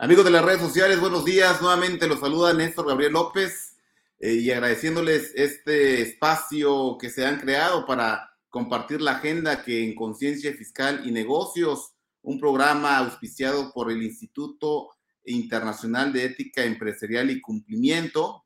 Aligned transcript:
Amigos 0.00 0.24
de 0.24 0.30
las 0.30 0.44
redes 0.44 0.60
sociales, 0.60 1.00
buenos 1.00 1.24
días. 1.24 1.60
Nuevamente 1.60 2.06
los 2.06 2.20
saluda 2.20 2.52
Néstor 2.52 2.86
Gabriel 2.86 3.14
López 3.14 3.76
eh, 4.20 4.34
y 4.34 4.48
agradeciéndoles 4.52 5.32
este 5.34 6.02
espacio 6.02 6.96
que 7.00 7.10
se 7.10 7.26
han 7.26 7.40
creado 7.40 7.84
para 7.84 8.30
compartir 8.48 9.02
la 9.02 9.16
agenda 9.16 9.64
que 9.64 9.82
en 9.82 9.96
Conciencia 9.96 10.54
Fiscal 10.54 11.02
y 11.04 11.10
Negocios, 11.10 11.94
un 12.22 12.38
programa 12.38 12.98
auspiciado 12.98 13.72
por 13.72 13.90
el 13.90 14.00
Instituto 14.00 14.90
Internacional 15.24 16.12
de 16.12 16.26
Ética 16.26 16.62
Empresarial 16.62 17.32
y 17.32 17.40
Cumplimiento, 17.40 18.44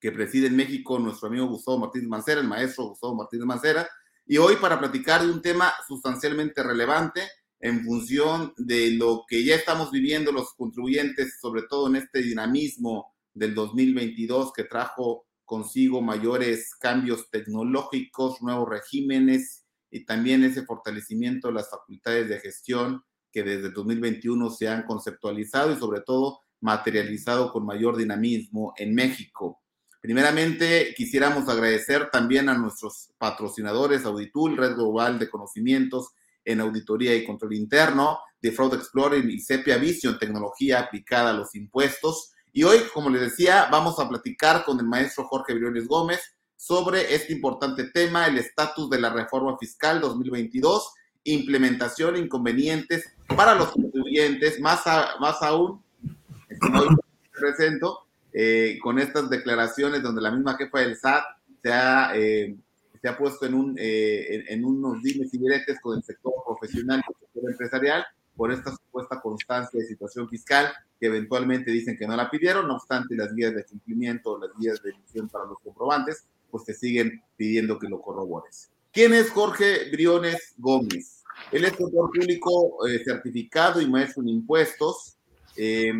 que 0.00 0.10
preside 0.10 0.48
en 0.48 0.56
México 0.56 0.98
nuestro 0.98 1.28
amigo 1.28 1.46
Gustavo 1.46 1.78
Martínez 1.78 2.08
Mancera, 2.08 2.40
el 2.40 2.48
maestro 2.48 2.86
Gustavo 2.86 3.14
Martínez 3.14 3.46
Mancera, 3.46 3.88
y 4.26 4.38
hoy 4.38 4.56
para 4.56 4.80
platicar 4.80 5.22
de 5.22 5.30
un 5.30 5.40
tema 5.40 5.72
sustancialmente 5.86 6.64
relevante 6.64 7.28
en 7.60 7.84
función 7.84 8.54
de 8.56 8.92
lo 8.92 9.24
que 9.28 9.44
ya 9.44 9.54
estamos 9.54 9.90
viviendo 9.90 10.32
los 10.32 10.54
contribuyentes, 10.54 11.38
sobre 11.40 11.62
todo 11.62 11.88
en 11.88 11.96
este 11.96 12.22
dinamismo 12.22 13.14
del 13.34 13.54
2022 13.54 14.52
que 14.52 14.64
trajo 14.64 15.26
consigo 15.44 16.00
mayores 16.00 16.74
cambios 16.74 17.28
tecnológicos, 17.30 18.40
nuevos 18.40 18.68
regímenes 18.68 19.66
y 19.90 20.04
también 20.04 20.42
ese 20.44 20.64
fortalecimiento 20.64 21.48
de 21.48 21.54
las 21.54 21.68
facultades 21.68 22.28
de 22.28 22.40
gestión 22.40 23.02
que 23.30 23.42
desde 23.42 23.70
2021 23.70 24.50
se 24.50 24.68
han 24.68 24.84
conceptualizado 24.84 25.72
y 25.72 25.76
sobre 25.76 26.00
todo 26.00 26.40
materializado 26.60 27.52
con 27.52 27.66
mayor 27.66 27.96
dinamismo 27.96 28.72
en 28.76 28.94
México. 28.94 29.60
Primeramente, 30.00 30.94
quisiéramos 30.96 31.48
agradecer 31.48 32.10
también 32.10 32.48
a 32.48 32.56
nuestros 32.56 33.12
patrocinadores, 33.18 34.04
Auditul, 34.04 34.56
Red 34.56 34.76
Global 34.76 35.18
de 35.18 35.28
Conocimientos 35.28 36.12
en 36.44 36.60
Auditoría 36.60 37.14
y 37.14 37.24
Control 37.24 37.54
Interno, 37.54 38.18
de 38.40 38.52
Fraud 38.52 38.74
Explorer 38.74 39.24
y 39.24 39.40
Sepia 39.40 39.76
Vision, 39.76 40.18
tecnología 40.18 40.80
aplicada 40.80 41.30
a 41.30 41.34
los 41.34 41.54
impuestos. 41.54 42.32
Y 42.52 42.62
hoy, 42.64 42.78
como 42.92 43.10
les 43.10 43.20
decía, 43.20 43.68
vamos 43.70 43.98
a 43.98 44.08
platicar 44.08 44.64
con 44.64 44.78
el 44.80 44.86
maestro 44.86 45.24
Jorge 45.24 45.54
Briones 45.54 45.86
Gómez 45.86 46.20
sobre 46.56 47.14
este 47.14 47.32
importante 47.32 47.84
tema, 47.84 48.26
el 48.26 48.38
estatus 48.38 48.90
de 48.90 49.00
la 49.00 49.10
reforma 49.10 49.56
fiscal 49.58 50.00
2022, 50.00 50.92
implementación 51.24 52.16
inconvenientes 52.16 53.14
para 53.34 53.54
los 53.54 53.70
contribuyentes, 53.70 54.60
más, 54.60 54.82
más 55.20 55.42
aún, 55.42 55.82
hoy 56.74 56.88
presento, 57.38 58.06
eh, 58.32 58.78
con 58.82 58.98
estas 58.98 59.30
declaraciones 59.30 60.02
donde 60.02 60.20
la 60.22 60.30
misma 60.30 60.56
jefa 60.56 60.80
del 60.80 60.96
SAT 60.96 61.24
se 61.62 61.72
ha, 61.72 62.12
eh, 62.14 62.56
se 63.00 63.08
ha 63.08 63.16
puesto 63.16 63.46
en, 63.46 63.74
eh, 63.78 64.60
unos 64.62 65.02
dimes 65.02 65.32
y 65.32 65.38
diretes 65.38 65.80
con 65.80 65.96
el 65.96 66.02
sector 66.02 66.32
profesional 66.46 67.02
y 67.06 67.12
el 67.12 67.18
sector 67.20 67.50
empresarial 67.50 68.04
por 68.36 68.52
esta 68.52 68.70
supuesta 68.70 69.20
constancia 69.20 69.80
de 69.80 69.86
situación 69.86 70.28
fiscal 70.28 70.72
que 70.98 71.06
eventualmente 71.06 71.70
dicen 71.70 71.96
que 71.96 72.06
no 72.06 72.16
la 72.16 72.30
pidieron, 72.30 72.68
no 72.68 72.76
obstante 72.76 73.14
las 73.14 73.34
guías 73.34 73.54
de 73.54 73.64
cumplimiento, 73.64 74.38
las 74.38 74.50
guías 74.58 74.82
de 74.82 74.90
emisión 74.90 75.28
para 75.28 75.46
los 75.46 75.58
comprobantes, 75.60 76.24
pues 76.50 76.64
te 76.64 76.74
siguen 76.74 77.22
pidiendo 77.36 77.78
que 77.78 77.88
lo 77.88 78.00
corrobores. 78.00 78.70
¿Quién 78.92 79.14
es 79.14 79.30
Jorge 79.30 79.90
Briones 79.90 80.54
Gómez? 80.58 81.22
Él 81.52 81.64
es 81.64 81.70
sector 81.70 82.10
público 82.10 82.78
certificado 83.04 83.80
y 83.80 83.88
maestro 83.88 84.22
en 84.22 84.28
impuestos. 84.30 85.16
Eh, 85.56 85.92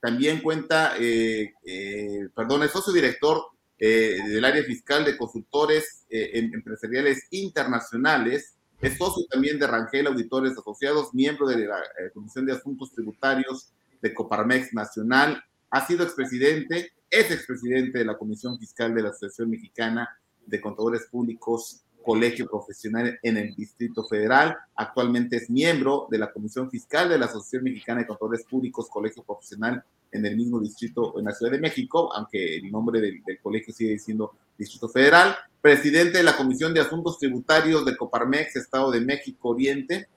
también 0.00 0.40
cuenta, 0.40 0.94
eh, 0.98 1.52
eh, 1.64 2.28
perdón, 2.34 2.62
es 2.62 2.70
socio 2.70 2.92
director 2.92 3.49
eh, 3.80 4.18
del 4.28 4.44
área 4.44 4.62
fiscal 4.62 5.04
de 5.04 5.16
consultores 5.16 6.04
em, 6.10 6.52
empresariales 6.54 7.26
internacionales, 7.30 8.56
es 8.80 8.96
socio 8.96 9.24
también 9.30 9.58
de 9.58 9.66
Rangel 9.66 10.06
Auditores 10.06 10.52
Asociados, 10.52 11.12
miembro 11.12 11.46
de 11.48 11.66
la 11.66 11.80
Comisión 12.14 12.46
de 12.46 12.52
Asuntos 12.52 12.92
Tributarios 12.92 13.72
de 14.00 14.14
Coparmex 14.14 14.72
Nacional, 14.72 15.42
ha 15.70 15.86
sido 15.86 16.04
expresidente, 16.04 16.92
es 17.10 17.30
expresidente 17.30 17.98
de 17.98 18.04
la 18.04 18.16
Comisión 18.16 18.58
Fiscal 18.58 18.94
de 18.94 19.02
la 19.02 19.10
Asociación 19.10 19.50
Mexicana 19.50 20.08
de 20.46 20.60
Contadores 20.60 21.06
Públicos 21.10 21.84
colegio 22.02 22.46
profesional 22.46 23.18
en 23.22 23.36
el 23.36 23.54
Distrito 23.54 24.06
Federal. 24.06 24.56
Actualmente 24.74 25.36
es 25.36 25.50
miembro 25.50 26.08
de 26.10 26.18
la 26.18 26.32
Comisión 26.32 26.70
Fiscal 26.70 27.08
de 27.08 27.18
la 27.18 27.26
Asociación 27.26 27.64
Mexicana 27.64 28.00
de 28.00 28.06
Contadores 28.06 28.44
Públicos, 28.44 28.88
colegio 28.88 29.22
profesional 29.22 29.84
en 30.12 30.26
el 30.26 30.36
mismo 30.36 30.60
distrito 30.60 31.18
en 31.18 31.24
la 31.24 31.32
Ciudad 31.32 31.52
de 31.52 31.60
México, 31.60 32.12
aunque 32.14 32.56
el 32.56 32.70
nombre 32.70 33.00
del, 33.00 33.22
colegio 33.42 33.72
sigue 33.72 33.98
siendo 33.98 34.32
Distrito 34.58 34.88
Federal. 34.88 35.34
Presidente 35.60 36.18
de 36.18 36.24
la 36.24 36.36
Comisión 36.36 36.72
de 36.74 36.80
Asuntos 36.80 37.18
Tributarios 37.18 37.84
de 37.84 37.96
Coparmex, 37.96 38.56
Estado 38.56 38.90
de 38.90 39.00
México 39.00 39.50
Oriente. 39.50 40.08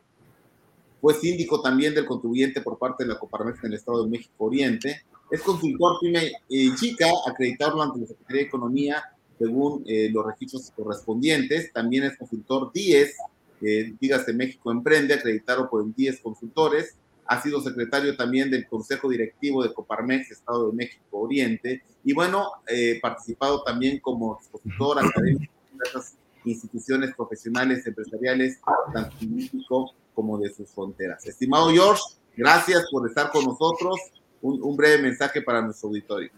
Fue 1.02 1.14
síndico 1.14 1.62
también 1.62 1.94
del 1.94 2.06
contribuyente 2.06 2.62
por 2.62 2.78
parte 2.78 3.04
de 3.04 3.10
la 3.10 3.20
Coparmex 3.20 3.60
en 3.60 3.72
el 3.72 3.74
Estado 3.74 4.04
de 4.04 4.10
México 4.10 4.46
Oriente. 4.46 5.04
Es 5.30 5.42
consultor 5.42 5.98
PYME 6.00 6.32
y 6.48 6.74
chica, 6.76 7.08
acreditado 7.28 7.82
ante 7.82 8.00
la 8.00 8.08
Secretaría 8.08 8.42
de 8.42 8.48
Economía 8.48 9.04
según 9.38 9.84
eh, 9.86 10.10
los 10.12 10.26
registros 10.26 10.72
correspondientes. 10.76 11.72
También 11.74 12.04
es 12.04 12.18
consultor 12.18 12.72
10, 12.72 13.16
eh, 13.62 13.94
dígase 14.00 14.34
México 14.34 14.72
Emprende, 14.72 15.14
acreditado 15.14 15.70
por 15.70 15.84
el 15.84 15.94
10 15.94 16.20
Consultores. 16.22 16.96
Ha 17.26 17.42
sido 17.42 17.62
secretario 17.62 18.16
también 18.16 18.52
del 18.52 18.68
Consejo 18.68 19.10
Directivo 19.10 19.64
de 19.64 19.74
Coparmex, 19.74 20.32
Estado 20.32 20.70
de 20.70 20.76
México 20.76 21.04
Oriente. 21.12 21.84
Y 22.04 22.14
bueno, 22.14 22.48
eh, 22.68 23.00
participado 23.02 23.64
también 23.64 24.00
como 24.00 24.36
expositor 24.36 25.00
académico 25.06 25.54
en 25.72 25.78
diversas 25.78 26.18
instituciones 26.46 27.16
profesionales, 27.16 27.86
empresariales, 27.88 28.60
tanto 28.94 29.16
en 29.22 29.36
México 29.36 29.94
como 30.14 30.38
de 30.38 30.54
sus 30.54 30.70
fronteras. 30.70 31.26
Estimado 31.26 31.70
George, 31.70 32.02
gracias 32.36 32.86
por 32.92 33.08
estar 33.08 33.32
con 33.32 33.46
nosotros. 33.46 33.98
Un, 34.42 34.62
un 34.62 34.76
breve 34.76 35.02
mensaje 35.02 35.42
para 35.42 35.62
nuestro 35.62 35.88
auditorio. 35.88 36.30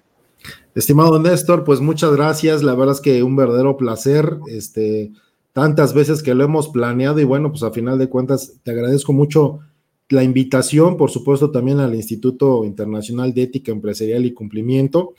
Estimado 0.75 1.19
Néstor, 1.19 1.63
pues 1.63 1.79
muchas 1.79 2.11
gracias. 2.15 2.61
La 2.61 2.75
verdad 2.75 2.93
es 2.93 3.01
que 3.01 3.23
un 3.23 3.35
verdadero 3.35 3.77
placer. 3.77 4.37
Este, 4.47 5.11
tantas 5.55 5.93
veces 5.93 6.21
que 6.21 6.35
lo 6.35 6.43
hemos 6.43 6.67
planeado 6.67 7.17
y 7.21 7.23
bueno, 7.23 7.49
pues 7.49 7.63
a 7.63 7.71
final 7.71 7.97
de 7.97 8.09
cuentas 8.09 8.55
te 8.63 8.71
agradezco 8.71 9.13
mucho 9.13 9.61
la 10.09 10.23
invitación, 10.23 10.97
por 10.97 11.09
supuesto 11.11 11.51
también 11.51 11.79
al 11.79 11.95
Instituto 11.95 12.63
Internacional 12.63 13.33
de 13.33 13.43
Ética 13.43 13.71
Empresarial 13.71 14.25
y 14.25 14.33
Cumplimiento. 14.33 15.13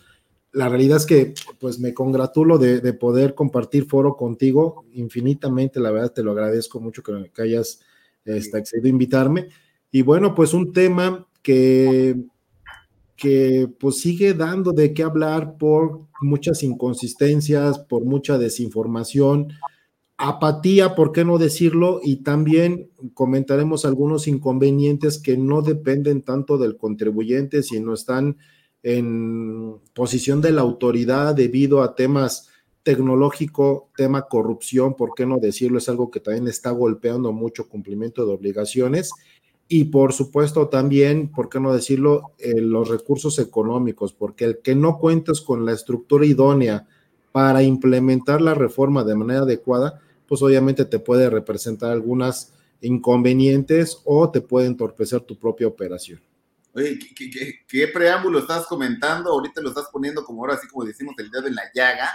La 0.53 0.69
realidad 0.69 0.99
es 0.99 1.07
que 1.07 1.35
pues 1.59 1.79
me 1.79 1.93
congratulo 1.93 2.59
de, 2.59 2.93
poder 2.95 3.35
compartir 3.35 3.87
foro 3.87 4.17
contigo 4.17 4.85
infinitamente, 4.95 5.81
la 5.81 5.91
verdad 5.91 6.13
te 6.13 6.23
lo 6.23 6.33
agradezco 6.33 6.81
mucho 6.81 7.03
que, 7.03 7.43
hayas 7.43 7.81
este, 8.25 8.57
accedido 8.57 8.87
a 8.87 8.91
invitarme. 8.91 9.49
Y 9.91 10.03
bueno, 10.03 10.35
pues 10.35 10.55
un 10.55 10.73
tema 10.73 11.27
que 11.43 12.17
que 13.17 13.69
pues 13.81 14.01
sigue 14.01 14.35
dando 14.35 14.73
de 14.73 14.93
qué 14.93 15.03
hablar 15.03 15.57
por 15.57 16.03
muchas 16.21 16.63
inconsistencias, 16.63 17.79
por 17.79 18.05
mucha 18.05 18.37
desinformación, 18.37 19.49
apatía, 20.19 20.95
¿por 20.95 21.13
qué 21.13 21.25
no 21.25 21.39
decirlo? 21.39 22.01
Y 22.03 22.17
también 22.17 22.91
comentaremos 23.15 23.85
algunos 23.85 24.27
inconvenientes 24.29 25.19
que 25.19 25.37
no 25.37 25.63
dependen 25.63 26.23
tanto 26.23 26.59
del 26.59 26.77
contribuyente, 26.77 27.63
sino 27.63 27.95
están 27.95 28.39
en 28.83 29.79
posición 29.95 30.41
de 30.41 30.53
la 30.53 30.63
autoridad 30.63 31.35
debido 31.35 31.83
a 31.83 31.95
temas 31.95 32.51
tecnológico, 32.83 33.91
tema 33.97 34.29
corrupción, 34.29 34.95
¿por 34.95 35.15
qué 35.15 35.27
no 35.27 35.39
decirlo? 35.39 35.79
Es 35.79 35.89
algo 35.89 36.11
que 36.11 36.21
también 36.21 36.47
está 36.47 36.71
golpeando 36.71 37.33
mucho 37.33 37.69
cumplimiento 37.69 38.25
de 38.25 38.33
obligaciones 38.33 39.11
y 39.69 39.87
por 39.87 40.13
supuesto 40.13 40.69
también, 40.69 41.33
¿por 41.33 41.49
qué 41.49 41.59
no 41.59 41.75
decirlo?, 41.75 42.33
eh, 42.39 42.61
los 42.61 42.89
recursos 42.89 43.41
económicos, 43.41 44.13
porque 44.13 44.45
el 44.45 44.59
que 44.59 44.77
no 44.77 44.99
cuentes 44.99 45.41
con 45.41 45.67
la 45.67 45.73
estructura 45.73 46.25
idónea 46.25 46.87
para 47.33 47.65
implementar 47.65 48.41
la 48.41 48.55
reforma 48.55 49.03
de 49.03 49.17
manera 49.17 49.41
adecuada, 49.41 50.01
pues 50.27 50.43
obviamente 50.43 50.85
te 50.85 50.99
puede 50.99 51.31
representar 51.31 51.93
algunas 51.93 52.53
inconvenientes 52.81 54.01
o 54.05 54.31
te 54.31 54.41
puede 54.41 54.67
entorpecer 54.67 55.21
tu 55.21 55.39
propia 55.39 55.67
operación. 55.67 56.21
Oye, 56.75 56.99
¿qué, 57.69 57.89
preámbulo 57.89 58.39
estás 58.39 58.67
comentando? 58.67 59.31
Ahorita 59.31 59.63
lo 59.63 59.71
estás 59.71 59.89
poniendo 59.91 60.25
como 60.25 60.43
ahora, 60.43 60.55
así 60.55 60.69
como 60.69 60.85
decimos, 60.85 61.15
el 61.19 61.31
dedo 61.31 61.47
en 61.47 61.55
la 61.55 61.63
llaga. 61.75 62.11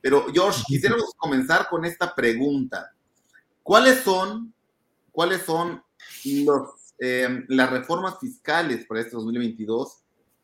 Pero, 0.00 0.26
George, 0.32 0.62
quisiéramos 0.66 1.12
comenzar 1.16 1.68
con 1.68 1.84
esta 1.84 2.14
pregunta. 2.14 2.94
¿Cuáles 3.62 3.98
son, 4.00 4.54
cuáles 5.12 5.42
son 5.42 5.82
los 6.24 6.76
Em, 6.98 7.44
las 7.48 7.70
reformas 7.70 8.18
fiscales 8.18 8.86
para 8.86 9.00
este 9.00 9.16
2022, 9.16 9.98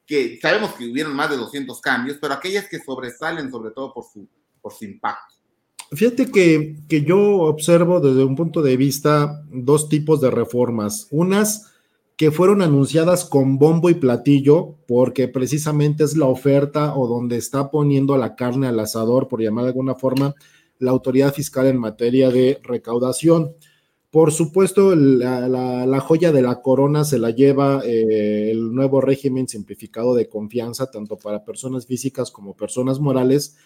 que 0.06 0.38
sabemos 0.40 0.74
que 0.74 0.90
hubieron 0.90 1.14
más 1.16 1.30
de 1.30 1.38
200 1.38 1.80
cambios, 1.80 2.18
pero 2.20 2.34
aquellas 2.34 2.68
que 2.68 2.78
sobresalen 2.78 3.50
sobre 3.50 3.70
todo 3.70 3.94
por 3.94 4.04
su, 4.04 4.28
por 4.60 4.72
su 4.74 4.84
impacto. 4.84 5.36
Fíjate 5.94 6.30
que, 6.30 6.76
que 6.88 7.02
yo 7.02 7.42
observo 7.42 8.00
desde 8.00 8.24
un 8.24 8.34
punto 8.34 8.62
de 8.62 8.76
vista 8.76 9.44
dos 9.50 9.88
tipos 9.88 10.20
de 10.20 10.30
reformas. 10.30 11.06
Unas 11.10 11.72
que 12.16 12.30
fueron 12.30 12.62
anunciadas 12.62 13.24
con 13.24 13.58
bombo 13.58 13.90
y 13.90 13.94
platillo, 13.94 14.76
porque 14.86 15.28
precisamente 15.28 16.04
es 16.04 16.16
la 16.16 16.26
oferta 16.26 16.94
o 16.96 17.06
donde 17.06 17.36
está 17.36 17.70
poniendo 17.70 18.16
la 18.16 18.36
carne 18.36 18.68
al 18.68 18.78
asador, 18.80 19.28
por 19.28 19.42
llamar 19.42 19.64
de 19.64 19.70
alguna 19.70 19.94
forma, 19.94 20.34
la 20.78 20.90
autoridad 20.90 21.34
fiscal 21.34 21.66
en 21.66 21.78
materia 21.78 22.30
de 22.30 22.60
recaudación 22.62 23.54
Por 24.10 24.30
supuesto, 24.32 24.94
la, 24.94 26.00
joya 26.00 26.32
de 26.32 26.42
la 26.42 26.60
corona 26.60 27.04
se 27.04 27.18
la 27.18 27.30
lleva 27.30 27.82
eh, 27.84 28.50
el 28.50 28.74
nuevo 28.74 29.00
régimen 29.00 29.48
simplificado 29.48 30.14
de 30.14 30.28
confianza, 30.28 30.90
tanto 30.90 31.16
para 31.16 31.44
personas 31.44 31.86
físicas 31.86 32.30
como 32.30 32.54
personas 32.54 33.00
morales. 33.00 33.56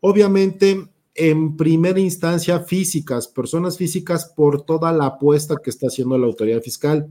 Obviamente, 0.00 0.88
en 1.14 1.56
primera 1.56 2.00
instancia, 2.00 2.60
físicas, 2.60 3.28
personas 3.28 3.78
físicas 3.78 4.32
por 4.34 4.62
toda 4.62 4.92
la 4.92 5.06
apuesta 5.06 5.56
que 5.62 5.70
está 5.70 5.86
haciendo 5.86 6.18
la 6.18 6.26
autoridad 6.26 6.60
fiscal. 6.60 7.08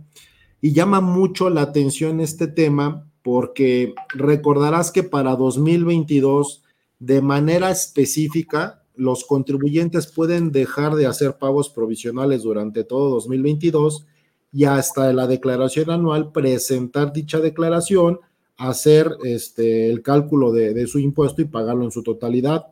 Y 0.62 0.74
llama 0.74 1.02
mucho 1.02 1.50
la 1.50 1.62
atención 1.62 2.20
este 2.20 2.48
tema 2.48 3.10
porque 3.22 3.94
recordarás 4.10 4.92
que 4.92 5.04
para 5.04 5.36
2022, 5.36 6.64
de 7.00 7.22
manera 7.22 7.72
específica, 7.72 8.84
los 8.96 9.24
contribuyentes 9.24 10.08
pueden 10.08 10.52
dejar 10.52 10.96
de 10.96 11.08
hacer 11.08 11.38
pagos 11.38 11.70
provisionales 11.70 12.44
durante 12.44 12.84
todo 12.84 13.10
2022 13.12 14.06
y 14.52 14.66
hasta 14.66 15.12
la 15.14 15.26
declaración 15.26 15.90
anual 15.90 16.32
presentar 16.32 17.12
dicha 17.12 17.40
declaración, 17.40 18.20
hacer 18.56 19.12
este, 19.24 19.90
el 19.90 20.04
cálculo 20.04 20.52
de, 20.52 20.86
su 20.86 21.00
impuesto 21.00 21.42
y 21.42 21.46
pagarlo 21.46 21.86
en 21.86 21.92
su 21.92 22.04
totalidad. 22.04 22.68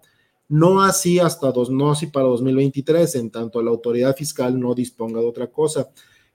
No 0.51 0.81
así 0.81 1.17
hasta 1.17 1.49
dos, 1.53 1.69
no 1.69 1.91
así 1.91 2.07
para 2.07 2.25
2023, 2.25 3.15
en 3.15 3.31
tanto 3.31 3.61
la 3.61 3.71
autoridad 3.71 4.13
fiscal 4.17 4.59
no 4.59 4.75
disponga 4.75 5.21
de 5.21 5.25
otra 5.25 5.47
cosa. 5.47 5.89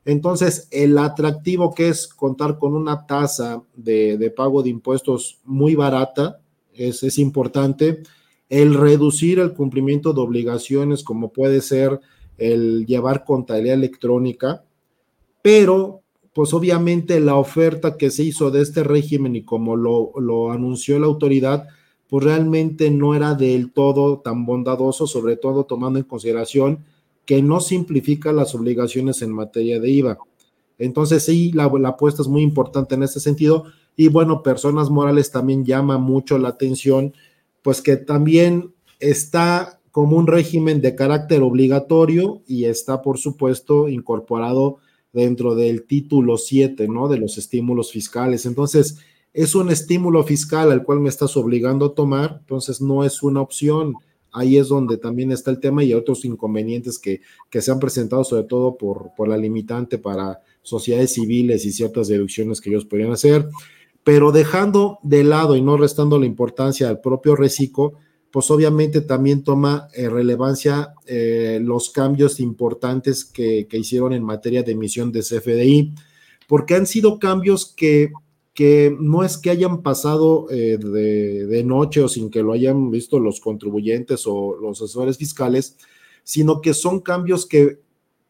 Entonces, 0.06 0.68
el 0.70 0.96
atractivo 0.96 1.74
que 1.74 1.90
es 1.90 2.06
contar 2.06 2.56
con 2.56 2.74
una 2.74 3.06
tasa 3.06 3.62
de, 3.74 4.32
pago 4.34 4.62
de 4.62 4.70
impuestos 4.70 5.40
muy 5.44 5.74
barata 5.74 6.40
es, 6.72 7.02
es 7.02 7.18
importante 7.18 8.04
el 8.48 8.72
reducir 8.72 9.38
el 9.38 9.52
cumplimiento 9.52 10.14
de 10.14 10.22
obligaciones, 10.22 11.04
como 11.04 11.30
puede 11.30 11.60
ser 11.60 12.00
el 12.38 12.86
llevar 12.86 13.22
contabilidad 13.22 13.76
electrónica, 13.76 14.64
pero 15.42 16.00
pues 16.32 16.54
obviamente 16.54 17.20
la 17.20 17.34
oferta 17.34 17.98
que 17.98 18.08
se 18.08 18.22
hizo 18.22 18.50
de 18.50 18.62
este 18.62 18.82
régimen 18.82 19.36
y 19.36 19.42
como 19.42 19.76
lo, 19.76 20.12
lo 20.18 20.52
anunció 20.52 20.98
la 20.98 21.06
autoridad, 21.06 21.68
pues 22.08 22.24
realmente 22.24 22.90
no 22.90 23.14
era 23.14 23.34
del 23.34 23.72
todo 23.72 24.20
tan 24.20 24.46
bondadoso, 24.46 25.06
sobre 25.06 25.36
todo 25.36 25.64
tomando 25.64 25.98
en 25.98 26.04
consideración 26.04 26.84
que 27.24 27.42
no 27.42 27.60
simplifica 27.60 28.32
las 28.32 28.54
obligaciones 28.54 29.22
en 29.22 29.32
materia 29.32 29.80
de 29.80 29.90
IVA. 29.90 30.18
Entonces 30.78 31.24
sí, 31.24 31.52
la, 31.52 31.64
apuesta 31.64 32.22
es 32.22 32.28
muy 32.28 32.42
importante 32.42 32.94
en 32.94 33.02
ese 33.02 33.20
sentido 33.20 33.64
y 33.96 34.08
bueno, 34.08 34.42
personas 34.42 34.90
morales 34.90 35.30
también 35.30 35.64
llama 35.64 35.98
mucho 35.98 36.38
la 36.38 36.48
atención 36.48 37.14
pues 37.62 37.82
que 37.82 37.96
también 37.96 38.72
está 39.00 39.80
como 39.90 40.18
un 40.18 40.26
régimen 40.26 40.80
de 40.82 40.94
carácter 40.94 41.42
obligatorio 41.42 42.42
y 42.46 42.66
está, 42.66 43.02
por 43.02 43.18
supuesto, 43.18 43.88
incorporado 43.88 44.76
dentro 45.12 45.54
del 45.54 45.86
título 45.86 46.36
7, 46.36 46.86
¿no? 46.86 47.08
De 47.08 47.16
los 47.16 47.38
estímulos 47.38 47.90
fiscales. 47.90 48.44
Entonces, 48.44 48.98
es 49.36 49.54
un 49.54 49.70
estímulo 49.70 50.24
fiscal 50.24 50.72
al 50.72 50.82
cual 50.82 51.00
me 51.00 51.08
estás 51.08 51.36
obligando 51.36 51.86
a 51.86 51.94
tomar, 51.94 52.38
entonces 52.40 52.80
no 52.80 53.04
es 53.04 53.22
una 53.22 53.40
opción. 53.40 53.94
Ahí 54.32 54.56
es 54.56 54.68
donde 54.68 54.98
también 54.98 55.32
está 55.32 55.50
el 55.50 55.60
tema 55.60 55.84
y 55.84 55.94
otros 55.94 56.24
inconvenientes 56.24 56.98
que, 56.98 57.20
que 57.48 57.62
se 57.62 57.70
han 57.70 57.78
presentado, 57.78 58.24
sobre 58.24 58.44
todo 58.44 58.76
por, 58.76 59.10
por 59.16 59.28
la 59.28 59.36
limitante 59.36 59.98
para 59.98 60.40
sociedades 60.62 61.14
civiles 61.14 61.64
y 61.64 61.72
ciertas 61.72 62.08
deducciones 62.08 62.60
que 62.60 62.70
ellos 62.70 62.84
podrían 62.84 63.12
hacer 63.12 63.48
pero 64.06 64.30
dejando 64.30 65.00
de 65.02 65.24
lado 65.24 65.56
y 65.56 65.62
no 65.62 65.76
restando 65.76 66.20
la 66.20 66.26
importancia 66.26 66.88
al 66.88 67.00
propio 67.00 67.34
reciclo, 67.34 67.94
pues 68.30 68.52
obviamente 68.52 69.00
también 69.00 69.42
toma 69.42 69.88
eh, 69.94 70.08
relevancia 70.08 70.94
eh, 71.08 71.58
los 71.60 71.90
cambios 71.90 72.38
importantes 72.38 73.24
que, 73.24 73.66
hicieron 73.72 74.12
en 74.12 74.22
materia 74.22 74.62
de 74.62 74.70
emisión 74.70 75.10
de 75.10 75.22
CFDI, 75.22 75.92
porque 76.46 76.76
han 76.76 76.86
sido 76.86 77.18
cambios 77.18 77.74
que, 77.76 78.12
que 78.56 78.96
no 78.98 79.22
es 79.22 79.36
que 79.36 79.50
hayan 79.50 79.82
pasado 79.82 80.46
eh, 80.50 80.78
de, 80.78 81.46
de, 81.46 81.62
noche 81.62 82.02
o 82.02 82.08
sin 82.08 82.30
que 82.30 82.42
lo 82.42 82.54
hayan 82.54 82.90
visto 82.90 83.20
los 83.20 83.38
contribuyentes 83.38 84.26
o 84.26 84.56
los 84.56 84.80
asesores 84.80 85.18
fiscales, 85.18 85.76
sino 86.24 86.62
que 86.62 86.72
son 86.72 87.00
cambios 87.00 87.44
que, 87.44 87.80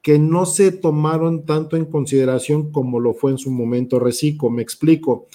que 0.03 0.19
no 0.19 0.45
se 0.45 0.73
tomaron 0.73 1.47
tanto 1.47 1.77
en 1.77 1.85
consideración 1.85 2.73
como 2.73 2.99
lo 2.99 3.15
fue 3.15 3.31
en 3.31 3.39
su 3.39 3.53
momento 3.53 4.01
Reciclo. 4.01 4.51
Me 4.51 4.63
explico. 4.63 5.29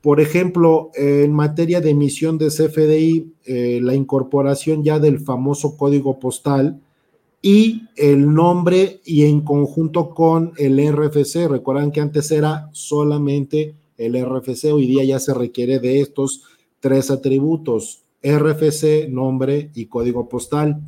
Por 0.00 0.20
ejemplo, 0.20 0.90
en 0.96 1.32
materia 1.32 1.80
de 1.80 1.90
emisión 1.90 2.36
de 2.36 2.48
CFDI, 2.48 3.32
eh, 3.44 3.78
la 3.80 3.94
incorporación 3.94 4.82
ya 4.82 4.98
del 4.98 5.20
famoso 5.20 5.76
código 5.76 6.18
postal 6.18 6.80
y 7.40 7.82
el 7.94 8.34
nombre 8.34 9.00
y 9.04 9.24
en 9.24 9.42
conjunto 9.42 10.10
con 10.10 10.52
el 10.56 10.80
RFC. 10.92 11.46
Recuerdan 11.48 11.92
que 11.92 12.00
antes 12.00 12.32
era 12.32 12.68
solamente 12.72 13.76
el 14.06 14.22
RFC, 14.24 14.72
hoy 14.72 14.86
día 14.86 15.04
ya 15.04 15.18
se 15.18 15.34
requiere 15.34 15.78
de 15.78 16.00
estos 16.00 16.42
tres 16.80 17.10
atributos, 17.10 18.04
RFC, 18.22 19.08
nombre 19.08 19.70
y 19.74 19.86
código 19.86 20.28
postal. 20.28 20.80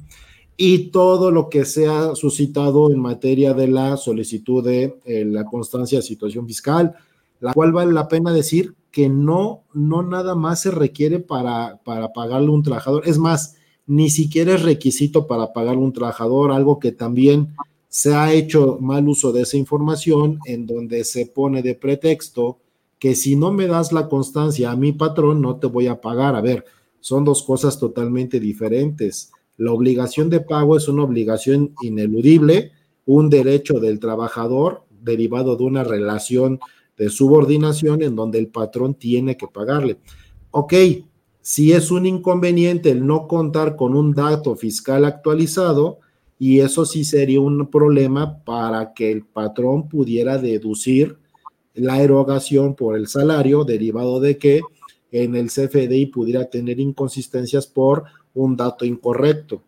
Y 0.56 0.90
todo 0.90 1.30
lo 1.30 1.48
que 1.48 1.64
se 1.64 1.88
ha 1.88 2.14
suscitado 2.14 2.90
en 2.90 3.00
materia 3.00 3.54
de 3.54 3.68
la 3.68 3.96
solicitud 3.96 4.64
de 4.64 4.98
eh, 5.04 5.24
la 5.24 5.44
constancia 5.44 5.98
de 5.98 6.02
situación 6.02 6.46
fiscal, 6.46 6.94
la 7.40 7.52
cual 7.52 7.72
vale 7.72 7.92
la 7.92 8.08
pena 8.08 8.32
decir 8.32 8.74
que 8.90 9.08
no, 9.08 9.64
no 9.72 10.02
nada 10.02 10.36
más 10.36 10.62
se 10.62 10.70
requiere 10.70 11.18
para, 11.18 11.80
para 11.84 12.12
pagarle 12.12 12.50
un 12.50 12.62
trabajador. 12.62 13.02
Es 13.06 13.18
más, 13.18 13.56
ni 13.86 14.10
siquiera 14.10 14.54
es 14.54 14.62
requisito 14.62 15.26
para 15.26 15.52
pagarle 15.52 15.82
un 15.82 15.92
trabajador, 15.92 16.52
algo 16.52 16.78
que 16.78 16.92
también 16.92 17.54
se 17.88 18.14
ha 18.14 18.32
hecho 18.32 18.78
mal 18.80 19.08
uso 19.08 19.32
de 19.32 19.42
esa 19.42 19.56
información, 19.56 20.38
en 20.46 20.66
donde 20.66 21.04
se 21.04 21.26
pone 21.26 21.62
de 21.62 21.74
pretexto 21.74 22.58
que 23.04 23.14
si 23.14 23.36
no 23.36 23.52
me 23.52 23.66
das 23.66 23.92
la 23.92 24.08
constancia 24.08 24.70
a 24.70 24.76
mi 24.76 24.92
patrón, 24.92 25.42
no 25.42 25.56
te 25.56 25.66
voy 25.66 25.88
a 25.88 26.00
pagar. 26.00 26.34
A 26.34 26.40
ver, 26.40 26.64
son 27.00 27.22
dos 27.22 27.42
cosas 27.42 27.78
totalmente 27.78 28.40
diferentes. 28.40 29.30
La 29.58 29.72
obligación 29.72 30.30
de 30.30 30.40
pago 30.40 30.74
es 30.74 30.88
una 30.88 31.02
obligación 31.02 31.74
ineludible, 31.82 32.72
un 33.04 33.28
derecho 33.28 33.78
del 33.78 34.00
trabajador 34.00 34.84
derivado 35.02 35.54
de 35.54 35.64
una 35.64 35.84
relación 35.84 36.60
de 36.96 37.10
subordinación 37.10 38.00
en 38.00 38.16
donde 38.16 38.38
el 38.38 38.46
patrón 38.46 38.94
tiene 38.94 39.36
que 39.36 39.48
pagarle. 39.48 39.98
Ok, 40.50 40.72
si 41.42 41.72
es 41.72 41.90
un 41.90 42.06
inconveniente 42.06 42.88
el 42.88 43.06
no 43.06 43.28
contar 43.28 43.76
con 43.76 43.94
un 43.94 44.14
dato 44.14 44.56
fiscal 44.56 45.04
actualizado, 45.04 45.98
y 46.38 46.60
eso 46.60 46.86
sí 46.86 47.04
sería 47.04 47.42
un 47.42 47.70
problema 47.70 48.38
para 48.44 48.94
que 48.94 49.12
el 49.12 49.26
patrón 49.26 49.90
pudiera 49.90 50.38
deducir 50.38 51.18
la 51.74 52.02
erogación 52.02 52.74
por 52.74 52.96
el 52.96 53.08
salario 53.08 53.64
derivado 53.64 54.20
de 54.20 54.38
que 54.38 54.60
en 55.10 55.36
el 55.36 55.48
CFDI 55.48 56.06
pudiera 56.06 56.44
tener 56.50 56.80
inconsistencias 56.80 57.66
por 57.66 58.04
un 58.34 58.56
dato 58.56 58.84
incorrecto. 58.84 59.62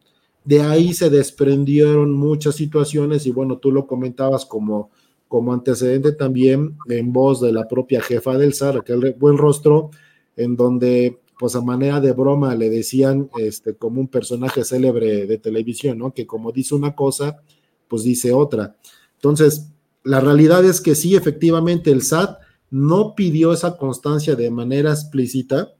De 0.44 0.62
ahí 0.62 0.94
se 0.94 1.10
desprendieron 1.10 2.12
muchas 2.12 2.54
situaciones 2.54 3.26
y 3.26 3.32
bueno, 3.32 3.58
tú 3.58 3.72
lo 3.72 3.86
comentabas 3.86 4.44
como 4.46 4.90
como 5.28 5.52
antecedente 5.52 6.12
también 6.12 6.76
en 6.88 7.12
voz 7.12 7.40
de 7.40 7.52
la 7.52 7.66
propia 7.66 8.00
jefa 8.00 8.38
del 8.38 8.54
SAR, 8.54 8.78
aquel 8.78 9.14
buen 9.18 9.36
rostro, 9.36 9.90
en 10.36 10.56
donde 10.56 11.18
pues 11.38 11.54
a 11.54 11.60
manera 11.60 12.00
de 12.00 12.12
broma 12.12 12.54
le 12.54 12.70
decían 12.70 13.28
este 13.38 13.74
como 13.74 14.00
un 14.00 14.08
personaje 14.08 14.64
célebre 14.64 15.26
de 15.26 15.38
televisión, 15.38 15.98
¿no? 15.98 16.14
Que 16.14 16.26
como 16.26 16.52
dice 16.52 16.74
una 16.74 16.94
cosa, 16.94 17.42
pues 17.88 18.04
dice 18.04 18.32
otra. 18.32 18.76
Entonces, 19.16 19.68
la 20.06 20.20
realidad 20.20 20.64
es 20.64 20.80
que 20.80 20.94
sí, 20.94 21.16
efectivamente, 21.16 21.90
el 21.90 22.00
SAT 22.00 22.38
no 22.70 23.16
pidió 23.16 23.52
esa 23.52 23.76
constancia 23.76 24.36
de 24.36 24.52
manera 24.52 24.92
explícita, 24.92 25.72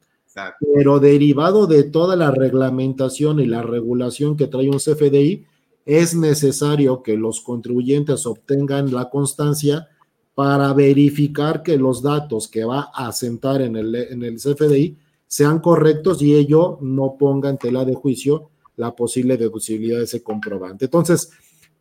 pero 0.75 0.99
derivado 0.99 1.69
de 1.69 1.85
toda 1.85 2.17
la 2.17 2.33
reglamentación 2.33 3.39
y 3.39 3.47
la 3.47 3.63
regulación 3.63 4.37
que 4.37 4.49
trae 4.49 4.69
un 4.69 4.79
CFDI, 4.79 5.47
es 5.85 6.17
necesario 6.17 7.05
que 7.05 7.17
los 7.17 7.41
contribuyentes 7.41 8.27
obtengan 8.27 8.93
la 8.93 9.11
constancia 9.11 9.87
para 10.35 10.73
verificar 10.73 11.63
que 11.63 11.79
los 11.79 12.03
datos 12.03 12.49
que 12.49 12.65
va 12.65 12.91
a 12.93 13.07
asentar 13.07 13.63
en 13.63 13.77
el, 13.77 13.95
en 13.95 14.25
el 14.25 14.39
CFDI 14.39 14.97
sean 15.29 15.61
correctos 15.61 16.21
y 16.21 16.35
ello 16.35 16.79
no 16.81 17.17
ponga 17.17 17.49
en 17.49 17.59
tela 17.59 17.85
de 17.85 17.95
juicio 17.95 18.51
la 18.75 18.97
posible 18.97 19.37
deducibilidad 19.37 19.99
de 19.99 20.05
ese 20.05 20.25
comprobante. 20.25 20.87
Entonces, 20.87 21.31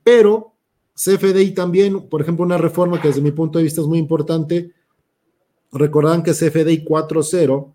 pero 0.04 0.55
CFDI 0.96 1.52
también, 1.52 2.08
por 2.08 2.22
ejemplo, 2.22 2.46
una 2.46 2.58
reforma 2.58 3.02
que 3.02 3.10
desde 3.10 3.22
mi 3.22 3.32
punto 3.32 3.60
de 3.60 3.66
vista 3.66 3.82
es 3.82 3.88
muy 3.88 4.00
importante, 4.00 4.72
recordarán 5.72 6.24
que 6.24 6.32
CFDI 6.32 6.86
4.0 6.86 7.74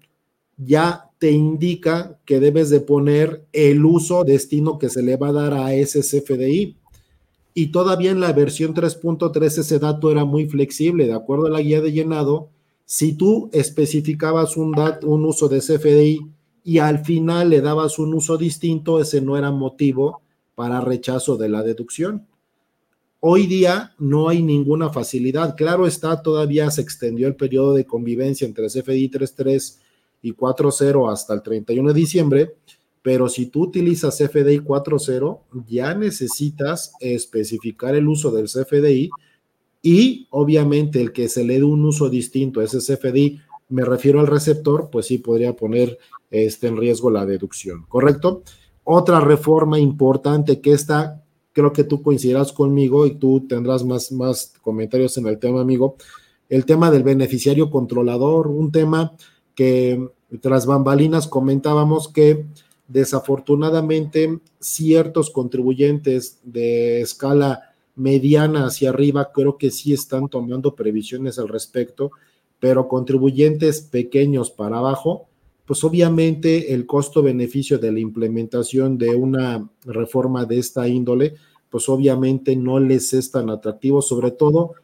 ya 0.57 1.11
te 1.19 1.31
indica 1.31 2.19
que 2.25 2.41
debes 2.41 2.71
de 2.71 2.81
poner 2.81 3.45
el 3.53 3.85
uso 3.85 4.25
destino 4.25 4.79
que 4.79 4.89
se 4.89 5.03
le 5.03 5.17
va 5.17 5.29
a 5.29 5.33
dar 5.33 5.55
a 5.55 5.75
ese 5.75 6.01
CFDI. 6.01 6.77
Y 7.53 7.67
todavía 7.67 8.11
en 8.11 8.21
la 8.21 8.33
versión 8.33 8.75
3.3 8.75 9.45
ese 9.45 9.79
dato 9.79 10.11
era 10.11 10.25
muy 10.25 10.47
flexible, 10.47 11.07
de 11.07 11.13
acuerdo 11.13 11.47
a 11.47 11.51
la 11.51 11.61
guía 11.61 11.83
de 11.83 11.93
llenado. 11.93 12.49
Si 12.87 13.13
tú 13.13 13.51
especificabas 13.53 14.57
un, 14.57 14.75
un 15.03 15.25
uso 15.27 15.49
de 15.49 15.61
CFDI 15.61 16.27
y 16.65 16.79
al 16.79 17.05
final 17.05 17.51
le 17.51 17.61
dabas 17.61 17.99
un 17.99 18.15
uso 18.15 18.39
distinto, 18.39 18.99
ese 18.99 19.21
no 19.21 19.37
era 19.37 19.51
motivo 19.51 20.23
para 20.55 20.81
rechazo 20.81 21.37
de 21.37 21.51
la 21.51 21.63
deducción. 21.63 22.27
Hoy 23.23 23.47
día 23.47 23.95
no 23.99 24.31
hay 24.31 24.43
ninguna 24.43 24.89
facilidad. 24.89 25.55
Claro 25.55 25.87
está, 25.87 26.23
todavía 26.23 26.71
se 26.71 26.81
extendió 26.81 27.29
el 27.29 27.37
periodo 27.37 27.75
de 27.75 27.85
convivencia 27.85 28.47
entre 28.47 28.69
CFDI 28.69 29.11
3.3 29.11 29.77
y 30.23 30.33
4.0 30.33 31.13
hasta 31.13 31.35
el 31.35 31.43
31 31.43 31.89
de 31.89 31.95
diciembre, 31.95 32.55
pero 33.03 33.29
si 33.29 33.47
tú 33.47 33.65
utilizas 33.65 34.17
CFDI 34.17 34.61
4.0, 34.61 35.41
ya 35.69 35.95
necesitas 35.95 36.93
especificar 37.01 37.95
el 37.95 38.09
uso 38.09 38.31
del 38.31 38.47
CFDI 38.47 39.11
y 39.83 40.27
obviamente 40.31 41.01
el 41.03 41.13
que 41.13 41.29
se 41.29 41.45
le 41.45 41.59
dé 41.59 41.65
un 41.65 41.85
uso 41.85 42.09
distinto 42.09 42.61
a 42.61 42.65
ese 42.65 42.79
CFDI, 42.79 43.39
me 43.69 43.85
refiero 43.85 44.21
al 44.21 44.27
receptor, 44.29 44.89
pues 44.91 45.07
sí 45.07 45.19
podría 45.19 45.55
poner 45.55 45.99
este, 46.31 46.69
en 46.69 46.79
riesgo 46.79 47.11
la 47.11 47.27
deducción, 47.27 47.85
¿correcto? 47.87 48.43
Otra 48.85 49.21
reforma 49.21 49.79
importante 49.79 50.61
que 50.61 50.73
está 50.73 51.20
creo 51.53 51.73
que 51.73 51.85
tú 51.85 52.03
coincidirás 52.03 52.53
conmigo 52.53 53.07
y 53.07 53.15
tú 53.15 53.47
tendrás 53.49 53.85
más, 53.85 54.13
más 54.13 54.55
comentarios 54.63 55.17
en 55.19 55.27
el 55.27 55.39
tema, 55.39 55.61
amigo. 55.61 55.97
El 56.49 56.65
tema 56.65 56.91
del 56.91 57.03
beneficiario 57.03 57.71
controlador, 57.71 58.49
un 58.49 58.73
tema 58.73 59.13
que 59.55 60.09
tras 60.41 60.67
bambalinas 60.67 61.27
comentábamos 61.27 62.09
que 62.09 62.47
desafortunadamente 62.89 64.41
ciertos 64.59 65.31
contribuyentes 65.31 66.41
de 66.43 67.01
escala 67.01 67.71
mediana 67.95 68.67
hacia 68.67 68.91
arriba 68.91 69.31
creo 69.33 69.59
que 69.59 69.71
sí 69.71 69.93
están 69.93 70.29
tomando 70.29 70.75
previsiones 70.75 71.39
al 71.39 71.49
respecto, 71.49 72.11
pero 72.59 72.89
contribuyentes 72.89 73.81
pequeños 73.81 74.51
para 74.51 74.79
abajo, 74.79 75.29
pues 75.71 75.85
obviamente 75.85 76.75
el 76.75 76.85
costo-beneficio 76.85 77.79
de 77.79 77.93
la 77.93 78.01
implementación 78.01 78.99
de 78.99 79.15
una 79.15 79.71
reforma 79.85 80.45
de 80.45 80.59
esta 80.59 80.89
índole, 80.89 81.37
pues 81.69 81.89
obviamente 81.89 82.57
no 82.57 82.81
les 82.81 83.15
es 83.15 83.31
tan 83.31 83.51
atractivo, 83.51 84.03
sobre 84.03 84.33
todo 84.33 84.75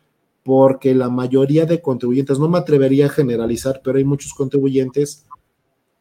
porque 0.45 0.95
la 0.95 1.09
mayoría 1.09 1.67
de 1.67 1.83
contribuyentes, 1.83 2.39
no 2.39 2.49
me 2.49 2.59
atrevería 2.59 3.07
a 3.07 3.09
generalizar, 3.09 3.81
pero 3.83 3.99
hay 3.99 4.05
muchos 4.05 4.33
contribuyentes 4.33 5.27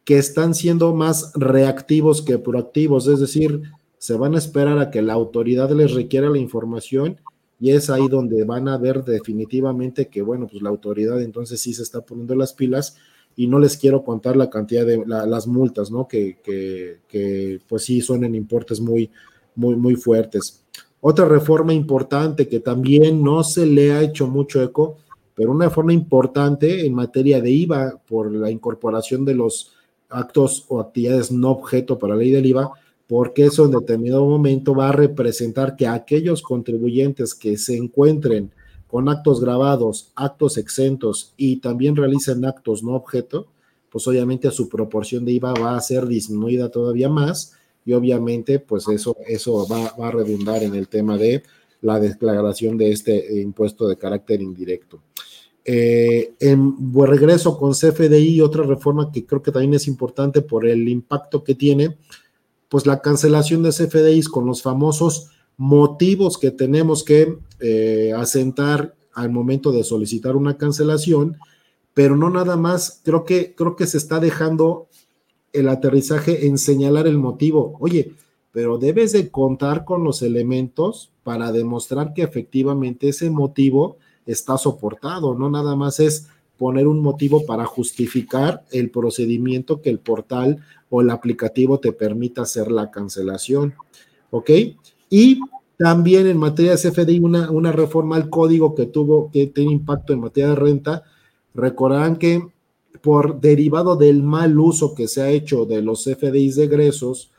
que 0.04 0.18
están 0.18 0.54
siendo 0.54 0.94
más 0.94 1.32
reactivos 1.34 2.22
que 2.22 2.38
proactivos, 2.38 3.08
es 3.08 3.18
decir, 3.18 3.62
se 3.98 4.14
van 4.14 4.36
a 4.36 4.38
esperar 4.38 4.78
a 4.78 4.92
que 4.92 5.02
la 5.02 5.14
autoridad 5.14 5.68
les 5.72 5.94
requiera 5.94 6.30
la 6.30 6.38
información 6.38 7.20
y 7.58 7.72
es 7.72 7.90
ahí 7.90 8.06
donde 8.06 8.44
van 8.44 8.68
a 8.68 8.78
ver 8.78 9.02
definitivamente 9.02 10.06
que, 10.06 10.22
bueno, 10.22 10.46
pues 10.46 10.62
la 10.62 10.68
autoridad 10.68 11.20
entonces 11.20 11.60
sí 11.60 11.74
se 11.74 11.82
está 11.82 12.02
poniendo 12.02 12.36
las 12.36 12.52
pilas 12.52 12.96
y 13.36 13.46
no 13.46 13.58
les 13.58 13.76
quiero 13.76 14.02
contar 14.02 14.34
la 14.36 14.48
cantidad 14.48 14.86
de 14.86 15.04
las 15.06 15.46
multas, 15.46 15.90
¿no? 15.90 16.08
Que, 16.08 16.38
que, 16.42 17.00
que, 17.06 17.60
pues 17.68 17.84
sí 17.84 18.00
son 18.00 18.24
en 18.24 18.34
importes 18.34 18.80
muy, 18.80 19.10
muy, 19.54 19.76
muy 19.76 19.94
fuertes. 19.94 20.64
Otra 21.00 21.26
reforma 21.26 21.74
importante 21.74 22.48
que 22.48 22.60
también 22.60 23.22
no 23.22 23.44
se 23.44 23.66
le 23.66 23.92
ha 23.92 24.02
hecho 24.02 24.26
mucho 24.26 24.62
eco, 24.62 24.96
pero 25.34 25.52
una 25.52 25.66
reforma 25.66 25.92
importante 25.92 26.86
en 26.86 26.94
materia 26.94 27.42
de 27.42 27.50
IVA 27.50 28.00
por 28.08 28.32
la 28.32 28.50
incorporación 28.50 29.26
de 29.26 29.34
los 29.34 29.72
actos 30.08 30.64
o 30.68 30.80
actividades 30.80 31.30
no 31.30 31.50
objeto 31.50 31.98
para 31.98 32.14
la 32.14 32.20
ley 32.20 32.30
del 32.30 32.46
IVA, 32.46 32.70
porque 33.06 33.44
eso 33.44 33.66
en 33.66 33.72
determinado 33.72 34.24
momento 34.24 34.74
va 34.74 34.88
a 34.88 34.92
representar 34.92 35.76
que 35.76 35.86
aquellos 35.86 36.40
contribuyentes 36.42 37.34
que 37.34 37.58
se 37.58 37.76
encuentren 37.76 38.50
con 38.86 39.08
actos 39.08 39.40
grabados, 39.40 40.12
actos 40.14 40.58
exentos 40.58 41.32
y 41.36 41.56
también 41.56 41.96
realicen 41.96 42.44
actos 42.44 42.82
no 42.82 42.94
objeto, 42.94 43.48
pues 43.90 44.06
obviamente 44.06 44.50
su 44.50 44.68
proporción 44.68 45.24
de 45.24 45.32
IVA 45.32 45.54
va 45.54 45.76
a 45.76 45.80
ser 45.80 46.06
disminuida 46.06 46.70
todavía 46.70 47.08
más 47.08 47.54
y 47.84 47.92
obviamente 47.92 48.58
pues 48.58 48.88
eso, 48.88 49.16
eso 49.26 49.66
va, 49.68 50.06
a 50.06 50.10
redundar 50.10 50.62
en 50.62 50.74
el 50.74 50.88
tema 50.88 51.16
de 51.16 51.42
la 51.80 51.98
declaración 52.00 52.76
de 52.76 52.92
este 52.92 53.40
impuesto 53.40 53.86
de 53.88 53.96
carácter 53.96 54.42
indirecto. 54.42 55.00
Eh, 55.64 56.34
en 56.38 56.76
regreso 56.94 57.58
con 57.58 57.72
CFDI, 57.72 58.40
otra 58.40 58.64
reforma 58.64 59.10
que 59.10 59.26
creo 59.26 59.42
que 59.42 59.50
también 59.50 59.74
es 59.74 59.88
importante 59.88 60.42
por 60.42 60.66
el 60.66 60.88
impacto 60.88 61.42
que 61.42 61.54
tiene, 61.54 61.96
pues 62.68 62.86
la 62.86 63.00
cancelación 63.00 63.62
de 63.62 63.70
CFDIs 63.70 64.28
con 64.28 64.46
los 64.46 64.62
famosos 64.62 65.30
motivos 65.56 66.38
que 66.38 66.50
tenemos 66.50 67.02
que 67.04 67.38
eh, 67.60 68.12
asentar 68.16 68.94
al 69.14 69.30
momento 69.30 69.72
de 69.72 69.84
solicitar 69.84 70.36
una 70.36 70.58
cancelación, 70.58 71.36
pero 71.94 72.16
no 72.16 72.28
nada 72.28 72.56
más, 72.56 73.00
creo 73.02 73.24
que, 73.24 73.54
creo 73.54 73.76
que 73.76 73.86
se 73.86 73.96
está 73.96 74.20
dejando 74.20 74.88
el 75.52 75.68
aterrizaje 75.68 76.46
en 76.46 76.58
señalar 76.58 77.06
el 77.06 77.16
motivo. 77.16 77.76
Oye, 77.80 78.12
pero 78.52 78.78
debes 78.78 79.12
de 79.12 79.30
contar 79.30 79.84
con 79.84 80.04
los 80.04 80.20
elementos 80.22 81.10
para 81.22 81.52
demostrar 81.52 82.12
que 82.12 82.22
efectivamente 82.22 83.08
ese 83.08 83.30
motivo 83.30 83.96
está 84.26 84.58
soportado, 84.58 85.34
no 85.34 85.50
nada 85.50 85.76
más 85.76 86.00
es 86.00 86.28
poner 86.58 86.86
un 86.86 87.00
motivo 87.00 87.44
para 87.46 87.64
justificar 87.64 88.64
el 88.70 88.90
procedimiento 88.90 89.80
que 89.80 89.90
el 89.90 89.98
portal 89.98 90.58
o 90.88 91.00
el 91.00 91.10
aplicativo 91.10 91.80
te 91.80 91.92
permita 91.92 92.42
hacer 92.42 92.70
la 92.70 92.90
cancelación. 92.90 93.74
¿Ok? 94.30 94.50
Y 95.10 95.40
también 95.78 96.26
en 96.26 96.38
materia 96.38 96.76
de 96.76 96.90
CFDI, 96.90 97.20
una, 97.20 97.50
una 97.50 97.72
reforma 97.72 98.16
al 98.16 98.30
código 98.30 98.74
que 98.74 98.86
tuvo, 98.86 99.30
que 99.30 99.46
tiene 99.46 99.72
impacto 99.72 100.12
en 100.12 100.20
materia 100.20 100.50
de 100.50 100.56
renta. 100.56 101.04
Recordarán 101.54 102.16
que 102.16 102.42
por 103.06 103.40
derivado 103.40 103.96
del 103.96 104.22
mal 104.22 104.58
uso 104.58 104.94
que 104.94 105.06
se 105.06 105.22
ha 105.22 105.30
hecho 105.30 105.64
de 105.64 105.82
los 105.82 106.04
CFDIs 106.04 106.56
de 106.56 106.64
egresos, 106.64 107.30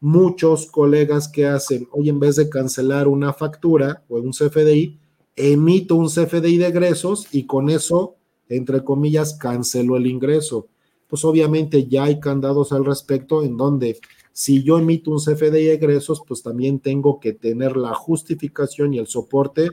muchos 0.00 0.66
colegas 0.66 1.28
que 1.28 1.46
hacen, 1.46 1.86
hoy 1.92 2.08
en 2.08 2.18
vez 2.18 2.36
de 2.36 2.48
cancelar 2.48 3.06
una 3.06 3.32
factura 3.32 4.02
o 4.08 4.18
un 4.18 4.32
CFDI, 4.32 4.98
emito 5.36 5.94
un 5.94 6.08
CFDI 6.08 6.58
de 6.58 6.66
egresos 6.66 7.28
y 7.30 7.46
con 7.46 7.70
eso, 7.70 8.16
entre 8.48 8.82
comillas, 8.82 9.34
cancelo 9.34 9.96
el 9.96 10.06
ingreso. 10.06 10.66
Pues 11.06 11.24
obviamente 11.24 11.86
ya 11.86 12.04
hay 12.04 12.18
candados 12.18 12.72
al 12.72 12.84
respecto 12.84 13.44
en 13.44 13.56
donde 13.56 14.00
si 14.32 14.62
yo 14.62 14.78
emito 14.78 15.10
un 15.10 15.18
CFDI 15.18 15.50
de 15.50 15.74
egresos, 15.74 16.22
pues 16.26 16.42
también 16.42 16.80
tengo 16.80 17.20
que 17.20 17.32
tener 17.32 17.76
la 17.76 17.94
justificación 17.94 18.94
y 18.94 18.98
el 18.98 19.06
soporte 19.06 19.70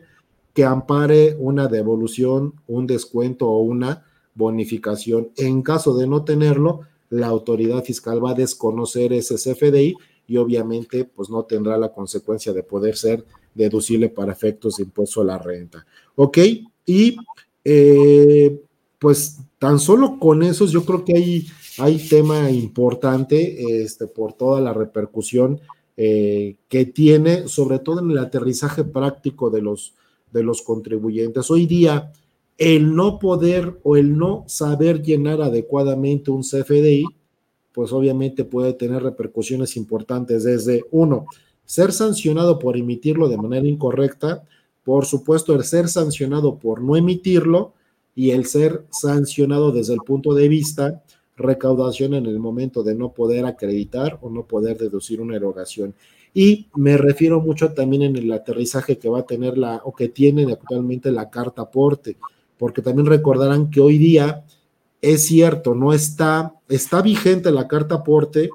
que 0.54 0.66
ampare 0.66 1.36
una 1.40 1.68
devolución, 1.68 2.56
un 2.68 2.88
descuento 2.88 3.48
o 3.48 3.62
una 3.62 4.06
bonificación. 4.36 5.30
En 5.38 5.62
caso 5.62 5.96
de 5.96 6.08
no 6.08 6.24
tenerlo, 6.24 6.82
la 7.10 7.28
autoridad 7.28 7.84
fiscal 7.84 8.24
va 8.24 8.32
a 8.32 8.36
desconocer 8.36 9.14
ese 9.14 9.36
CFDI 9.36 9.96
y 10.28 10.38
obviamente 10.38 11.06
pues 11.06 11.30
no 11.30 11.44
tendrá 11.44 11.78
la 11.78 11.92
consecuencia 11.92 12.54
de 12.54 12.64
poder 12.64 12.96
ser 12.96 13.26
deducible 13.54 14.10
para 14.10 14.32
efectos 14.32 14.78
de 14.78 14.84
impuesto 14.84 15.22
a 15.22 15.26
la 15.26 15.38
renta. 15.38 15.86
¿Ok? 16.16 16.38
Y 16.86 17.18
eh, 17.64 18.62
pues 19.00 19.40
tan 19.58 19.80
solo 19.80 20.20
con 20.20 20.44
esos 20.44 20.72
yo 20.72 20.86
creo 20.86 21.04
que 21.04 21.16
hay 21.16 21.48
hay 21.78 21.98
tema 21.98 22.50
importante 22.50 23.82
este, 23.84 24.08
por 24.08 24.34
toda 24.34 24.60
la 24.62 24.74
repercusión 24.74 25.60
eh, 25.96 26.56
que 26.68 26.86
tiene, 26.86 27.48
sobre 27.48 27.80
todo 27.80 28.00
en 28.00 28.12
el 28.12 28.18
aterrizaje 28.18 28.84
práctico 28.84 29.50
de 29.50 29.62
los, 29.62 29.96
de 30.32 30.44
los 30.44 30.62
contribuyentes. 30.62 31.52
Hoy 31.52 31.66
día, 31.66 32.12
el 32.58 32.96
no 32.96 33.20
poder 33.20 33.80
o 33.84 33.98
el 33.98 34.18
no 34.18 34.46
saber 34.48 35.02
llenar 35.02 35.42
adecuadamente 35.42 36.32
un 36.32 36.42
CFDI, 36.42 37.06
pues 37.74 37.94
obviamente 37.94 38.46
puede 38.46 38.74
tener 38.74 39.04
repercusiones 39.04 39.78
importantes 39.78 40.44
desde 40.44 40.84
uno, 40.92 41.26
ser 41.66 41.92
sancionado 41.92 42.60
por 42.60 42.78
emitirlo 42.78 43.30
de 43.30 43.38
manera 43.38 43.68
incorrecta, 43.68 44.44
por 44.84 45.06
supuesto 45.06 45.54
el 45.54 45.64
ser 45.64 45.88
sancionado 45.88 46.58
por 46.58 46.82
no 46.82 46.96
emitirlo 46.96 47.74
y 48.16 48.32
el 48.32 48.46
ser 48.46 48.86
sancionado 48.90 49.72
desde 49.72 49.94
el 49.94 50.00
punto 50.00 50.34
de 50.34 50.48
vista 50.48 51.04
recaudación 51.40 52.14
en 52.14 52.26
el 52.26 52.40
momento 52.40 52.84
de 52.84 52.94
no 52.94 53.14
poder 53.14 53.46
acreditar 53.46 54.20
o 54.22 54.30
no 54.30 54.46
poder 54.46 54.78
deducir 54.78 55.22
una 55.22 55.36
erogación. 55.36 55.96
Y 56.34 56.68
me 56.76 56.98
refiero 56.98 57.42
mucho 57.42 57.74
también 57.74 58.04
en 58.04 58.16
el 58.16 58.32
aterrizaje 58.32 59.00
que 59.00 59.10
va 59.10 59.20
a 59.20 59.26
tener 59.26 59.58
la 59.58 59.82
o 59.84 59.96
que 59.96 60.10
tiene 60.10 60.52
actualmente 60.52 61.12
la 61.12 61.30
carta 61.30 61.64
aporte, 61.64 62.18
porque 62.58 62.82
también 62.82 63.08
recordarán 63.08 63.72
que 63.72 63.82
hoy 63.82 63.98
día 63.98 64.44
es 65.02 65.26
cierto, 65.26 65.74
no 65.74 65.94
está, 65.94 66.54
está 66.68 67.02
vigente 67.02 67.52
la 67.52 67.68
carta 67.68 67.96
aporte. 67.96 68.50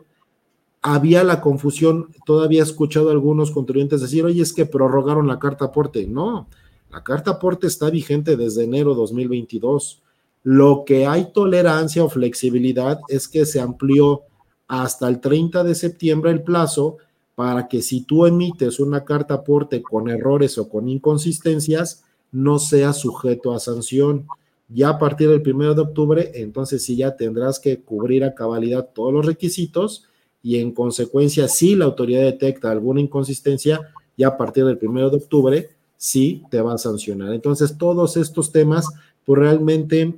Había 0.83 1.25
la 1.25 1.41
confusión, 1.41 2.11
todavía 2.27 2.61
he 2.61 2.65
escuchado 2.65 3.09
a 3.09 3.13
algunos 3.13 3.51
contribuyentes 3.51 4.03
decir, 4.03 4.25
oye, 4.25 4.43
es 4.43 4.53
que 4.53 4.67
prorrogaron 4.67 5.27
la 5.27 5.39
carta 5.39 5.65
aporte. 5.65 6.07
No, 6.07 6.47
la 6.93 7.03
carta 7.03 7.33
aporte 7.33 7.67
está 7.67 7.89
vigente 7.89 8.37
desde 8.37 8.65
enero 8.65 8.95
2022 8.95 10.04
lo 10.45 10.85
que 10.85 11.07
hay 11.07 11.33
tolerancia 11.33 12.05
o 12.05 12.11
flexibilidad 12.11 13.01
es 13.09 13.29
que 13.29 13.47
se 13.47 13.61
amplió 13.61 14.23
hasta 14.69 15.09
el 15.09 15.21
30 15.21 15.65
de 15.65 15.75
septiembre 15.75 16.31
el 16.31 16.43
plazo 16.43 16.99
para 17.35 17.67
que 17.67 17.81
si 17.83 18.03
tú 18.03 18.27
emites 18.27 18.79
una 18.79 19.05
carta 19.05 19.35
aporte 19.35 19.83
con 19.83 20.09
errores 20.09 20.59
o 20.59 20.69
con 20.69 20.89
inconsistencias, 20.89 22.05
no 22.31 22.59
sea 22.59 22.93
sujeto 22.93 23.53
a 23.53 23.59
sanción. 23.59 24.27
Ya 24.69 24.91
a 24.91 24.99
partir 24.99 25.31
del 25.31 25.43
1 25.43 25.75
de 25.75 25.81
octubre, 25.81 26.31
entonces 26.35 26.85
sí 26.85 26.97
ya 26.97 27.17
tendrás 27.17 27.59
que 27.59 27.81
cubrir 27.81 28.23
a 28.23 28.35
cabalidad 28.35 28.91
todos 28.95 29.13
los 29.13 29.27
requisitos 29.27 30.05
y 30.43 30.59
en 30.59 30.73
consecuencia, 30.73 31.49
si 31.49 31.75
la 31.75 31.87
autoridad 31.87 32.21
detecta 32.21 32.71
alguna 32.71 33.01
inconsistencia, 33.01 33.95
ya 34.17 34.29
a 34.29 34.37
partir 34.37 34.67
del 34.67 34.79
1 34.81 35.09
de 35.09 35.17
octubre 35.17 35.71
sí 35.97 36.43
te 36.51 36.61
va 36.61 36.75
a 36.75 36.79
sancionar. 36.79 37.33
Entonces, 37.33 37.79
todos 37.79 38.19
estos 38.19 38.53
temas, 38.53 38.89
pues 39.25 39.41
realmente 39.41 40.15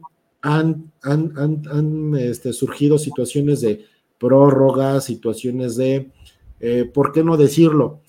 han, 0.46 0.92
han, 1.02 2.14
este, 2.16 2.52
surgido 2.52 2.98
situaciones 2.98 3.60
de 3.60 3.84
prórroga, 4.18 5.00
situaciones 5.00 5.76
de, 5.76 6.10
eh, 6.60 6.88
¿por 6.92 7.12
qué 7.12 7.24
no 7.24 7.36
decirlo? 7.36 8.00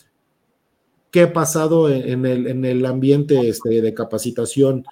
¿Qué 1.10 1.22
ha 1.22 1.34
pasado 1.34 1.90
en, 1.90 2.26
el, 2.26 2.48
en 2.48 2.66
el, 2.66 2.86
ambiente 2.86 3.50
este, 3.50 3.82
de 3.82 3.94
capacitación? 3.94 4.86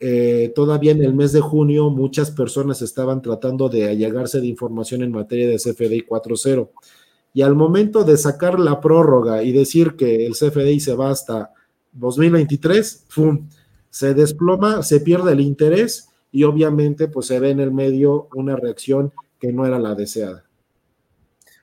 Eh, 0.00 0.52
todavía 0.54 0.92
en 0.92 1.02
el 1.02 1.12
mes 1.12 1.32
de 1.32 1.40
junio 1.40 1.90
muchas 1.90 2.30
personas 2.30 2.80
estaban 2.82 3.20
tratando 3.20 3.68
de 3.68 3.88
allegarse 3.88 4.40
de 4.40 4.46
información 4.46 5.02
en 5.02 5.10
materia 5.10 5.48
de 5.48 5.56
CFDI 5.56 6.06
4.0 6.06 6.70
y 7.34 7.42
al 7.42 7.56
momento 7.56 8.04
de 8.04 8.16
sacar 8.16 8.60
la 8.60 8.80
prórroga 8.80 9.42
y 9.42 9.50
decir 9.50 9.96
que 9.96 10.24
el 10.24 10.34
CFDI 10.34 10.78
se 10.78 10.94
va 10.94 11.10
hasta 11.10 11.50
2023, 11.92 13.06
¡fum! 13.08 13.48
se 13.90 14.14
desploma, 14.14 14.82
se 14.84 15.00
pierde 15.00 15.32
el 15.32 15.40
interés 15.40 16.07
y 16.30 16.44
obviamente 16.44 17.08
pues 17.08 17.26
se 17.26 17.40
ve 17.40 17.50
en 17.50 17.60
el 17.60 17.72
medio 17.72 18.28
una 18.34 18.56
reacción 18.56 19.12
que 19.40 19.52
no 19.52 19.66
era 19.66 19.78
la 19.78 19.94
deseada. 19.94 20.44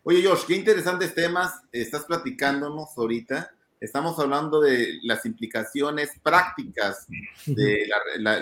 Oye 0.04 0.24
Josh, 0.24 0.46
qué 0.46 0.56
interesantes 0.56 1.14
temas 1.14 1.54
estás 1.72 2.06
platicándonos 2.06 2.98
ahorita 2.98 3.52
estamos 3.80 4.18
hablando 4.20 4.62
de 4.62 5.00
las 5.04 5.26
implicaciones 5.26 6.12
prácticas 6.22 7.08
del 7.46 7.90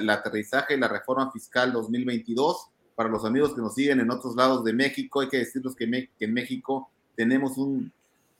de 0.06 0.12
aterrizaje 0.12 0.76
y 0.76 0.80
la 0.80 0.88
reforma 0.88 1.32
fiscal 1.32 1.72
2022. 1.74 2.68
Para 2.96 3.10
los 3.10 3.26
amigos 3.26 3.54
que 3.54 3.62
nos 3.62 3.74
siguen 3.74 4.00
en 4.00 4.12
otros 4.12 4.36
lados 4.36 4.64
de 4.64 4.74
México, 4.74 5.22
hay 5.22 5.30
que 5.30 5.40
decirles 5.40 5.76
que, 5.76 5.90
que 6.18 6.26
en 6.26 6.34
México 6.34 6.90
tenemos 7.16 7.58
un 7.58 7.92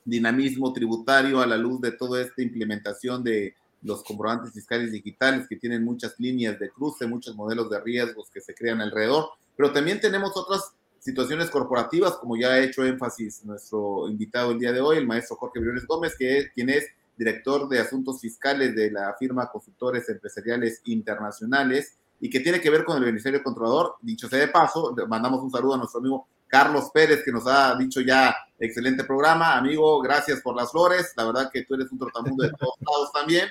dinamismo 0.04 0.72
tributario 0.72 1.40
a 1.40 1.46
la 1.46 1.56
luz 1.56 1.80
de 1.80 1.92
toda 1.92 2.22
esta 2.22 2.42
implementación 2.42 3.24
de 3.24 3.54
los 3.84 4.02
comprobantes 4.02 4.52
fiscales 4.52 4.90
digitales 4.90 5.46
que 5.48 5.56
tienen 5.56 5.84
muchas 5.84 6.18
líneas 6.18 6.58
de 6.58 6.70
cruce, 6.70 7.06
muchos 7.06 7.36
modelos 7.36 7.70
de 7.70 7.80
riesgos 7.80 8.30
que 8.30 8.40
se 8.40 8.54
crean 8.54 8.80
alrededor, 8.80 9.28
pero 9.56 9.72
también 9.72 10.00
tenemos 10.00 10.36
otras 10.36 10.72
situaciones 10.98 11.50
corporativas, 11.50 12.16
como 12.16 12.36
ya 12.36 12.48
ha 12.48 12.60
hecho 12.60 12.84
énfasis 12.84 13.44
nuestro 13.44 14.08
invitado 14.08 14.52
el 14.52 14.58
día 14.58 14.72
de 14.72 14.80
hoy, 14.80 14.96
el 14.96 15.06
maestro 15.06 15.36
Jorge 15.36 15.60
Briones 15.60 15.86
Gómez, 15.86 16.16
que 16.18 16.38
es, 16.38 16.50
quien 16.54 16.70
es 16.70 16.86
director 17.16 17.68
de 17.68 17.78
asuntos 17.78 18.20
fiscales 18.20 18.74
de 18.74 18.90
la 18.90 19.14
firma 19.18 19.50
Consultores 19.50 20.08
Empresariales 20.08 20.80
Internacionales 20.86 21.94
y 22.20 22.30
que 22.30 22.40
tiene 22.40 22.60
que 22.60 22.70
ver 22.70 22.84
con 22.84 22.96
el 22.96 23.04
Ministerio 23.04 23.42
Controlador. 23.42 23.96
Dicho 24.00 24.28
sea 24.28 24.38
de 24.38 24.48
paso, 24.48 24.96
mandamos 25.06 25.42
un 25.42 25.50
saludo 25.50 25.74
a 25.74 25.76
nuestro 25.76 26.00
amigo 26.00 26.26
Carlos 26.48 26.90
Pérez, 26.92 27.22
que 27.24 27.32
nos 27.32 27.46
ha 27.46 27.76
dicho 27.76 28.00
ya 28.00 28.34
excelente 28.58 29.04
programa. 29.04 29.56
Amigo, 29.56 30.00
gracias 30.00 30.40
por 30.40 30.56
las 30.56 30.70
flores. 30.70 31.12
La 31.16 31.24
verdad 31.24 31.50
que 31.52 31.64
tú 31.64 31.74
eres 31.74 31.90
un 31.92 31.98
trotamundo 31.98 32.44
de 32.44 32.50
todos 32.50 32.74
lados 32.80 33.12
también. 33.12 33.48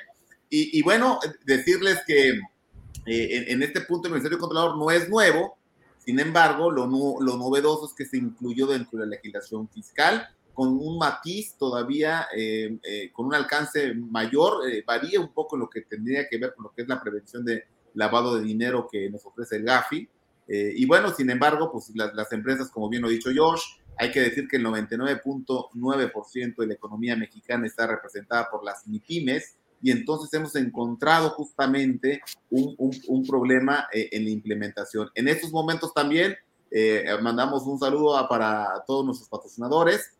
Y, 0.55 0.83
bueno, 0.83 1.19
decirles 1.45 2.01
que 2.05 2.29
eh, 2.29 2.37
en, 3.05 3.53
en, 3.53 3.63
este 3.63 3.81
punto 3.81 4.07
el 4.07 4.13
Ministerio 4.13 4.37
Controlador 4.37 4.77
no 4.77 4.91
es 4.91 5.09
nuevo, 5.09 5.57
sin 5.97 6.19
embargo, 6.19 6.69
lo, 6.69 6.85
lo 6.85 7.37
novedoso 7.37 7.87
es 7.87 7.93
que 7.93 8.05
se 8.05 8.17
incluyó 8.17 8.67
dentro 8.67 8.99
de 8.99 9.05
la 9.05 9.11
legislación 9.15 9.67
fiscal 9.69 10.27
con 10.53 10.69
un 10.69 10.97
matiz 10.97 11.55
todavía, 11.57 12.27
eh, 12.35 12.77
eh, 12.83 13.11
con 13.11 13.25
un 13.25 13.33
alcance 13.33 13.93
mayor, 13.95 14.69
eh, 14.69 14.83
varía 14.85 15.19
un 15.19 15.33
poco 15.33 15.57
lo 15.57 15.69
que 15.69 15.81
tendría 15.81 16.27
que 16.29 16.37
ver 16.37 16.53
con 16.53 16.65
lo 16.65 16.71
que 16.71 16.83
es 16.83 16.87
la 16.87 17.01
prevención 17.01 17.43
de 17.43 17.65
lavado 17.95 18.37
de 18.37 18.43
dinero 18.43 18.87
que 18.91 19.09
nos 19.09 19.25
ofrece 19.25 19.57
el 19.57 19.63
GAFI. 19.63 20.07
y 20.47 20.85
bueno, 20.85 21.09
sin 21.11 21.29
embargo, 21.29 21.71
pues 21.71 21.91
las, 21.95 22.31
empresas, 22.33 22.69
como 22.69 22.89
bien 22.89 23.01
lo 23.01 23.07
ha 23.07 23.11
dicho 23.11 23.31
George, 23.31 23.63
hay 23.97 24.11
que 24.11 24.19
decir 24.19 24.47
que 24.47 24.57
el 24.57 24.65
99.9% 24.65 26.55
de 26.57 26.67
la 26.67 26.73
economía 26.73 27.15
mexicana 27.15 27.65
está 27.65 27.87
representada 27.87 28.49
por 28.51 28.63
las 28.63 28.85
MIPIMES, 28.87 29.55
y 29.83 29.91
entonces 29.91 30.33
hemos 30.33 30.55
encontrado 30.55 31.31
justamente 31.31 32.21
un, 32.49 33.27
problema 33.27 33.87
eh, 33.91 34.07
en 34.13 34.23
la 34.23 34.29
implementación. 34.29 35.09
En 35.13 35.27
estos 35.27 35.51
momentos 35.51 35.93
también 35.93 36.37
eh, 36.71 37.05
mandamos 37.21 37.63
un 37.63 37.77
saludo 37.77 38.25
para 38.29 38.81
todos 38.87 39.05
nuestros 39.05 39.27
patrocinadores, 39.27 40.13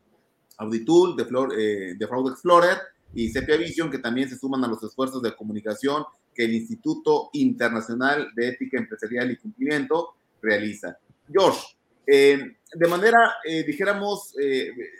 Auditool, 0.57 1.15
de, 1.15 1.23
eh, 1.57 1.95
de 1.97 2.07
Fraud 2.07 2.31
Explorer 2.31 2.77
y 3.13 3.29
Sepia 3.29 3.55
Vision, 3.55 3.89
que 3.89 3.99
también 3.99 4.27
se 4.27 4.37
suman 4.37 4.65
a 4.65 4.67
los 4.67 4.83
esfuerzos 4.83 5.21
de 5.23 5.33
comunicación 5.33 6.03
que 6.35 6.43
el 6.43 6.53
Instituto 6.53 7.29
Internacional 7.31 8.31
de 8.35 8.49
Ética 8.49 8.77
Empresarial 8.77 9.31
y 9.31 9.37
Cumplimiento 9.37 10.15
realiza. 10.41 10.97
George, 11.31 11.77
de 12.05 12.87
manera, 12.89 13.35
dijéramos, 13.65 14.33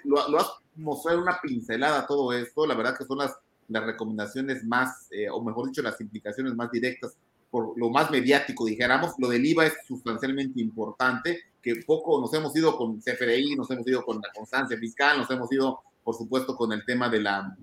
lo, 0.06 0.30
lo, 0.30 0.40
has 0.40 0.48
mostrado 0.76 1.22
una 1.22 1.40
pincelada 1.42 2.08
todo 2.08 2.32
esto, 2.32 2.66
la 2.66 2.76
verdad 2.76 2.98
que 2.98 3.04
son 3.04 3.18
las 3.18 3.36
las 3.68 3.84
recomendaciones 3.84 4.64
más, 4.64 5.08
eh, 5.12 5.30
o 5.30 5.42
mejor 5.44 5.68
dicho, 5.68 5.82
las 5.82 6.00
implicaciones 6.02 6.56
más 6.56 6.72
directas, 6.72 7.16
por 7.50 7.78
lo 7.78 7.90
más 7.90 8.10
mediático, 8.10 8.66
dijéramos, 8.66 9.14
lo 9.20 9.30
del 9.30 9.46
IVA 9.46 9.68
es 9.68 9.74
sustancialmente 9.88 10.60
importante, 10.60 11.40
que 11.62 11.76
poco 11.86 12.20
nos 12.20 12.34
hemos 12.34 12.56
ido 12.56 12.76
con 12.76 13.00
CFDI, 13.00 13.56
nos 13.56 13.70
hemos 13.70 13.88
ido 13.88 14.04
con 14.04 14.18
la 14.18 14.30
constancia 14.34 14.78
fiscal, 14.78 15.20
nos 15.20 15.30
hemos 15.30 15.52
ido, 15.52 15.80
por 16.04 16.16
supuesto, 16.16 16.56
con 16.56 16.74
el 16.74 16.84
tema 16.86 17.10
de 17.10 17.22
la 17.22 17.56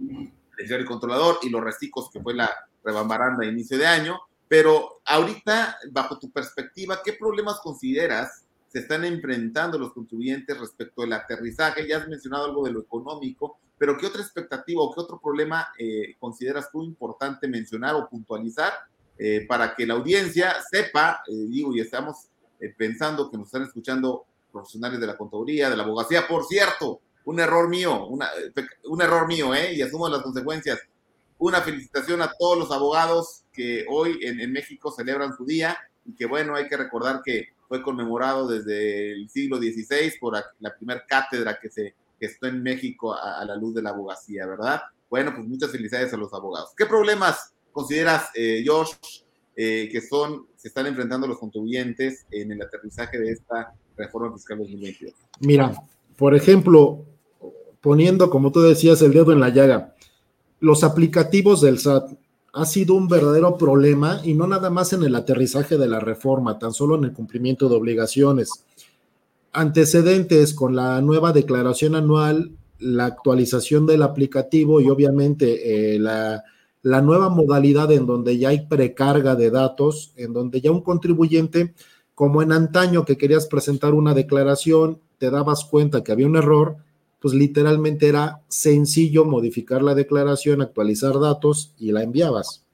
del 0.69 0.85
controlador 0.85 1.39
y 1.43 1.49
los 1.49 1.63
reciclos 1.63 2.11
que 2.13 2.21
fue 2.21 2.35
la 2.35 2.51
rebambaranda 2.85 3.45
de 3.45 3.53
inicio 3.53 3.79
de 3.79 3.87
año, 3.87 4.21
pero 4.49 5.01
ahorita, 5.07 5.79
bajo 5.93 6.19
tu 6.19 6.31
perspectiva, 6.31 7.01
¿qué 7.05 7.13
problemas 7.13 7.61
consideras 7.61 8.45
se 8.69 8.81
están 8.81 9.05
enfrentando 9.05 9.79
los 9.79 9.93
contribuyentes 9.93 10.59
respecto 10.59 11.03
del 11.03 11.13
aterrizaje? 11.13 11.87
Ya 11.87 11.99
has 11.99 12.09
mencionado 12.09 12.47
algo 12.47 12.65
de 12.65 12.73
lo 12.73 12.81
económico, 12.81 13.59
pero 13.81 13.97
¿qué 13.97 14.05
otra 14.05 14.21
expectativa 14.21 14.83
o 14.83 14.93
qué 14.93 15.01
otro 15.01 15.19
problema 15.19 15.73
eh, 15.79 16.14
consideras 16.19 16.71
tú 16.71 16.85
importante 16.85 17.49
mencionar 17.49 17.95
o 17.95 18.11
puntualizar 18.11 18.75
eh, 19.16 19.47
para 19.49 19.75
que 19.75 19.87
la 19.87 19.95
audiencia 19.95 20.55
sepa, 20.71 21.23
eh, 21.27 21.33
digo, 21.49 21.75
y 21.75 21.81
estamos 21.81 22.29
pensando 22.77 23.31
que 23.31 23.38
nos 23.38 23.47
están 23.47 23.62
escuchando 23.62 24.27
profesionales 24.53 25.01
de 25.01 25.07
la 25.07 25.16
contaduría, 25.16 25.71
de 25.71 25.79
la 25.79 25.85
abogacía, 25.85 26.29
por 26.29 26.45
cierto, 26.45 27.01
un 27.25 27.40
error 27.40 27.71
mío, 27.71 28.07
un 28.07 29.01
error 29.01 29.27
mío, 29.27 29.55
¿eh? 29.55 29.73
Y 29.73 29.81
asumo 29.81 30.11
las 30.11 30.21
consecuencias. 30.21 30.79
Una 31.38 31.62
felicitación 31.62 32.21
a 32.21 32.31
todos 32.38 32.59
los 32.59 32.71
abogados 32.71 33.45
que 33.51 33.87
hoy 33.88 34.19
en, 34.21 34.40
en 34.40 34.53
México 34.53 34.93
celebran 34.93 35.35
su 35.35 35.47
día 35.47 35.79
y 36.05 36.14
que 36.14 36.27
bueno, 36.27 36.55
hay 36.55 36.69
que 36.69 36.77
recordar 36.77 37.23
que 37.25 37.49
fue 37.66 37.83
conmemorado 37.83 38.47
desde 38.47 39.12
el 39.12 39.31
siglo 39.31 39.57
XVI 39.57 40.12
por 40.21 40.35
la 40.59 40.77
primera 40.77 41.03
cátedra 41.07 41.59
que 41.59 41.71
se 41.71 41.95
que 42.20 42.26
está 42.26 42.48
en 42.48 42.62
México 42.62 43.14
a, 43.14 43.42
la 43.46 43.56
luz 43.56 43.74
de 43.74 43.83
la 43.83 43.90
abogacía, 43.90 44.46
¿verdad? 44.46 44.83
Bueno, 45.09 45.33
pues 45.35 45.48
muchas 45.48 45.70
felicidades 45.70 46.12
a 46.12 46.18
los 46.18 46.33
abogados. 46.35 46.70
¿Qué 46.76 46.85
problemas 46.85 47.54
consideras, 47.72 48.28
eh, 48.35 48.62
Josh, 48.64 48.90
eh, 49.56 49.88
que 49.90 50.02
son, 50.02 50.46
se 50.54 50.68
están 50.68 50.87
enfrentando 50.87 51.26
los 51.26 51.38
contribuyentes 51.38 52.26
en 52.30 52.52
el 52.52 52.61
aterrizaje 52.61 53.18
de 53.18 53.33
esta 53.33 53.72
reforma 53.96 54.35
fiscal 54.35 54.59
2022? 54.59 55.14
Mira, 55.40 55.72
por 56.16 56.35
ejemplo, 56.35 57.06
poniendo, 57.80 58.28
como 58.28 58.52
tú 58.52 58.61
decías, 58.61 59.00
el 59.00 59.14
dedo 59.14 59.33
en 59.33 59.40
la 59.40 59.48
llaga, 59.48 59.94
los 60.61 60.85
aplicativos 60.85 61.62
del 61.62 61.78
SAT 61.78 62.12
ha 62.52 62.66
sido 62.66 62.94
un 62.94 63.09
verdadero 63.09 63.56
problema 63.56 64.20
y 64.24 64.35
no 64.35 64.46
nada 64.46 64.68
más 64.68 64.92
en 64.92 65.04
el 65.04 65.14
aterrizaje 65.14 65.78
de 65.78 65.88
la 65.88 66.00
reforma, 66.00 66.59
tan 66.59 66.74
solo 66.74 66.96
en 66.96 67.04
el 67.04 67.12
cumplimiento 67.14 67.68
de 67.68 67.76
obligaciones 67.76 68.66
antecedentes 69.53 70.55
con 70.55 70.77
la 70.77 71.01
nueva 71.01 71.33
declaración 71.33 71.95
anual, 71.95 72.53
la 72.79 73.07
actualización 73.07 73.87
del 73.87 74.03
aplicativo 74.03 74.81
y 74.81 74.89
obviamente 74.89 75.95
eh, 75.95 75.99
la, 75.99 76.45
la, 76.83 77.03
nueva 77.03 77.29
modalidad 77.29 77.93
en 77.93 78.07
donde 78.07 78.39
ya 78.39 78.51
hay 78.51 78.67
precarga 78.67 79.37
de 79.37 79.51
datos, 79.51 80.13
en 80.17 80.33
donde 80.33 80.61
ya 80.61 80.71
un 80.71 80.83
contribuyente, 80.83 81.75
como 82.15 82.43
en 82.43 82.53
antaño 82.53 83.05
que 83.05 83.19
querías 83.19 83.47
presentar 83.47 83.95
una 83.95 84.15
declaración, 84.15 84.99
te 85.19 85.31
dabas 85.31 85.65
cuenta 85.65 86.03
que 86.03 86.13
había 86.13 86.27
un 86.27 86.37
error, 86.37 86.77
pues 87.21 87.35
literalmente 87.35 88.09
era 88.09 88.41
sencillo 88.49 89.27
modificar 89.27 89.83
la 89.83 89.95
declaración, 89.95 90.63
actualizar 90.63 91.21
datos 91.21 91.75
y 91.79 91.93
la 91.93 92.03
enviabas. 92.03 92.65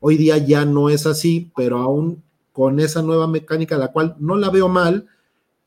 Hoy 0.00 0.16
día 0.16 0.38
ya 0.38 0.64
no 0.64 0.88
es 0.88 1.06
así, 1.06 1.50
pero 1.54 1.78
aún 1.78 2.22
con 2.52 2.80
esa 2.80 3.02
nueva 3.02 3.26
mecánica, 3.26 3.76
la 3.76 3.92
cual 3.92 4.16
no 4.18 4.36
la 4.36 4.48
veo 4.48 4.68
mal, 4.68 5.06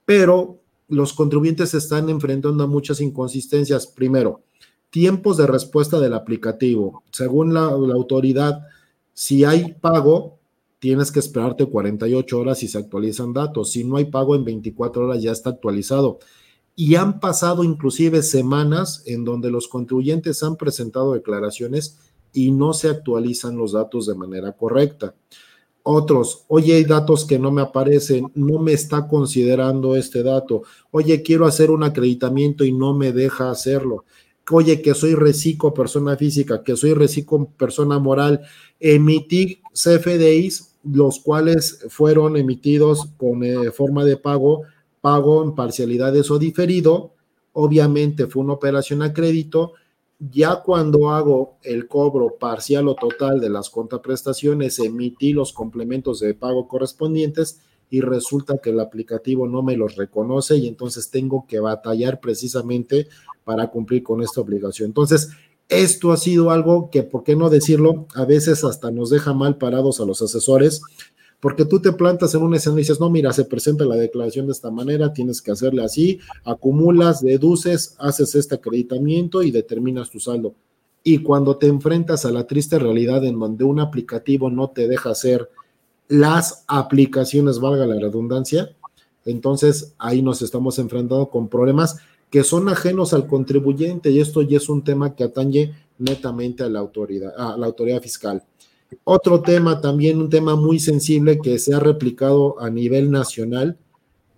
pero 0.05 0.59
los 0.87 1.13
contribuyentes 1.13 1.73
están 1.73 2.09
enfrentando 2.09 2.67
muchas 2.67 3.01
inconsistencias. 3.01 3.87
Primero, 3.87 4.41
tiempos 4.89 5.37
de 5.37 5.47
respuesta 5.47 5.99
del 5.99 6.13
aplicativo. 6.13 7.03
Según 7.11 7.53
la, 7.53 7.63
autoridad, 7.63 8.61
si 9.13 9.43
hay 9.43 9.73
pago, 9.73 10.39
tienes 10.79 11.11
que 11.11 11.19
esperarte 11.19 11.65
48 11.65 12.39
horas 12.39 12.61
y 12.63 12.67
se 12.67 12.77
actualizan 12.77 13.33
datos. 13.33 13.71
Si 13.71 13.83
no 13.83 13.97
hay 13.97 14.05
pago 14.05 14.35
en 14.35 14.43
24 14.43 15.05
horas, 15.05 15.21
ya 15.21 15.31
está 15.31 15.49
actualizado. 15.49 16.19
Y 16.75 16.95
han 16.95 17.19
pasado 17.19 17.63
inclusive 17.63 18.21
semanas 18.21 19.03
en 19.05 19.25
donde 19.25 19.51
los 19.51 19.67
contribuyentes 19.67 20.43
han 20.43 20.57
presentado 20.57 21.13
declaraciones 21.13 21.99
y 22.33 22.51
no 22.51 22.73
se 22.73 22.89
actualizan 22.89 23.57
los 23.57 23.73
datos 23.73 24.07
de 24.07 24.15
manera 24.15 24.51
correcta. 24.53 25.15
Otros, 25.85 26.45
oye, 26.47 26.75
hay 26.75 26.85
datos 26.85 27.25
que 27.25 27.37
no 27.37 27.51
me 27.51 27.61
aparecen, 27.61 28.31
no 28.35 28.59
me 28.59 28.71
está 28.71 29.05
considerando 29.05 29.97
este 29.97 30.23
dato. 30.23 30.63
Oye, 30.91 31.21
quiero 31.21 31.45
hacer 31.45 31.71
un 31.71 31.83
acreditamiento 31.83 32.63
y 32.63 32.71
no 32.71 32.93
me 32.93 33.11
deja 33.11 33.51
hacerlo. 33.51 34.05
oye, 34.49 34.81
que 34.81 34.93
soy 34.93 35.15
reciclo 35.15 35.73
persona 35.73 36.15
física, 36.15 36.63
que 36.63 36.77
soy 36.77 36.93
reciclo 36.93 37.49
persona 37.57 37.99
moral, 37.99 38.41
emití 38.79 39.61
CFDIs, 39.73 40.75
los 40.83 41.19
cuales 41.19 41.85
fueron 41.89 42.37
emitidos 42.37 43.07
con 43.17 43.43
eh, 43.43 43.71
forma 43.71 44.05
de 44.05 44.17
pago, 44.17 44.63
pago 45.01 45.43
en 45.43 45.53
parcialidades 45.53 46.31
o 46.31 46.39
diferido, 46.39 47.13
obviamente 47.53 48.27
fue 48.27 48.43
una 48.43 48.53
operación 48.53 49.01
a 49.01 49.13
crédito, 49.13 49.73
ya 50.19 50.61
cuando 50.63 51.09
hago 51.11 51.57
el 51.63 51.87
cobro 51.87 52.37
parcial 52.39 52.87
o 52.87 52.95
total 52.95 53.39
de 53.39 53.49
las 53.49 53.69
contraprestaciones, 53.69 54.79
emití 54.79 55.33
los 55.33 55.53
complementos 55.53 56.19
de 56.19 56.33
pago 56.33 56.67
correspondientes 56.67 57.61
y 57.89 58.01
resulta 58.01 58.57
que 58.57 58.71
el 58.71 58.79
aplicativo 58.79 59.47
no 59.47 59.61
me 59.61 59.77
los 59.77 59.95
reconoce 59.95 60.57
y 60.57 60.67
entonces 60.67 61.09
tengo 61.09 61.45
que 61.47 61.59
batallar 61.59 62.19
precisamente 62.19 63.07
para 63.43 63.67
cumplir 63.67 64.03
con 64.03 64.21
esta 64.23 64.41
obligación. 64.41 64.87
Entonces, 64.87 65.29
esto 65.69 66.11
ha 66.11 66.17
sido 66.17 66.51
algo 66.51 66.89
que, 66.89 67.03
¿por 67.03 67.23
qué 67.23 67.35
no 67.35 67.49
decirlo? 67.49 68.07
A 68.15 68.25
veces 68.25 68.63
hasta 68.63 68.91
nos 68.91 69.09
deja 69.09 69.33
mal 69.33 69.57
parados 69.57 69.99
a 69.99 70.05
los 70.05 70.21
asesores, 70.21 70.81
porque 71.43 71.65
tú 71.65 71.81
te 71.81 71.91
plantas 71.91 72.33
en 72.35 72.41
un 72.41 72.55
escenario 72.55 72.79
y 72.79 72.83
dices, 72.83 73.01
no, 73.01 73.09
mira, 73.09 73.33
se 73.33 73.43
presenta 73.43 73.83
la 73.83 73.97
declaración 73.97 74.45
de 74.45 74.53
esta 74.53 74.71
manera, 74.71 75.11
tienes 75.11 75.41
que 75.41 75.51
hacerle 75.51 75.83
así, 75.83 76.21
acumulas, 76.45 77.21
deduces, 77.21 77.97
haces 77.99 78.33
este 78.35 78.55
acreditamiento 78.55 79.43
y 79.43 79.51
determinas 79.51 80.09
tu 80.09 80.21
saldo. 80.21 80.55
Y 81.03 81.17
cuando 81.17 81.57
te 81.57 81.67
enfrentas 81.67 82.23
a 82.23 82.31
la 82.31 82.47
triste 82.47 82.79
realidad 82.79 83.25
en 83.25 83.37
donde 83.37 83.65
un 83.65 83.81
aplicativo 83.81 84.49
no 84.49 84.69
te 84.69 84.87
deja 84.87 85.09
hacer 85.09 85.49
las 86.07 86.63
aplicaciones, 86.69 87.59
valga 87.59 87.85
la 87.87 87.99
redundancia, 87.99 88.73
entonces 89.25 89.95
ahí 89.97 90.21
nos 90.21 90.41
estamos 90.41 90.79
enfrentando 90.79 91.29
con 91.29 91.49
problemas 91.49 91.97
que 92.29 92.45
son 92.45 92.69
ajenos 92.69 93.13
al 93.13 93.27
contribuyente 93.27 94.11
y 94.11 94.21
esto 94.21 94.43
ya 94.43 94.55
es 94.55 94.69
un 94.69 94.81
tema 94.81 95.13
que 95.13 95.25
atañe 95.25 95.75
netamente 95.97 96.63
a 96.63 96.69
la 96.69 96.79
autoridad, 96.79 97.33
a 97.37 97.57
la 97.57 97.65
autoridad 97.65 98.01
fiscal. 98.01 98.41
Otro 99.03 99.41
tema 99.41 99.81
también, 99.81 100.19
un 100.19 100.29
tema 100.29 100.55
muy 100.55 100.79
sensible 100.79 101.39
que 101.39 101.59
se 101.59 101.73
ha 101.73 101.79
replicado 101.79 102.59
a 102.59 102.69
nivel 102.69 103.11
nacional. 103.11 103.77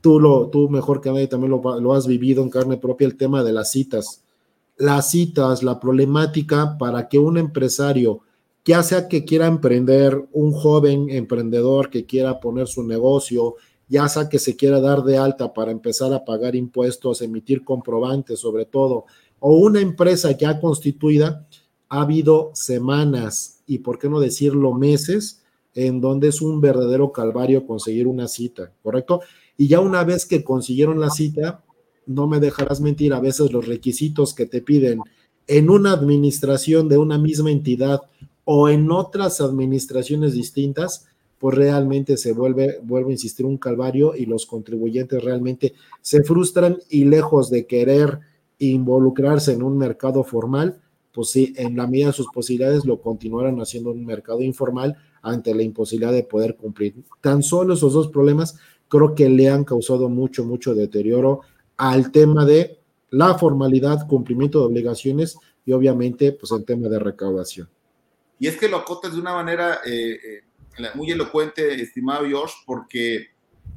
Tú, 0.02 0.20
lo, 0.20 0.50
tú 0.50 0.70
mejor 0.70 1.02
que 1.02 1.12
nadie 1.12 1.28
también 1.28 1.52
lo, 1.52 1.80
lo 1.80 1.94
has 1.94 2.08
vivido 2.08 2.44
en 2.44 2.50
carne 2.50 2.78
propia, 2.78 3.08
el 3.08 3.18
tema 3.18 3.44
de 3.44 3.54
las 3.54 3.72
citas. 3.72 4.24
Las 4.78 5.12
citas, 5.12 5.64
la 5.64 5.80
problemática 5.80 6.78
para 6.78 7.08
que 7.08 7.18
un 7.18 7.38
empresario, 7.38 8.22
ya 8.66 8.84
sea 8.84 9.08
que 9.08 9.26
quiera 9.26 9.48
emprender, 9.48 10.28
un 10.34 10.52
joven 10.52 11.10
emprendedor 11.10 11.90
que 11.90 12.06
quiera 12.06 12.40
poner 12.40 12.68
su 12.68 12.84
negocio, 12.84 13.56
ya 13.88 14.08
sea 14.10 14.30
que 14.30 14.40
se 14.40 14.56
quiera 14.56 14.80
dar 14.82 15.04
de 15.04 15.18
alta 15.18 15.54
para 15.54 15.72
empezar 15.72 16.14
a 16.14 16.26
pagar 16.26 16.56
impuestos, 16.56 17.22
emitir 17.22 17.64
comprobantes 17.64 18.40
sobre 18.40 18.66
todo, 18.66 19.06
o 19.40 19.58
una 19.58 19.80
empresa 19.80 20.32
ya 20.32 20.60
constituida, 20.60 21.46
ha 21.90 22.02
habido 22.02 22.52
semanas 22.54 23.62
y, 23.68 23.80
por 23.80 24.00
qué 24.00 24.10
no 24.10 24.20
decirlo, 24.20 24.74
meses 24.74 25.44
en 25.74 26.00
donde 26.00 26.30
es 26.30 26.42
un 26.42 26.62
verdadero 26.62 27.12
calvario 27.12 27.68
conseguir 27.68 28.08
una 28.08 28.28
cita, 28.28 28.72
¿correcto? 28.82 29.22
Y 29.58 29.68
ya 29.68 29.82
una 29.82 30.04
vez 30.04 30.26
que 30.26 30.44
consiguieron 30.44 31.00
la 31.00 31.10
cita, 31.10 31.64
no 32.06 32.28
me 32.28 32.40
dejarás 32.40 32.82
mentir, 32.82 33.14
a 33.14 33.20
veces 33.20 33.52
los 33.52 33.68
requisitos 33.68 34.34
que 34.34 34.46
te 34.46 34.62
piden 34.62 35.00
en 35.48 35.70
una 35.70 35.92
administración 35.92 36.90
de 36.90 36.98
una 36.98 37.18
misma 37.18 37.52
entidad 37.52 38.02
o 38.46 38.70
en 38.70 38.92
otras 38.92 39.42
administraciones 39.42 40.34
distintas, 40.34 41.08
pues 41.40 41.56
realmente 41.56 42.18
se 42.18 42.32
vuelve, 42.32 42.80
vuelvo 42.84 43.10
a 43.10 43.14
insistir, 43.14 43.46
un 43.46 43.58
calvario 43.58 44.16
y 44.16 44.26
los 44.26 44.46
contribuyentes 44.46 45.24
realmente 45.24 45.74
se 46.02 46.24
frustran 46.24 46.78
y 46.90 47.06
lejos 47.06 47.50
de 47.50 47.66
querer 47.66 48.20
involucrarse 48.60 49.52
en 49.52 49.64
un 49.64 49.78
mercado 49.78 50.24
formal, 50.24 50.80
pues 51.16 51.30
sí, 51.30 51.54
en 51.56 51.78
la 51.78 51.88
medida 51.88 52.08
de 52.08 52.14
sus 52.14 52.28
posibilidades 52.28 52.84
lo 52.84 53.02
continuarán 53.02 53.62
haciendo 53.62 53.92
un 53.92 54.06
mercado 54.06 54.42
informal 54.42 54.98
ante 55.22 55.56
la 55.56 55.64
imposibilidad 55.64 56.12
de 56.12 56.24
poder 56.24 56.58
cumplir. 56.58 56.94
Tan 57.22 57.42
solo 57.42 57.74
esos 57.74 57.94
dos 57.94 58.10
problemas 58.10 58.58
creo 58.90 59.16
que 59.16 59.30
le 59.30 59.50
han 59.50 59.64
causado 59.64 60.10
mucho, 60.10 60.44
mucho 60.44 60.76
deterioro 60.76 61.40
al 61.78 62.12
tema 62.12 62.46
de 62.46 62.80
la 63.12 63.38
formalidad, 63.38 64.06
cumplimiento 64.08 64.60
de 64.60 64.66
obligaciones 64.66 65.38
y 65.66 65.72
obviamente 65.72 66.34
pues 66.34 66.52
el 66.52 66.66
tema 66.66 66.90
de 66.90 67.00
recaudación. 67.00 67.70
Y 68.38 68.48
es 68.48 68.58
que 68.58 68.68
lo 68.68 68.78
acotas 68.78 69.14
de 69.14 69.22
una 69.22 69.34
manera 69.34 69.80
eh, 69.86 70.20
eh, 70.22 70.88
muy 70.96 71.10
elocuente, 71.12 71.82
estimado 71.82 72.26
Josh, 72.30 72.52
porque 72.66 73.28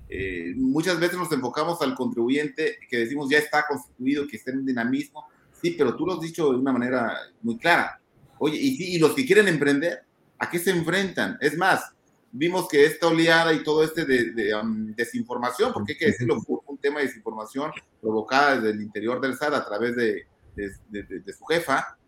eh, 0.08 0.54
muchas 0.56 0.98
veces 0.98 1.16
nos 1.16 1.30
enfocamos 1.30 1.80
al 1.82 1.94
contribuyente 1.94 2.78
que 2.90 2.98
decimos 2.98 3.28
ya 3.30 3.38
está 3.38 3.64
constituido, 3.68 4.26
que 4.26 4.36
está 4.36 4.50
en 4.50 4.66
dinamismo. 4.66 5.24
Sí, 5.60 5.72
pero 5.76 5.96
tú 5.96 6.06
lo 6.06 6.14
has 6.14 6.20
dicho 6.20 6.50
de 6.50 6.58
una 6.58 6.72
manera 6.72 7.16
muy 7.42 7.58
clara. 7.58 8.00
Oye, 8.38 8.58
y, 8.60 8.96
y 8.96 8.98
los 8.98 9.14
que 9.14 9.26
quieren 9.26 9.48
emprender, 9.48 10.04
¿a 10.38 10.48
qué 10.48 10.58
se 10.58 10.70
enfrentan? 10.70 11.36
Es 11.40 11.56
más, 11.56 11.92
vimos 12.30 12.68
que 12.68 12.84
esta 12.84 13.08
oleada 13.08 13.52
y 13.52 13.62
todo 13.62 13.82
este 13.82 14.04
de, 14.04 14.54
um, 14.54 14.94
desinformación, 14.94 15.72
porque 15.72 15.92
hay 15.92 15.98
que 15.98 16.06
decirlo, 16.06 16.40
fue 16.40 16.58
un 16.66 16.78
tema 16.78 17.00
de 17.00 17.06
desinformación 17.06 17.72
provocada 18.00 18.56
desde 18.56 18.70
el 18.70 18.82
interior 18.82 19.20
del 19.20 19.36
SAT 19.36 19.54
a 19.54 19.64
través 19.64 19.96
de, 19.96 20.26
de 20.54 21.32
su 21.32 21.44
jefa, 21.44 21.98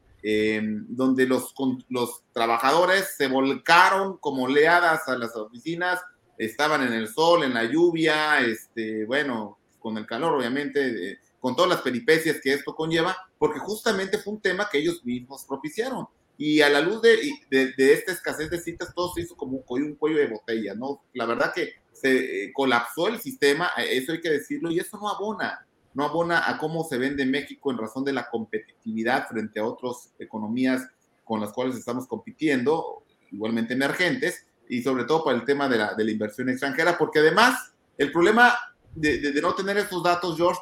donde 0.88 1.26
los, 1.26 1.54
los 1.88 2.22
trabajadores 2.32 3.14
se 3.16 3.26
volcaron 3.26 4.18
como 4.18 4.44
oleadas 4.44 5.08
a 5.08 5.16
las 5.16 5.34
oficinas, 5.34 6.00
estaban 6.36 6.82
en 6.82 6.92
el 6.92 7.08
sol, 7.08 7.42
en 7.42 7.54
la 7.54 7.64
lluvia, 7.64 8.40
este, 8.40 9.06
bueno, 9.06 9.58
con 9.78 9.96
el 9.96 10.06
calor 10.06 10.34
obviamente, 10.34 11.18
con 11.40 11.56
todas 11.56 11.70
las 11.70 11.80
peripecias 11.80 12.40
que 12.42 12.52
esto 12.52 12.74
conlleva, 12.74 13.16
porque 13.38 13.58
justamente 13.58 14.18
fue 14.18 14.34
un 14.34 14.40
tema 14.40 14.68
que 14.70 14.78
ellos 14.78 15.04
mismos 15.04 15.44
propiciaron. 15.44 16.06
Y 16.38 16.60
a 16.60 16.68
la 16.70 16.80
luz 16.80 17.02
de, 17.02 17.18
de, 17.50 17.92
esta 17.92 18.12
escasez 18.12 18.50
de 18.50 18.60
citas, 18.60 18.94
todo 18.94 19.12
se 19.12 19.22
hizo 19.22 19.36
como 19.36 19.58
un 19.58 19.62
cuello, 19.62 19.86
un 19.86 19.94
cuello 19.96 20.18
de 20.18 20.28
botella, 20.28 20.74
¿no? 20.74 21.02
La 21.12 21.26
verdad 21.26 21.52
que 21.54 21.74
se 21.92 22.44
eh, 22.44 22.52
colapsó 22.52 23.08
el 23.08 23.20
sistema, 23.20 23.70
eso 23.76 24.12
hay 24.12 24.20
que 24.20 24.30
decirlo, 24.30 24.70
y 24.70 24.78
eso 24.78 24.98
no 24.98 25.08
abona 25.08 25.66
no 25.94 26.04
abona 26.04 26.48
a 26.48 26.58
cómo 26.58 26.84
se 26.84 26.98
vende 26.98 27.26
México 27.26 27.70
en 27.70 27.78
razón 27.78 28.04
de 28.04 28.12
la 28.12 28.28
competitividad 28.28 29.28
frente 29.28 29.60
a 29.60 29.64
otras 29.64 30.12
economías 30.18 30.86
con 31.24 31.40
las 31.40 31.52
cuales 31.52 31.76
estamos 31.76 32.06
compitiendo, 32.06 33.02
igualmente 33.30 33.74
emergentes, 33.74 34.46
y 34.68 34.82
sobre 34.82 35.04
todo 35.04 35.24
para 35.24 35.36
el 35.36 35.44
tema 35.44 35.68
de 35.68 35.78
la, 35.78 35.94
de 35.94 36.04
la 36.04 36.10
inversión 36.10 36.48
extranjera, 36.48 36.96
porque 36.96 37.18
además 37.20 37.72
el 37.98 38.12
problema 38.12 38.56
de, 38.94 39.32
no 39.40 39.54
tener 39.54 39.78
estos 39.78 40.02
datos, 40.02 40.36
George, 40.36 40.60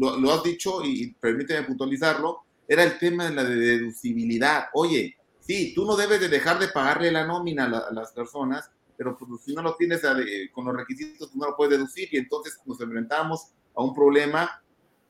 eh, 0.00 0.20
lo, 0.20 0.32
has 0.32 0.42
dicho 0.42 0.84
y 0.84 1.12
permíteme 1.12 1.66
puntualizarlo, 1.66 2.42
era 2.66 2.84
el 2.84 2.98
tema 2.98 3.28
de 3.28 3.34
la 3.34 3.44
deducibilidad. 3.44 4.66
Oye, 4.74 5.16
sí, 5.40 5.72
tú 5.74 5.84
no 5.84 5.96
debes 5.96 6.20
de 6.20 6.28
dejar 6.28 6.58
de 6.58 6.68
pagarle 6.68 7.10
la 7.10 7.26
nómina 7.26 7.64
a, 7.64 7.92
las 7.92 8.12
personas, 8.12 8.70
pero 8.96 9.16
pues, 9.16 9.42
si 9.42 9.54
no 9.54 9.62
lo 9.62 9.74
tienes 9.76 10.02
eh, 10.04 10.50
con 10.52 10.66
los 10.66 10.76
requisitos, 10.76 11.34
no 11.34 11.48
lo 11.48 11.56
puedes 11.56 11.78
deducir 11.78 12.08
y 12.12 12.18
entonces 12.18 12.58
nos 12.64 12.80
enfrentamos 12.80 13.48
a 13.74 13.82
un 13.82 13.94
problema 13.94 14.62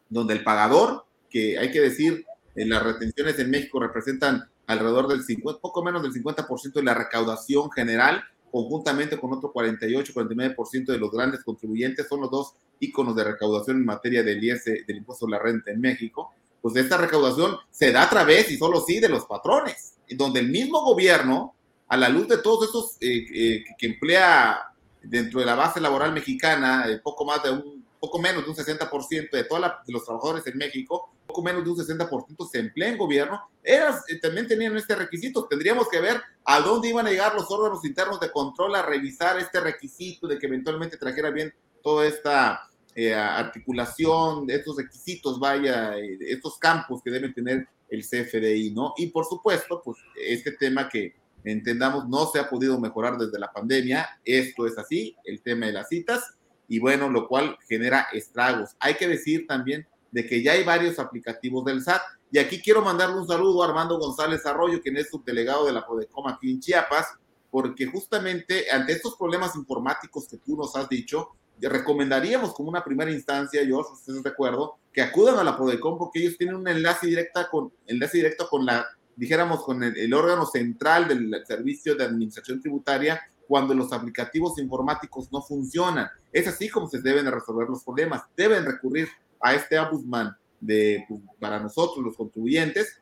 donde 0.09 0.35
el 0.35 0.44
pagador, 0.44 1.05
que 1.29 1.59
hay 1.59 1.70
que 1.70 1.81
decir, 1.81 2.24
en 2.55 2.70
las 2.70 2.83
retenciones 2.83 3.38
en 3.38 3.50
México 3.50 3.79
representan 3.79 4.48
alrededor 4.66 5.09
del 5.09 5.22
50, 5.22 5.61
poco 5.61 5.83
menos 5.85 6.03
del 6.03 6.12
50% 6.12 6.72
de 6.72 6.83
la 6.83 6.94
recaudación 6.94 7.70
general, 7.70 8.22
conjuntamente 8.50 9.18
con 9.18 9.32
otro 9.32 9.52
48-49% 9.52 10.86
de 10.86 10.98
los 10.98 11.10
grandes 11.10 11.42
contribuyentes, 11.44 12.08
son 12.08 12.20
los 12.20 12.30
dos 12.30 12.54
íconos 12.80 13.14
de 13.16 13.24
recaudación 13.24 13.78
en 13.78 13.84
materia 13.84 14.22
del 14.22 14.42
IS, 14.42 14.64
del 14.64 14.96
impuesto 14.96 15.26
a 15.26 15.30
la 15.30 15.38
renta 15.38 15.70
en 15.70 15.80
México. 15.80 16.32
Pues 16.60 16.76
esta 16.76 16.96
recaudación 16.96 17.56
se 17.70 17.92
da 17.92 18.02
a 18.02 18.10
través, 18.10 18.50
y 18.50 18.56
solo 18.56 18.80
sí, 18.80 19.00
de 19.00 19.08
los 19.08 19.26
patrones, 19.26 19.94
donde 20.10 20.40
el 20.40 20.50
mismo 20.50 20.82
gobierno, 20.82 21.54
a 21.88 21.96
la 21.96 22.08
luz 22.08 22.28
de 22.28 22.38
todos 22.38 22.66
estos 22.66 22.96
eh, 23.00 23.26
eh, 23.34 23.64
que 23.78 23.86
emplea 23.86 24.58
dentro 25.02 25.40
de 25.40 25.46
la 25.46 25.54
base 25.54 25.80
laboral 25.80 26.12
mexicana, 26.12 26.86
eh, 26.88 27.00
poco 27.02 27.24
más 27.24 27.42
de 27.42 27.50
un 27.50 27.80
poco 28.00 28.18
menos 28.18 28.44
de 28.44 28.50
un 28.50 28.56
60% 28.56 29.30
de 29.30 29.44
todos 29.44 29.62
los 29.86 30.04
trabajadores 30.04 30.46
en 30.46 30.56
México, 30.56 31.12
poco 31.26 31.42
menos 31.42 31.62
de 31.62 31.70
un 31.70 31.76
60% 31.76 32.48
se 32.50 32.58
emplea 32.58 32.88
en 32.88 32.98
gobierno, 32.98 33.40
eh, 33.62 33.78
también 34.22 34.48
tenían 34.48 34.76
este 34.76 34.96
requisito. 34.96 35.46
Tendríamos 35.46 35.88
que 35.88 36.00
ver 36.00 36.20
a 36.44 36.60
dónde 36.60 36.88
iban 36.88 37.06
a 37.06 37.10
llegar 37.10 37.34
los 37.34 37.50
órganos 37.50 37.84
internos 37.84 38.18
de 38.18 38.32
control 38.32 38.74
a 38.74 38.82
revisar 38.82 39.38
este 39.38 39.60
requisito 39.60 40.26
de 40.26 40.38
que 40.38 40.46
eventualmente 40.46 40.96
trajera 40.96 41.30
bien 41.30 41.52
toda 41.82 42.06
esta 42.06 42.70
eh, 42.94 43.14
articulación 43.14 44.50
estos 44.50 44.76
requisitos, 44.76 45.38
vaya, 45.38 45.96
eh, 45.96 46.18
estos 46.20 46.58
campos 46.58 47.02
que 47.04 47.10
deben 47.10 47.32
tener 47.32 47.68
el 47.88 48.02
CFDI, 48.02 48.72
¿no? 48.72 48.94
Y 48.96 49.08
por 49.08 49.26
supuesto, 49.26 49.80
pues 49.84 49.98
este 50.16 50.52
tema 50.52 50.88
que 50.88 51.14
entendamos 51.44 52.08
no 52.08 52.26
se 52.26 52.38
ha 52.38 52.48
podido 52.48 52.80
mejorar 52.80 53.16
desde 53.16 53.38
la 53.38 53.52
pandemia, 53.52 54.08
esto 54.24 54.66
es 54.66 54.76
así, 54.78 55.16
el 55.24 55.42
tema 55.42 55.66
de 55.66 55.72
las 55.72 55.88
citas, 55.88 56.34
y 56.70 56.78
bueno, 56.78 57.11
lo 57.11 57.26
cual 57.26 57.59
genera 57.68 58.06
estragos. 58.12 58.76
Hay 58.78 58.94
que 58.94 59.09
decir 59.09 59.44
también 59.48 59.88
de 60.12 60.24
que 60.24 60.40
ya 60.40 60.52
hay 60.52 60.62
varios 60.62 61.00
aplicativos 61.00 61.64
del 61.64 61.83
SAT. 61.83 62.00
Y 62.30 62.38
aquí 62.38 62.62
quiero 62.62 62.80
mandarle 62.80 63.16
un 63.16 63.26
saludo 63.26 63.62
a 63.62 63.66
Armando 63.66 63.98
González 63.98 64.46
Arroyo, 64.46 64.80
quien 64.80 64.96
es 64.96 65.11
subdelegado 65.11 65.66
de 65.66 65.72
la 65.72 65.85
Prodecom 65.85 66.28
aquí 66.28 66.48
en 66.48 66.61
Chiapas, 66.61 67.09
porque 67.50 67.87
justamente 67.87 68.70
ante 68.70 68.92
estos 68.92 69.16
problemas 69.16 69.56
informáticos 69.56 70.28
que 70.28 70.37
tú 70.37 70.56
nos 70.56 70.76
has 70.76 70.88
dicho, 70.88 71.30
recomendaríamos 71.61 72.54
como 72.54 72.68
una 72.68 72.85
primera 72.85 73.11
instancia, 73.11 73.64
yo, 73.64 73.83
si 73.83 73.94
estás 73.94 74.22
de 74.22 74.30
acuerdo, 74.30 74.76
que 74.92 75.02
acudan 75.02 75.40
a 75.40 75.44
la 75.44 75.56
Prodecon 75.56 75.98
porque 75.98 76.20
ellos 76.20 76.38
tienen 76.38 76.54
un 76.54 76.68
enlace, 76.68 77.09
directa 77.09 77.50
con, 77.50 77.72
enlace 77.85 78.18
directo 78.18 78.48
con 78.48 78.64
la, 78.64 78.87
dijéramos, 79.16 79.64
con 79.64 79.83
el, 79.83 80.14
órgano 80.14 80.46
central 80.46 81.09
del 81.09 81.44
servicio 81.44 81.96
de 81.96 82.04
administración 82.04 82.61
tributaria 82.61 83.20
cuando 83.50 83.74
los 83.74 83.92
aplicativos 83.92 84.56
informáticos 84.60 85.32
no 85.32 85.42
funcionan. 85.42 86.06
Es 86.32 86.46
así 86.46 86.68
como 86.68 86.86
se 86.86 87.02
deben 87.02 87.28
resolver 87.28 87.68
los 87.68 87.82
problemas. 87.82 88.22
Deben 88.36 88.64
recurrir 88.64 89.08
a 89.40 89.54
este 89.54 89.76
ombudsman 89.76 90.36
de, 90.60 91.04
pues, 91.08 91.20
para 91.40 91.58
nosotros, 91.58 92.04
los 92.04 92.16
contribuyentes, 92.16 93.00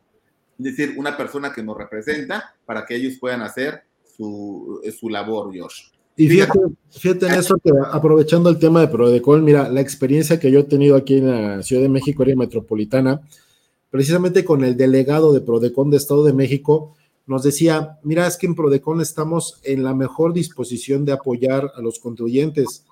es 0.57 0.65
decir, 0.65 0.95
una 0.97 1.15
persona 1.15 1.53
que 1.53 1.61
nos 1.61 1.77
representa 1.77 2.55
para 2.65 2.83
que 2.83 2.95
ellos 2.95 3.19
puedan 3.19 3.43
hacer 3.43 3.83
su, 4.17 4.81
su 4.99 5.07
labor, 5.07 5.55
Josh. 5.55 5.91
Y 6.17 6.27
fíjate, 6.27 6.59
fíjate 6.89 7.27
en 7.27 7.33
eso 7.35 7.55
que 7.63 7.69
aprovechando 7.91 8.49
el 8.49 8.57
tema 8.57 8.81
de 8.81 8.87
Prodecon, 8.87 9.43
mira, 9.43 9.69
la 9.69 9.81
experiencia 9.81 10.39
que 10.39 10.49
yo 10.49 10.61
he 10.61 10.63
tenido 10.63 10.95
aquí 10.95 11.19
en 11.19 11.29
la 11.29 11.61
Ciudad 11.61 11.83
de 11.83 11.89
México, 11.89 12.23
área 12.23 12.35
metropolitana, 12.35 13.21
precisamente 13.91 14.43
con 14.43 14.63
el 14.63 14.75
delegado 14.75 15.31
de 15.31 15.41
Prodecon 15.41 15.91
de 15.91 15.97
Estado 15.97 16.23
de 16.23 16.33
México, 16.33 16.95
nos 17.29 17.43
decía, 17.43 17.99
mira, 18.01 18.25
es 18.25 18.37
que 18.37 18.47
en 18.47 18.55
Prodecon 18.55 19.01
estamos 19.01 19.61
en 19.63 19.83
la 19.83 19.93
mejor 19.93 20.33
disposición 20.33 21.05
de 21.05 21.11
apoyar 21.11 21.71
a 21.75 21.81
los 21.81 21.99
contribuyentes, 21.99 22.85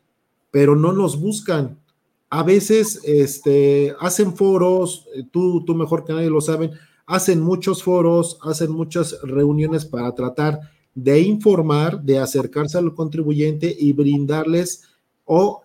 pero 0.52 0.76
no 0.76 0.94
nos 0.94 1.20
buscan. 1.20 1.80
A 2.30 2.44
veces 2.44 3.02
este, 3.04 3.96
hacen 4.00 4.36
foros, 4.36 5.08
eh, 5.16 5.24
tú, 5.32 5.66
tú 5.66 5.74
mejor 5.74 6.06
que 6.06 6.14
nadie 6.14 6.30
lo 6.30 6.40
saben, 6.40 6.70
hacen 7.08 7.42
muchos 7.42 7.82
foros, 7.82 8.38
hacen 8.44 8.72
muchas 8.72 9.20
reuniones 9.24 9.86
para 9.86 10.14
tratar 10.14 10.60
de 10.94 11.20
informar, 11.22 12.04
de 12.04 12.20
acercarse 12.20 12.78
al 12.78 12.94
contribuyente 12.94 13.76
y 13.80 13.92
brindarles 13.94 14.84
o 15.26 15.64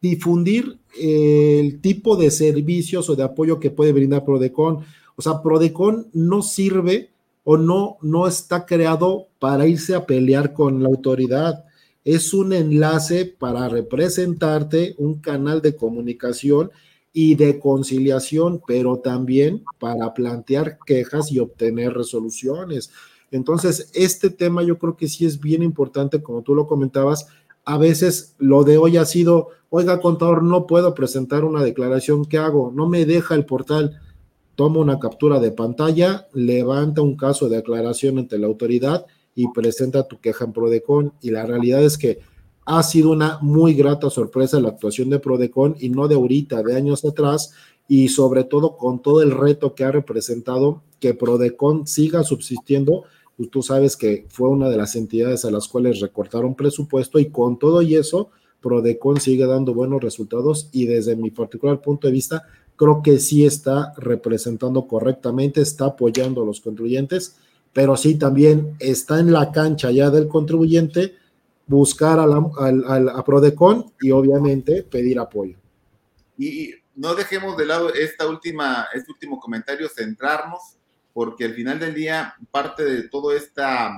difundir 0.00 0.80
el 1.00 1.80
tipo 1.80 2.16
de 2.16 2.32
servicios 2.32 3.08
o 3.08 3.14
de 3.14 3.22
apoyo 3.22 3.60
que 3.60 3.70
puede 3.70 3.92
brindar 3.92 4.24
Prodecon. 4.24 4.80
O 5.14 5.22
sea, 5.22 5.42
Prodecon 5.42 6.08
no 6.12 6.42
sirve 6.42 7.10
o 7.44 7.56
no, 7.56 7.98
no 8.02 8.26
está 8.26 8.66
creado 8.66 9.28
para 9.38 9.66
irse 9.66 9.94
a 9.94 10.06
pelear 10.06 10.52
con 10.52 10.82
la 10.82 10.88
autoridad. 10.88 11.64
Es 12.04 12.32
un 12.34 12.52
enlace 12.52 13.26
para 13.26 13.68
representarte, 13.68 14.94
un 14.98 15.20
canal 15.20 15.60
de 15.62 15.76
comunicación 15.76 16.70
y 17.12 17.34
de 17.34 17.58
conciliación, 17.58 18.62
pero 18.66 18.98
también 18.98 19.64
para 19.78 20.14
plantear 20.14 20.78
quejas 20.86 21.32
y 21.32 21.38
obtener 21.38 21.92
resoluciones. 21.94 22.90
Entonces, 23.30 23.90
este 23.94 24.30
tema 24.30 24.62
yo 24.62 24.78
creo 24.78 24.96
que 24.96 25.08
sí 25.08 25.24
es 25.24 25.40
bien 25.40 25.62
importante, 25.62 26.22
como 26.22 26.42
tú 26.42 26.54
lo 26.54 26.66
comentabas. 26.66 27.26
A 27.64 27.78
veces 27.78 28.34
lo 28.38 28.64
de 28.64 28.78
hoy 28.78 28.96
ha 28.96 29.04
sido, 29.04 29.48
oiga, 29.68 30.00
contador, 30.00 30.42
no 30.42 30.66
puedo 30.66 30.94
presentar 30.94 31.44
una 31.44 31.62
declaración, 31.62 32.24
¿qué 32.24 32.38
hago? 32.38 32.72
No 32.74 32.88
me 32.88 33.06
deja 33.06 33.34
el 33.34 33.44
portal. 33.44 34.00
Toma 34.60 34.80
una 34.80 34.98
captura 34.98 35.40
de 35.40 35.52
pantalla, 35.52 36.28
levanta 36.34 37.00
un 37.00 37.16
caso 37.16 37.48
de 37.48 37.56
aclaración 37.56 38.18
ante 38.18 38.36
la 38.36 38.46
autoridad 38.46 39.06
y 39.34 39.50
presenta 39.52 40.06
tu 40.06 40.20
queja 40.20 40.44
en 40.44 40.52
Prodecon. 40.52 41.14
Y 41.22 41.30
la 41.30 41.46
realidad 41.46 41.82
es 41.82 41.96
que 41.96 42.18
ha 42.66 42.82
sido 42.82 43.10
una 43.10 43.38
muy 43.40 43.72
grata 43.72 44.10
sorpresa 44.10 44.60
la 44.60 44.68
actuación 44.68 45.08
de 45.08 45.18
Prodecon 45.18 45.76
y 45.80 45.88
no 45.88 46.08
de 46.08 46.16
ahorita, 46.16 46.62
de 46.62 46.76
años 46.76 47.06
atrás, 47.06 47.54
y 47.88 48.08
sobre 48.08 48.44
todo 48.44 48.76
con 48.76 49.00
todo 49.00 49.22
el 49.22 49.30
reto 49.30 49.74
que 49.74 49.84
ha 49.84 49.92
representado 49.92 50.82
que 50.98 51.14
Prodecon 51.14 51.86
siga 51.86 52.22
subsistiendo 52.22 53.04
tú 53.50 53.62
sabes 53.62 53.96
que 53.96 54.26
fue 54.28 54.50
una 54.50 54.68
de 54.68 54.76
las 54.76 54.94
entidades 54.94 55.46
a 55.46 55.50
las 55.50 55.68
cuales 55.68 56.00
recortaron 56.00 56.54
presupuesto 56.54 57.18
y 57.18 57.30
con 57.30 57.58
todo 57.58 57.80
y 57.80 57.94
eso, 57.94 58.28
Prodecon 58.60 59.20
sigue 59.20 59.46
dando 59.46 59.72
buenos 59.72 60.02
resultados 60.02 60.68
y 60.70 60.84
desde 60.84 61.16
mi 61.16 61.30
particular 61.30 61.80
punto 61.80 62.06
de 62.06 62.12
vista, 62.12 62.42
creo 62.80 63.02
que 63.02 63.18
sí 63.18 63.44
está 63.44 63.92
representando 63.98 64.88
correctamente, 64.88 65.60
está 65.60 65.84
apoyando 65.84 66.42
a 66.42 66.46
los 66.46 66.62
contribuyentes, 66.62 67.36
pero 67.74 67.94
sí 67.94 68.14
también 68.14 68.74
está 68.78 69.20
en 69.20 69.34
la 69.34 69.52
cancha 69.52 69.90
ya 69.90 70.08
del 70.08 70.28
contribuyente 70.28 71.14
buscar 71.66 72.18
a, 72.18 72.26
la, 72.26 72.38
a, 73.12 73.22
Prodecon 73.22 73.92
y 74.00 74.12
obviamente 74.12 74.82
pedir 74.82 75.18
apoyo. 75.18 75.58
Y 76.38 76.70
no 76.94 77.14
dejemos 77.14 77.54
de 77.58 77.66
lado 77.66 77.92
esta 77.92 78.26
última, 78.26 78.86
este 78.94 79.12
último 79.12 79.38
comentario, 79.38 79.86
centrarnos 79.86 80.78
porque 81.12 81.44
al 81.44 81.52
final 81.52 81.78
del 81.78 81.92
día, 81.92 82.34
parte 82.50 82.82
de 82.82 83.08
todo 83.10 83.36
esta, 83.36 83.90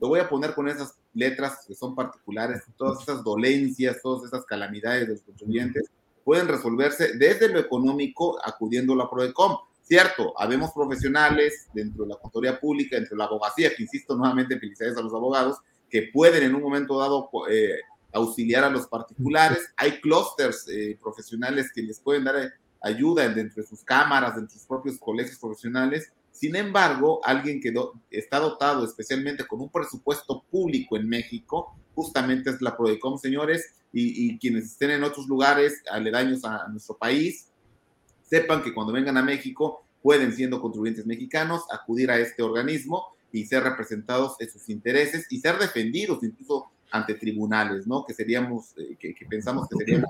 lo 0.00 0.08
voy 0.08 0.20
a 0.20 0.28
poner 0.30 0.54
con 0.54 0.70
esas 0.70 0.94
letras 1.12 1.66
que 1.68 1.74
son 1.74 1.94
particulares, 1.94 2.62
todas 2.78 3.02
esas 3.02 3.22
dolencias, 3.22 4.00
todas 4.00 4.24
esas 4.24 4.46
calamidades 4.46 5.06
de 5.06 5.12
los 5.12 5.22
contribuyentes, 5.22 5.90
pueden 6.24 6.48
resolverse 6.48 7.16
desde 7.16 7.48
lo 7.48 7.58
económico 7.58 8.38
acudiendo 8.44 8.92
a 8.94 8.96
la 8.96 9.10
PRODECOM. 9.10 9.56
Cierto, 9.82 10.32
habemos 10.38 10.70
profesionales 10.72 11.68
dentro 11.74 12.04
de 12.04 12.10
la 12.10 12.16
contaduría 12.16 12.58
pública, 12.58 12.96
dentro 12.96 13.14
de 13.14 13.18
la 13.18 13.24
abogacía, 13.24 13.74
que 13.74 13.82
insisto 13.82 14.16
nuevamente, 14.16 14.58
felicidades 14.58 14.96
a 14.96 15.02
los 15.02 15.12
abogados, 15.12 15.58
que 15.90 16.10
pueden 16.12 16.44
en 16.44 16.54
un 16.54 16.62
momento 16.62 16.98
dado 16.98 17.28
eh, 17.50 17.78
auxiliar 18.12 18.64
a 18.64 18.70
los 18.70 18.86
particulares. 18.86 19.72
Hay 19.76 20.00
clústeres 20.00 20.66
eh, 20.68 20.98
profesionales 21.02 21.70
que 21.74 21.82
les 21.82 22.00
pueden 22.00 22.24
dar 22.24 22.36
eh, 22.36 22.50
ayuda 22.80 23.28
dentro 23.28 23.62
de 23.62 23.68
sus 23.68 23.82
cámaras, 23.84 24.36
dentro 24.36 24.54
de 24.54 24.58
sus 24.58 24.66
propios 24.66 24.98
colegios 24.98 25.38
profesionales, 25.38 26.12
sin 26.32 26.56
embargo, 26.56 27.20
alguien 27.22 27.60
que 27.60 27.72
está 28.10 28.40
dotado 28.40 28.84
especialmente 28.84 29.46
con 29.46 29.60
un 29.60 29.70
presupuesto 29.70 30.42
público 30.50 30.96
en 30.96 31.08
México, 31.08 31.76
justamente 31.94 32.50
es 32.50 32.60
la 32.62 32.76
Prodecom, 32.76 33.18
señores, 33.18 33.74
y, 33.92 34.38
quienes 34.38 34.64
estén 34.64 34.90
en 34.90 35.04
otros 35.04 35.26
lugares 35.26 35.82
aledaños 35.90 36.44
a, 36.44 36.66
nuestro 36.68 36.96
país, 36.96 37.48
sepan 38.22 38.62
que 38.62 38.72
cuando 38.72 38.92
vengan 38.92 39.16
a 39.18 39.22
México 39.22 39.84
pueden, 40.02 40.32
siendo 40.32 40.60
contribuyentes 40.60 41.06
mexicanos, 41.06 41.62
acudir 41.70 42.10
a 42.10 42.18
este 42.18 42.42
organismo 42.42 43.14
y 43.30 43.44
ser 43.44 43.62
representados 43.62 44.36
en 44.40 44.50
sus 44.50 44.68
intereses 44.68 45.26
y 45.30 45.40
ser 45.40 45.58
defendidos 45.58 46.22
incluso 46.22 46.70
ante 46.90 47.14
tribunales, 47.14 47.86
¿no? 47.86 48.04
Que 48.04 48.14
seríamos, 48.14 48.74
eh, 48.76 48.96
que, 48.98 49.14
pensamos 49.28 49.68
que 49.68 49.76
sería 49.76 50.04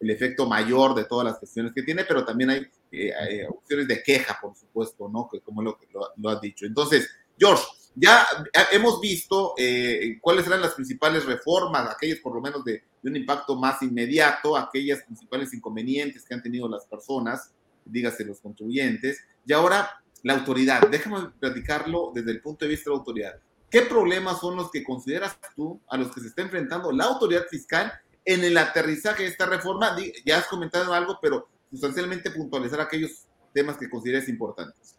el, 0.00 0.10
efecto 0.10 0.46
mayor 0.46 0.94
de 0.94 1.04
todas 1.04 1.24
las 1.24 1.38
cuestiones 1.38 1.72
que 1.72 1.82
tiene, 1.82 2.04
pero 2.04 2.24
también 2.24 2.50
hay, 2.50 2.66
eh, 2.90 3.46
opciones 3.48 3.88
de 3.88 4.02
queja, 4.02 4.38
por 4.40 4.54
supuesto, 4.56 5.08
¿no? 5.08 5.28
Que 5.30 5.40
como 5.40 5.62
lo, 5.62 5.78
lo, 5.92 6.08
lo 6.16 6.28
has 6.28 6.40
dicho. 6.40 6.66
Entonces, 6.66 7.08
George, 7.38 7.64
ya 7.94 8.26
hemos 8.70 9.00
visto 9.00 9.54
eh, 9.58 10.18
cuáles 10.20 10.46
eran 10.46 10.60
las 10.60 10.74
principales 10.74 11.24
reformas, 11.24 11.90
aquellas 11.90 12.18
por 12.20 12.34
lo 12.34 12.40
menos 12.40 12.64
de, 12.64 12.82
de, 13.02 13.10
un 13.10 13.16
impacto 13.16 13.56
más 13.56 13.82
inmediato, 13.82 14.56
aquellas 14.56 15.02
principales 15.02 15.52
inconvenientes 15.52 16.24
que 16.24 16.34
han 16.34 16.42
tenido 16.42 16.68
las 16.68 16.86
personas, 16.86 17.52
dígase 17.84 18.24
los 18.24 18.40
contribuyentes, 18.40 19.18
y 19.44 19.52
ahora 19.52 20.02
la 20.22 20.34
autoridad. 20.34 20.88
Déjame 20.88 21.30
platicarlo 21.38 22.12
desde 22.14 22.30
el 22.30 22.40
punto 22.40 22.64
de 22.64 22.70
vista 22.70 22.90
de 22.90 22.94
la 22.94 22.98
autoridad. 22.98 23.34
¿Qué 23.70 23.82
problemas 23.82 24.40
son 24.40 24.56
los 24.56 24.70
que 24.70 24.84
consideras 24.84 25.38
tú 25.56 25.80
a 25.88 25.96
los 25.96 26.12
que 26.12 26.20
se 26.20 26.28
está 26.28 26.42
enfrentando 26.42 26.92
la 26.92 27.04
autoridad 27.04 27.46
fiscal 27.48 27.92
en 28.24 28.44
el 28.44 28.56
aterrizaje 28.56 29.24
de 29.24 29.30
esta 29.30 29.46
reforma, 29.46 29.96
ya 30.24 30.38
has 30.38 30.46
comentado 30.46 30.94
algo, 30.94 31.18
pero 31.20 31.48
sustancialmente 31.70 32.30
puntualizar 32.30 32.80
aquellos 32.80 33.26
temas 33.52 33.76
que 33.76 33.90
consideres 33.90 34.28
importantes. 34.28 34.96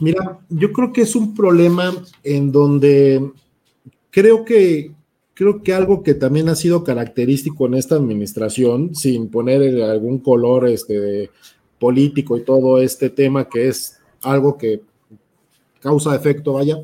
Mira, 0.00 0.40
yo 0.48 0.72
creo 0.72 0.92
que 0.92 1.02
es 1.02 1.14
un 1.14 1.34
problema 1.34 1.94
en 2.22 2.50
donde 2.50 3.30
creo 4.10 4.44
que 4.44 4.92
creo 5.34 5.62
que 5.62 5.74
algo 5.74 6.02
que 6.02 6.14
también 6.14 6.48
ha 6.48 6.54
sido 6.54 6.84
característico 6.84 7.66
en 7.66 7.74
esta 7.74 7.96
administración, 7.96 8.94
sin 8.94 9.28
poner 9.28 9.82
algún 9.82 10.18
color 10.18 10.68
este, 10.68 11.30
político 11.78 12.36
y 12.36 12.44
todo 12.44 12.80
este 12.80 13.10
tema 13.10 13.48
que 13.48 13.68
es 13.68 13.98
algo 14.22 14.56
que 14.56 14.80
causa 15.80 16.14
efecto, 16.14 16.54
vaya, 16.54 16.78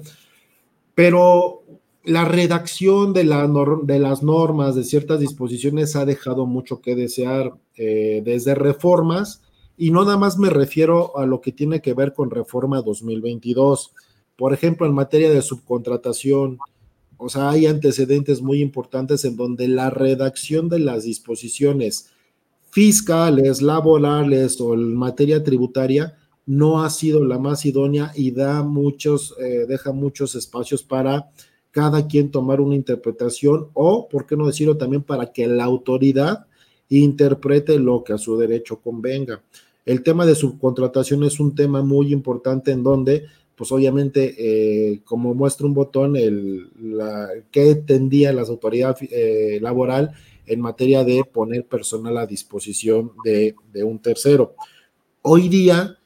pero 0.94 1.62
la 2.04 2.24
redacción 2.24 3.12
de, 3.12 3.24
la 3.24 3.48
de, 3.84 3.98
las 3.98 4.22
normas, 4.22 4.74
de 4.74 4.84
ciertas 4.84 5.20
disposiciones, 5.20 5.96
ha 5.96 6.04
dejado 6.04 6.44
mucho 6.44 6.80
que 6.80 6.96
desear 6.96 7.52
eh, 7.76 8.20
desde 8.24 8.54
reformas, 8.54 9.42
y 9.80 9.90
no 9.90 10.04
nada 10.04 10.18
más 10.18 10.36
me 10.36 10.50
refiero 10.50 11.16
a 11.16 11.24
lo 11.24 11.40
que 11.40 11.52
tiene 11.52 11.80
que 11.80 11.94
ver 11.94 12.12
con 12.12 12.30
reforma 12.30 12.82
2022. 12.82 13.94
Por 14.36 14.52
ejemplo, 14.52 14.86
en 14.86 14.92
materia 14.92 15.30
de 15.30 15.40
subcontratación, 15.40 16.58
o 17.16 17.30
sea, 17.30 17.48
hay 17.48 17.64
antecedentes 17.64 18.42
muy 18.42 18.60
importantes 18.60 19.24
en 19.24 19.38
donde 19.38 19.68
la 19.68 19.88
redacción 19.88 20.68
de 20.68 20.80
las 20.80 21.04
disposiciones 21.04 22.10
fiscales, 22.68 23.62
laborales 23.62 24.60
o 24.60 24.74
en 24.74 24.94
materia 24.94 25.42
tributaria 25.42 26.14
no 26.44 26.84
ha 26.84 26.90
sido 26.90 27.24
la 27.24 27.38
más 27.38 27.64
idónea 27.64 28.12
y 28.14 28.32
da 28.32 28.62
muchos, 28.62 29.34
eh, 29.40 29.64
deja 29.66 29.92
muchos 29.92 30.34
espacios 30.34 30.82
para 30.82 31.30
cada 31.70 32.06
quien 32.06 32.30
tomar 32.30 32.60
una 32.60 32.74
interpretación 32.74 33.68
o, 33.72 34.10
por 34.10 34.26
qué 34.26 34.36
no 34.36 34.46
decirlo, 34.46 34.76
también 34.76 35.04
para 35.04 35.32
que 35.32 35.46
la 35.46 35.64
autoridad 35.64 36.48
interprete 36.90 37.78
lo 37.78 38.04
que 38.04 38.12
a 38.12 38.18
su 38.18 38.36
derecho 38.36 38.78
convenga. 38.78 39.42
El 39.90 40.04
tema 40.04 40.24
de 40.24 40.36
subcontratación 40.36 41.24
es 41.24 41.40
un 41.40 41.52
tema 41.52 41.82
muy 41.82 42.12
importante 42.12 42.70
en 42.70 42.84
donde, 42.84 43.24
pues 43.56 43.72
obviamente, 43.72 44.36
eh, 44.38 45.00
como 45.04 45.34
muestra 45.34 45.66
un 45.66 45.74
botón, 45.74 46.14
el, 46.14 46.70
la, 46.80 47.28
que 47.50 47.74
tendía 47.74 48.32
la 48.32 48.42
autoridad 48.42 48.96
eh, 49.00 49.58
laboral 49.60 50.12
en 50.46 50.60
materia 50.60 51.02
de 51.02 51.24
poner 51.24 51.66
personal 51.66 52.18
a 52.18 52.26
disposición 52.28 53.10
de 53.24 53.56
un 53.82 53.98
tercero. 53.98 54.54
Hoy 55.22 55.48
día, 55.48 55.98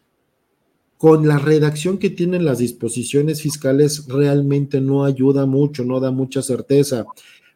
con 0.97 1.29
la 1.29 1.39
redacción 1.39 1.99
que 1.99 2.09
tienen 2.09 2.47
las 2.47 2.61
disposiciones 2.61 3.43
fiscales, 3.43 4.07
realmente 4.09 4.81
no 4.81 5.05
ayuda 5.05 5.45
mucho, 5.45 5.85
no 5.85 6.01
da 6.01 6.11
mucha 6.11 6.41
certeza 6.41 7.05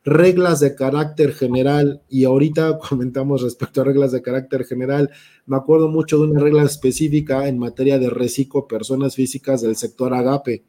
reglas 0.05 0.61
de 0.61 0.75
carácter 0.75 1.33
general, 1.33 2.03
y 2.09 2.25
ahorita 2.25 2.79
comentamos 2.89 3.43
respecto 3.43 3.81
a 3.81 3.85
reglas 3.85 4.13
de 4.13 4.23
carácter 4.23 4.65
general, 4.65 5.11
me 5.47 5.57
acuerdo 5.57 5.89
mucho 5.89 6.19
de 6.19 6.25
una 6.25 6.41
regla 6.41 6.63
específica 6.65 7.49
en 7.49 7.59
materia 7.59 7.99
de 7.99 8.11
reciclo 8.11 8.67
personas 8.67 9.15
físicas 9.15 9.63
del 9.63 9.77
sector 9.77 10.15
agape. 10.15 10.65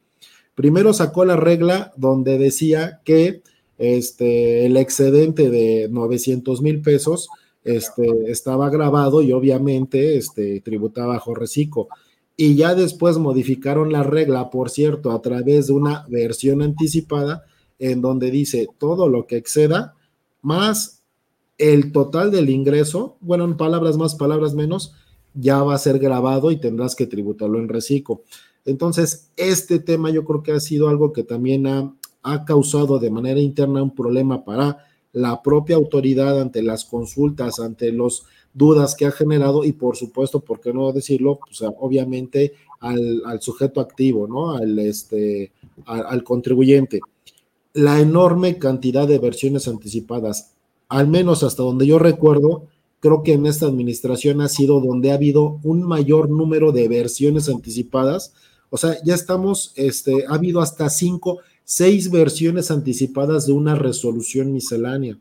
Primero 0.56 0.94
sacó 0.94 1.24
la 1.24 1.38
regla 1.38 1.94
donde 1.96 2.38
decía 2.38 3.02
que 3.06 3.42
este, 3.78 4.65
el 4.65 4.76
excedente 4.76 5.50
de 5.50 5.88
900 5.89 6.62
mil 6.62 6.82
pesos 6.82 7.30
este, 7.63 8.30
estaba 8.30 8.70
grabado 8.70 9.22
y 9.22 9.32
obviamente 9.32 10.18
este, 10.18 10.60
tributaba 10.62 11.13
bajo 11.13 11.34
reciclo. 11.34 11.88
Y 12.36 12.56
ya 12.56 12.76
después 12.76 13.18
modificaron 13.18 13.92
la 13.92 14.04
regla, 14.04 14.50
por 14.50 14.70
cierto, 14.70 15.12
a 15.12 15.22
través 15.22 15.68
de 15.68 15.74
una 15.74 16.06
versión 16.10 16.62
anticipada 16.62 17.46
en 17.80 18.02
donde 18.02 18.30
dice 18.30 18.68
todo 18.78 19.10
lo 19.10 19.26
que 19.26 19.38
exceda 19.38 19.96
más 20.42 21.04
el 21.58 21.92
total 21.92 22.32
del 22.32 22.50
ingreso, 22.50 23.18
bueno, 23.20 23.44
en 23.44 23.58
palabras 23.58 23.98
más, 23.98 24.15
palabras 24.15 24.54
menos, 24.54 24.94
ya 25.34 25.62
va 25.62 25.76
a 25.76 25.80
ser 25.80 26.00
grabado 26.00 26.52
y 26.52 26.58
tendrás 26.58 26.96
que 26.96 27.06
tributarlo 27.06 27.60
en 27.60 27.68
reciclo. 27.68 28.24
Entonces, 28.65 29.32
este 29.36 29.80
tema 29.80 30.10
yo 30.10 30.24
creo 30.26 30.42
que 30.42 30.54
ha 30.54 30.60
sido 30.60 30.89
algo 30.89 31.12
que 31.12 31.24
también 31.24 31.68
ha, 31.68 31.94
ha 32.24 32.46
causado 32.46 33.00
de 33.00 33.12
manera 33.12 33.39
interna 33.39 33.84
un 33.84 33.94
problema 33.94 34.44
para 34.44 34.86
la 35.12 35.42
propia 35.42 35.76
autoridad 35.76 36.39
ante 36.39 36.62
las 36.62 36.86
consultas, 36.86 37.60
ante 37.60 37.92
las 37.92 38.24
dudas 38.54 38.96
que 38.96 39.06
ha 39.06 39.12
generado 39.12 39.63
y 39.63 39.74
por 39.74 39.96
supuesto, 39.98 40.39
¿por 40.39 40.62
qué 40.62 40.72
no 40.72 40.92
decirlo? 40.92 41.39
Pues 41.39 41.62
obviamente 41.80 42.54
al, 42.80 43.22
al 43.26 43.42
sujeto 43.42 43.82
activo, 43.82 44.28
¿no? 44.28 44.52
Al, 44.52 44.78
este, 44.80 45.52
al 45.86 46.24
contribuyente 46.24 47.02
la 47.74 48.00
enorme 48.00 48.58
cantidad 48.58 49.08
de 49.08 49.20
versiones 49.20 49.68
anticipadas, 49.68 50.52
al 50.88 51.08
menos 51.08 51.44
hasta 51.44 51.64
donde 51.64 51.86
yo 51.86 52.00
recuerdo, 52.00 52.68
creo 53.00 53.24
que 53.24 53.34
en 53.34 53.46
esta 53.46 53.66
administración 53.68 54.42
ha 54.42 54.50
sido 54.50 54.82
donde 54.82 55.12
ha 55.12 55.16
habido 55.16 55.60
un 55.64 55.84
mayor 55.84 56.30
número 56.30 56.72
de 56.72 56.88
versiones 56.88 57.48
anticipadas. 57.48 58.34
O 58.70 58.78
sea, 58.78 58.98
ya 59.04 59.16
estamos, 59.16 59.72
este, 59.76 60.26
ha 60.28 60.36
habido 60.36 60.62
hasta 60.62 60.90
cinco, 60.90 61.40
seis 61.64 62.12
versiones 62.12 62.72
anticipadas 62.72 63.46
de 63.46 63.54
una 63.54 63.76
resolución 63.76 64.52
miscelánea. 64.52 65.18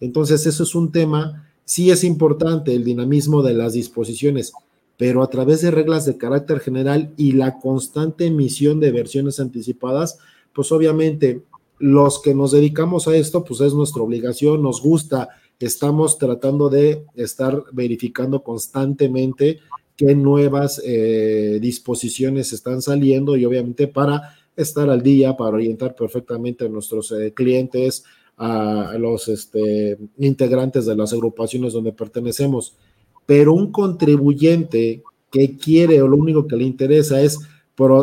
Entonces, 0.00 0.46
eso 0.46 0.62
es 0.62 0.74
un 0.74 0.92
tema, 0.92 1.48
sí 1.64 1.90
es 1.90 2.04
importante 2.04 2.74
el 2.74 2.84
dinamismo 2.84 3.42
de 3.42 3.54
las 3.54 3.72
disposiciones, 3.72 4.52
pero 4.98 5.22
a 5.22 5.30
través 5.30 5.62
de 5.62 5.70
reglas 5.70 6.06
de 6.06 6.16
carácter 6.16 6.60
general 6.60 7.12
y 7.16 7.32
la 7.32 7.58
constante 7.58 8.26
emisión 8.26 8.80
de 8.80 8.92
versiones 8.92 9.40
anticipadas, 9.40 10.18
pues 10.54 10.72
obviamente 10.72 11.42
los 11.78 12.20
que 12.20 12.34
nos 12.34 12.52
dedicamos 12.52 13.08
a 13.08 13.16
esto, 13.16 13.44
pues 13.44 13.60
es 13.60 13.74
nuestra 13.74 14.02
obligación, 14.02 14.62
nos 14.62 14.82
gusta, 14.82 15.28
estamos 15.58 16.18
tratando 16.18 16.68
de 16.68 17.04
estar 17.14 17.64
verificando 17.72 18.42
constantemente 18.42 19.60
qué 19.96 20.14
nuevas 20.14 20.80
eh, 20.84 21.58
disposiciones 21.60 22.52
están 22.52 22.82
saliendo 22.82 23.36
y 23.36 23.44
obviamente 23.44 23.88
para 23.88 24.36
estar 24.54 24.88
al 24.90 25.02
día, 25.02 25.36
para 25.36 25.56
orientar 25.56 25.94
perfectamente 25.94 26.66
a 26.66 26.68
nuestros 26.68 27.12
eh, 27.12 27.32
clientes, 27.34 28.04
a, 28.36 28.94
los 28.98 29.28
este, 29.28 29.98
integrantes 30.18 30.86
de 30.86 30.96
las 30.96 31.12
agrupaciones 31.12 31.72
donde 31.72 31.92
pertenecemos. 31.92 32.76
Pero 33.24 33.54
un 33.54 33.72
contribuyente 33.72 35.02
que 35.30 35.56
quiere 35.56 36.00
o 36.02 36.08
lo 36.08 36.16
único 36.16 36.46
que 36.46 36.56
le 36.56 36.64
interesa 36.64 37.20
es 37.20 37.38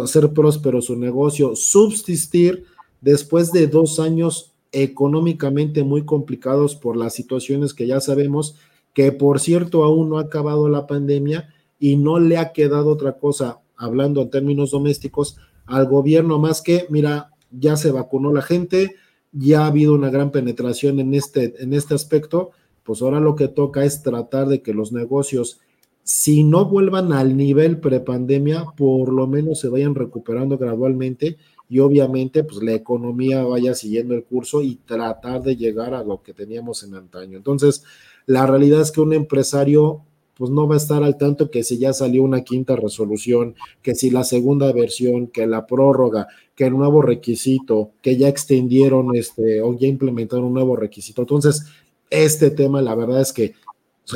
ser 0.06 0.34
próspero 0.34 0.82
su 0.82 0.96
negocio, 0.96 1.56
subsistir, 1.56 2.66
después 3.04 3.52
de 3.52 3.68
dos 3.68 4.00
años 4.00 4.54
económicamente 4.72 5.84
muy 5.84 6.06
complicados 6.06 6.76
por 6.76 6.96
las 6.96 7.14
situaciones 7.14 7.74
que 7.74 7.86
ya 7.86 8.00
sabemos, 8.00 8.56
que 8.94 9.12
por 9.12 9.40
cierto 9.40 9.84
aún 9.84 10.10
no 10.10 10.18
ha 10.18 10.24
acabado 10.24 10.70
la 10.70 10.88
pandemia 10.88 11.54
y 11.80 11.98
no 11.98 12.20
le 12.20 12.38
ha 12.38 12.54
quedado 12.54 12.90
otra 12.90 13.18
cosa, 13.18 13.60
hablando 13.76 14.22
en 14.22 14.30
términos 14.30 14.72
domésticos, 14.72 15.38
al 15.66 15.88
gobierno 15.88 16.40
más 16.40 16.62
que, 16.62 16.86
mira, 16.90 17.32
ya 17.52 17.76
se 17.76 17.92
vacunó 17.92 18.32
la 18.32 18.42
gente, 18.42 18.96
ya 19.32 19.64
ha 19.64 19.68
habido 19.68 19.94
una 19.94 20.10
gran 20.10 20.32
penetración 20.32 21.00
en 21.00 21.14
este, 21.14 21.62
en 21.62 21.74
este 21.74 21.94
aspecto, 21.94 22.52
pues 22.84 23.02
ahora 23.02 23.20
lo 23.20 23.36
que 23.36 23.50
toca 23.50 23.84
es 23.84 24.02
tratar 24.02 24.48
de 24.48 24.62
que 24.62 24.74
los 24.74 24.92
negocios, 24.94 25.60
si 26.04 26.44
no 26.44 26.66
vuelvan 26.66 27.12
al 27.12 27.36
nivel 27.36 27.80
prepandemia, 27.80 28.66
por 28.78 29.12
lo 29.12 29.28
menos 29.28 29.60
se 29.60 29.70
vayan 29.70 29.94
recuperando 29.94 30.58
gradualmente 30.58 31.38
y 31.74 31.80
obviamente 31.80 32.44
pues 32.44 32.62
la 32.62 32.74
economía 32.74 33.44
vaya 33.44 33.74
siguiendo 33.74 34.14
el 34.14 34.24
curso 34.26 34.62
y 34.62 34.76
tratar 34.76 35.42
de 35.42 35.56
llegar 35.56 35.96
a 35.96 36.04
lo 36.04 36.22
que 36.22 36.32
teníamos 36.32 36.84
en 36.84 36.94
antaño. 36.94 37.36
Entonces, 37.36 37.84
la 38.28 38.46
realidad 38.46 38.82
es 38.82 38.92
que 38.92 39.02
un 39.02 39.12
empresario 39.12 40.04
pues 40.36 40.52
no 40.52 40.68
va 40.68 40.76
a 40.76 40.78
estar 40.78 41.02
al 41.02 41.18
tanto 41.18 41.50
que 41.50 41.64
si 41.64 41.80
ya 41.80 41.92
salió 41.92 42.22
una 42.22 42.44
quinta 42.44 42.76
resolución, 42.76 43.56
que 43.82 43.96
si 43.96 44.12
la 44.12 44.24
segunda 44.24 44.72
versión, 44.72 45.26
que 45.26 45.48
la 45.48 45.66
prórroga, 45.66 46.28
que 46.56 46.66
el 46.66 46.74
nuevo 46.74 47.02
requisito, 47.02 47.90
que 48.04 48.18
ya 48.18 48.28
extendieron 48.28 49.16
este 49.16 49.64
o 49.64 49.76
ya 49.76 49.88
implementaron 49.88 50.46
un 50.46 50.54
nuevo 50.54 50.76
requisito. 50.76 51.24
Entonces, 51.24 51.66
este 52.12 52.52
tema 52.52 52.84
la 52.84 52.94
verdad 52.94 53.22
es 53.22 53.34
que 53.34 53.56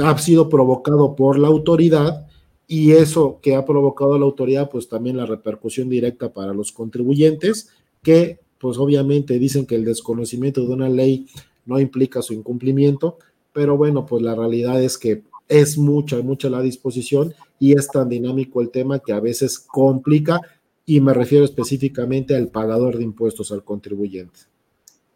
ha 0.04 0.15
sido 0.20 0.48
provocado 0.48 1.15
por 1.15 1.39
la 1.39 1.48
autoridad 1.48 2.27
y 2.67 2.91
eso 2.91 3.39
que 3.41 3.56
ha 3.56 3.65
provocado 3.65 4.19
la 4.19 4.25
autoridad, 4.25 4.69
pues 4.69 4.89
también 4.89 5.17
la 5.17 5.25
repercusión 5.25 5.89
directa 5.89 6.34
para 6.34 6.53
los 6.53 6.73
contribuyentes, 6.73 7.69
que 8.03 8.39
pues 8.60 8.77
obviamente 8.77 9.39
dicen 9.39 9.65
que 9.65 9.75
el 9.75 9.86
desconocimiento 9.86 10.62
de 10.62 10.73
una 10.73 10.89
ley 10.89 11.27
no 11.65 11.80
implica 11.80 12.21
su 12.21 12.34
incumplimiento, 12.34 13.17
pero 13.53 13.77
bueno, 13.77 14.06
pues 14.06 14.21
la 14.21 14.36
realidad 14.36 14.82
es 14.84 14.97
que 14.97 15.23
es 15.47 15.77
mucha, 15.77 16.17
mucha 16.17 16.49
la 16.49 16.62
disposición 16.62 17.34
y 17.58 17.77
es 17.77 17.88
tan 17.88 18.10
dinámico 18.10 18.62
el 18.62 18.69
tema 18.69 18.99
que 18.99 19.13
a 19.13 19.19
veces 19.19 19.60
complica 19.60 20.41
y 20.86 20.99
me 20.99 21.13
refiero 21.13 21.45
específicamente 21.45 22.36
al 22.36 22.49
pagador 22.49 22.97
de 22.97 23.03
impuestos, 23.03 23.51
al 23.51 23.63
contribuyente. 23.63 24.39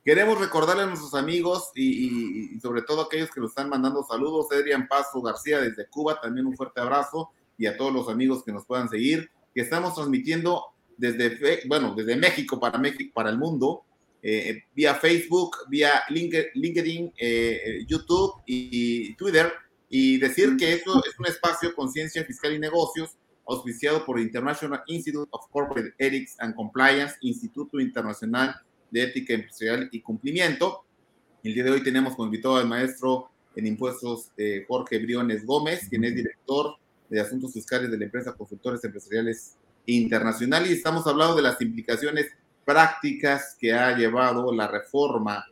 Queremos 0.04 0.40
recordarle 0.40 0.84
a 0.84 0.88
nuestros 0.88 1.14
amigos 1.14 1.72
y, 1.76 2.60
sobre 2.60 2.82
todo 2.82 3.02
a 3.02 3.04
aquellos 3.06 3.30
que 3.30 3.40
nos 3.40 3.52
están 3.52 3.70
mandando 3.70 4.04
saludos, 4.04 4.48
Adrián 4.52 4.88
Paso 4.88 5.22
García 5.22 5.60
desde 5.60 5.88
Cuba, 5.88 6.20
también 6.20 6.48
un 6.48 6.58
fuerte 6.58 6.82
abrazo 6.82 7.30
y 7.58 7.66
a 7.66 7.78
todos 7.78 7.94
los 7.94 8.10
amigos 8.10 8.44
que 8.44 8.52
nos 8.52 8.66
puedan 8.66 8.90
seguir, 8.90 9.30
que 9.54 9.62
estamos 9.62 9.96
transmitiendo 9.96 10.64
desde, 10.98 11.68
bueno, 11.68 11.94
desde 11.96 12.16
México 12.16 12.60
para 12.60 12.78
México, 12.78 13.12
para 13.14 13.30
el 13.30 13.38
mundo, 13.38 13.84
eh, 14.24 14.64
vía 14.76 14.96
Facebook, 14.96 15.58
vía 15.68 16.04
LinkedIn, 16.10 17.14
eh, 17.18 17.84
YouTube 17.88 18.42
y, 18.46 19.16
Twitter, 19.16 19.52
y 19.90 20.18
decir 20.18 20.56
que 20.58 20.74
esto 20.74 21.04
es 21.04 21.18
un 21.18 21.26
espacio 21.26 21.74
Conciencia 21.74 22.24
Fiscal 22.24 22.54
y 22.54 22.60
Negocios, 22.60 23.18
auspiciado 23.48 24.06
por 24.06 24.20
International 24.20 24.84
Institute 24.88 25.28
of 25.32 25.48
Corporate 25.50 25.94
Ethics 25.98 26.36
and 26.40 26.56
Compliance, 26.56 27.16
Instituto 27.22 27.80
Internacional 27.80 28.56
de 28.92 29.04
Ética 29.04 29.34
Empresarial 29.34 29.90
y 29.92 30.02
Cumplimiento. 30.02 30.86
El 31.44 31.56
día 31.56 31.64
de 31.64 31.72
hoy 31.72 31.84
tenemos 31.84 32.16
como 32.16 32.28
invitado 32.28 32.58
al 32.58 32.68
maestro 32.68 33.32
en 33.56 33.66
impuestos 33.66 34.32
eh, 34.38 34.66
Jorge 34.68 35.00
Briones 35.00 35.46
Gómez, 35.46 35.88
quien 35.90 36.04
es 36.04 36.16
director 36.16 36.76
de 37.12 37.20
Asuntos 37.20 37.52
Fiscales 37.52 37.92
de 37.92 37.98
la 37.98 38.06
empresa 38.06 38.34
Consultores 38.34 38.82
Empresariales 38.86 39.58
Internacional 39.86 40.66
y 40.66 40.72
estamos 40.72 41.06
hablando 41.06 41.36
de 41.36 41.42
las 41.42 41.60
implicaciones 41.62 42.28
prácticas 42.64 43.58
que 43.60 43.74
ha 43.74 43.96
llevado 43.98 44.54
la 44.54 44.68
reforma 44.68 45.46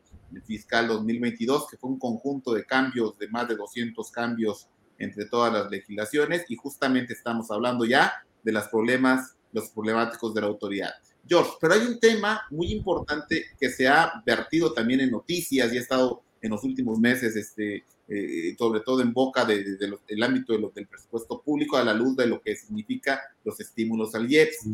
fiscal 0.45 0.87
2022, 0.87 1.67
que 1.69 1.75
fue 1.75 1.89
un 1.89 1.99
conjunto 1.99 2.53
de 2.53 2.63
cambios, 2.63 3.17
de 3.17 3.27
más 3.27 3.47
de 3.49 3.57
200 3.57 4.09
cambios 4.09 4.69
entre 4.97 5.25
todas 5.25 5.51
las 5.51 5.69
legislaciones 5.69 6.45
y 6.47 6.55
justamente 6.55 7.11
estamos 7.11 7.51
hablando 7.51 7.83
ya 7.83 8.13
de 8.41 8.53
los 8.53 8.67
problemas, 8.69 9.35
los 9.51 9.69
problemáticos 9.71 10.33
de 10.33 10.41
la 10.41 10.47
autoridad. 10.47 10.91
George, 11.27 11.51
pero 11.59 11.73
hay 11.73 11.81
un 11.81 11.99
tema 11.99 12.41
muy 12.51 12.71
importante 12.71 13.47
que 13.59 13.69
se 13.69 13.85
ha 13.85 14.23
vertido 14.25 14.71
también 14.71 15.01
en 15.01 15.11
noticias 15.11 15.73
y 15.73 15.77
ha 15.77 15.81
estado 15.81 16.23
en 16.41 16.51
los 16.51 16.63
últimos 16.63 16.99
meses 16.99 17.35
este, 17.35 17.83
eh, 18.09 18.55
sobre 18.57 18.79
todo 18.79 19.01
en 19.01 19.13
boca 19.13 19.45
del 19.45 19.77
de, 19.77 20.25
ámbito 20.25 20.53
de 20.53 20.67
del 20.75 20.87
presupuesto 20.87 21.41
público, 21.41 21.77
a 21.77 21.83
la 21.83 21.93
luz 21.93 22.15
de 22.15 22.27
lo 22.27 22.41
que 22.41 22.55
significa 22.55 23.19
los 23.43 23.59
estímulos 23.59 24.15
al 24.15 24.29
IEPS. 24.29 24.65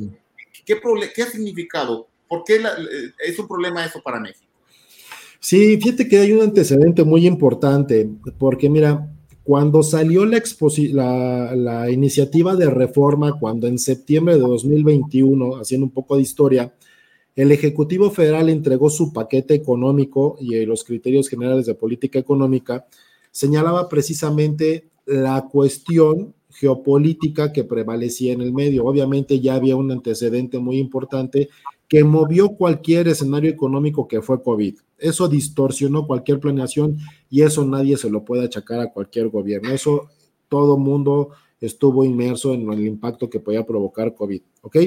¿Qué, 0.66 0.80
¿Qué, 1.14 1.22
ha 1.22 1.28
significado? 1.28 2.08
¿Por 2.28 2.44
qué 2.44 2.62
es 3.20 3.38
un 3.38 3.48
problema 3.48 3.86
eso 3.86 4.02
para 4.02 4.20
México? 4.20 4.46
Sí, 5.40 5.78
fíjate 5.78 6.08
que 6.08 6.18
hay 6.18 6.32
un 6.32 6.42
antecedente 6.42 7.04
muy 7.04 7.28
importante, 7.28 8.10
porque 8.40 8.70
mira, 8.70 9.08
cuando 9.44 9.84
salió 9.84 10.26
la, 10.26 10.42
la, 10.92 11.56
la, 11.56 11.92
iniciativa 11.92 12.56
de 12.56 12.70
reforma, 12.70 13.38
cuando 13.40 13.68
en 13.68 13.78
septiembre 13.78 14.36
de 14.36 14.40
2021, 14.40 15.58
haciendo 15.58 15.86
un 15.86 15.92
poco 15.92 16.16
de 16.16 16.24
historia, 16.24 16.74
el 17.36 17.52
Ejecutivo 17.52 18.10
Federal 18.10 18.50
entregó 18.50 18.90
su 18.90 19.12
paquete 19.12 19.54
económico 19.54 20.38
y 20.40 20.66
los 20.66 20.84
criterios 20.84 21.28
generales 21.28 21.66
de 21.66 21.76
política 21.76 22.18
económica, 22.18 22.88
señalaba 23.36 23.90
precisamente 23.90 24.88
la 25.06 25.50
cuestión 25.52 26.34
geopolítica 26.52 27.52
que 27.52 27.66
prevalecía 27.66 28.32
en 28.32 28.40
el 28.40 28.54
medio. 28.54 28.86
Obviamente 28.86 29.42
ya 29.42 29.56
había 29.56 29.76
un 29.76 29.92
antecedente 29.92 30.58
muy 30.58 30.78
importante 30.78 31.50
que 31.90 32.06
movió 32.06 32.56
cualquier 32.56 33.10
escenario 33.10 33.52
económico 33.52 34.08
que 34.08 34.22
fue 34.22 34.42
COVID. 34.42 34.78
Eso 34.98 35.28
distorsionó 35.28 36.08
cualquier 36.08 36.40
planeación 36.40 36.98
y 37.30 37.42
eso 37.42 37.66
nadie 37.66 37.98
se 37.98 38.10
lo 38.10 38.24
puede 38.24 38.46
achacar 38.46 38.80
a 38.80 38.94
cualquier 38.94 39.28
gobierno. 39.28 39.70
Eso 39.70 40.08
todo 40.48 40.78
mundo 40.78 41.32
estuvo 41.60 42.06
inmerso 42.06 42.54
en 42.54 42.72
el 42.72 42.88
impacto 42.88 43.30
que 43.30 43.42
podía 43.42 43.66
provocar 43.66 44.16
COVID, 44.16 44.42
¿ok? 44.62 44.78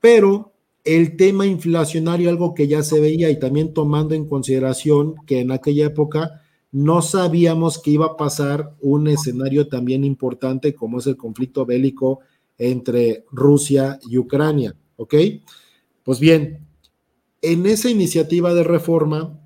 Pero 0.00 0.54
el 0.84 1.18
tema 1.18 1.44
inflacionario, 1.44 2.30
algo 2.30 2.54
que 2.54 2.66
ya 2.66 2.82
se 2.82 2.98
veía 2.98 3.28
y 3.28 3.38
también 3.38 3.74
tomando 3.74 4.14
en 4.14 4.26
consideración 4.26 5.16
que 5.26 5.40
en 5.40 5.52
aquella 5.52 5.84
época 5.84 6.40
no 6.70 7.02
sabíamos 7.02 7.78
que 7.78 7.92
iba 7.92 8.06
a 8.06 8.16
pasar 8.16 8.74
un 8.80 9.08
escenario 9.08 9.68
también 9.68 10.04
importante 10.04 10.74
como 10.74 10.98
es 10.98 11.06
el 11.06 11.16
conflicto 11.16 11.64
bélico 11.64 12.20
entre 12.58 13.24
Rusia 13.30 13.98
y 14.08 14.18
Ucrania, 14.18 14.74
¿ok? 14.96 15.14
Pues 16.04 16.20
bien, 16.20 16.66
en 17.40 17.66
esa 17.66 17.88
iniciativa 17.88 18.52
de 18.52 18.64
reforma, 18.64 19.38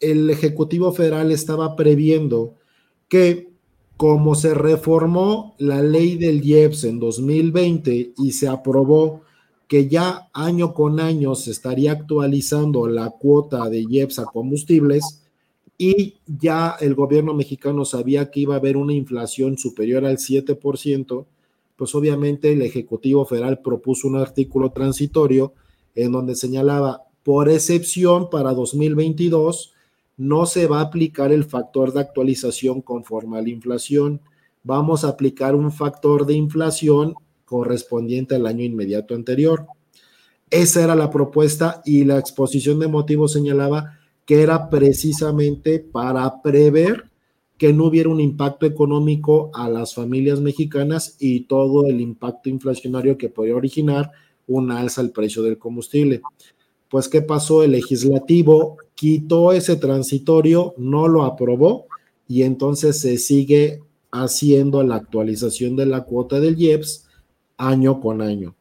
el 0.00 0.28
Ejecutivo 0.30 0.92
Federal 0.92 1.30
estaba 1.30 1.76
previendo 1.76 2.54
que 3.08 3.50
como 3.96 4.34
se 4.34 4.52
reformó 4.52 5.54
la 5.58 5.82
ley 5.82 6.16
del 6.16 6.44
IEPS 6.44 6.84
en 6.84 6.98
2020 6.98 8.12
y 8.18 8.32
se 8.32 8.48
aprobó 8.48 9.22
que 9.68 9.88
ya 9.88 10.28
año 10.32 10.74
con 10.74 11.00
año 11.00 11.34
se 11.34 11.50
estaría 11.50 11.92
actualizando 11.92 12.86
la 12.88 13.10
cuota 13.10 13.68
de 13.68 13.84
IEPS 13.88 14.18
a 14.20 14.24
combustibles, 14.26 15.25
y 15.78 16.14
ya 16.26 16.76
el 16.80 16.94
gobierno 16.94 17.34
mexicano 17.34 17.84
sabía 17.84 18.30
que 18.30 18.40
iba 18.40 18.54
a 18.54 18.58
haber 18.58 18.76
una 18.76 18.94
inflación 18.94 19.58
superior 19.58 20.04
al 20.04 20.16
7%, 20.16 21.26
pues 21.76 21.94
obviamente 21.94 22.52
el 22.52 22.62
Ejecutivo 22.62 23.26
Federal 23.26 23.60
propuso 23.60 24.08
un 24.08 24.16
artículo 24.16 24.70
transitorio 24.70 25.52
en 25.94 26.12
donde 26.12 26.34
señalaba, 26.34 27.02
por 27.22 27.48
excepción 27.48 28.30
para 28.30 28.54
2022, 28.54 29.74
no 30.16 30.46
se 30.46 30.66
va 30.66 30.78
a 30.78 30.84
aplicar 30.84 31.32
el 31.32 31.44
factor 31.44 31.92
de 31.92 32.00
actualización 32.00 32.80
conforme 32.80 33.38
a 33.38 33.42
la 33.42 33.50
inflación, 33.50 34.20
vamos 34.62 35.04
a 35.04 35.08
aplicar 35.08 35.54
un 35.54 35.70
factor 35.70 36.24
de 36.24 36.34
inflación 36.34 37.14
correspondiente 37.44 38.34
al 38.34 38.46
año 38.46 38.64
inmediato 38.64 39.14
anterior. 39.14 39.66
Esa 40.50 40.82
era 40.82 40.94
la 40.94 41.10
propuesta 41.10 41.82
y 41.84 42.04
la 42.04 42.18
exposición 42.18 42.78
de 42.78 42.88
motivos 42.88 43.32
señalaba 43.32 43.95
que 44.26 44.42
era 44.42 44.68
precisamente 44.68 45.78
para 45.78 46.42
prever 46.42 47.04
que 47.56 47.72
no 47.72 47.86
hubiera 47.86 48.10
un 48.10 48.20
impacto 48.20 48.66
económico 48.66 49.50
a 49.54 49.70
las 49.70 49.94
familias 49.94 50.40
mexicanas 50.40 51.16
y 51.18 51.40
todo 51.44 51.86
el 51.86 52.00
impacto 52.00 52.50
inflacionario 52.50 53.16
que 53.16 53.30
podría 53.30 53.56
originar 53.56 54.10
una 54.46 54.80
alza 54.80 55.00
al 55.00 55.10
precio 55.10 55.42
del 55.42 55.58
combustible. 55.58 56.20
Pues, 56.90 57.08
¿qué 57.08 57.22
pasó? 57.22 57.62
El 57.62 57.72
legislativo 57.72 58.76
quitó 58.94 59.52
ese 59.52 59.76
transitorio, 59.76 60.74
no 60.76 61.08
lo 61.08 61.24
aprobó 61.24 61.86
y 62.28 62.42
entonces 62.42 63.00
se 63.00 63.16
sigue 63.18 63.80
haciendo 64.10 64.82
la 64.82 64.96
actualización 64.96 65.76
de 65.76 65.86
la 65.86 66.04
cuota 66.04 66.40
del 66.40 66.60
IEPS 66.60 67.06
año 67.56 68.00
con 68.00 68.20
año. 68.22 68.54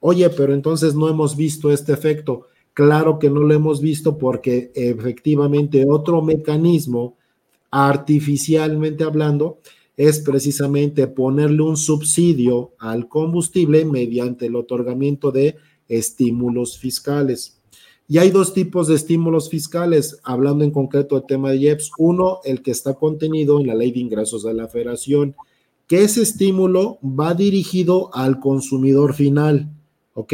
Oye, 0.00 0.28
pero 0.30 0.52
entonces 0.52 0.94
no 0.94 1.08
hemos 1.08 1.36
visto 1.36 1.70
este 1.70 1.92
efecto. 1.92 2.46
Claro 2.74 3.18
que 3.18 3.28
no 3.28 3.40
lo 3.40 3.54
hemos 3.54 3.80
visto 3.80 4.16
porque 4.16 4.72
efectivamente 4.74 5.84
otro 5.88 6.22
mecanismo, 6.22 7.16
artificialmente 7.70 9.04
hablando, 9.04 9.58
es 9.96 10.20
precisamente 10.20 11.06
ponerle 11.06 11.62
un 11.62 11.76
subsidio 11.76 12.72
al 12.78 13.08
combustible 13.08 13.84
mediante 13.84 14.46
el 14.46 14.56
otorgamiento 14.56 15.30
de 15.30 15.56
estímulos 15.86 16.78
fiscales. 16.78 17.58
Y 18.08 18.18
hay 18.18 18.30
dos 18.30 18.52
tipos 18.52 18.88
de 18.88 18.94
estímulos 18.94 19.48
fiscales, 19.48 20.18
hablando 20.24 20.64
en 20.64 20.70
concreto 20.70 21.14
del 21.14 21.26
tema 21.26 21.50
de 21.50 21.58
IEPS. 21.58 21.92
Uno, 21.98 22.40
el 22.44 22.62
que 22.62 22.70
está 22.70 22.94
contenido 22.94 23.60
en 23.60 23.66
la 23.66 23.74
ley 23.74 23.92
de 23.92 24.00
ingresos 24.00 24.42
de 24.42 24.54
la 24.54 24.68
federación, 24.68 25.34
que 25.86 26.02
ese 26.04 26.22
estímulo 26.22 26.98
va 27.02 27.34
dirigido 27.34 28.14
al 28.14 28.40
consumidor 28.40 29.14
final, 29.14 29.70
¿ok? 30.14 30.32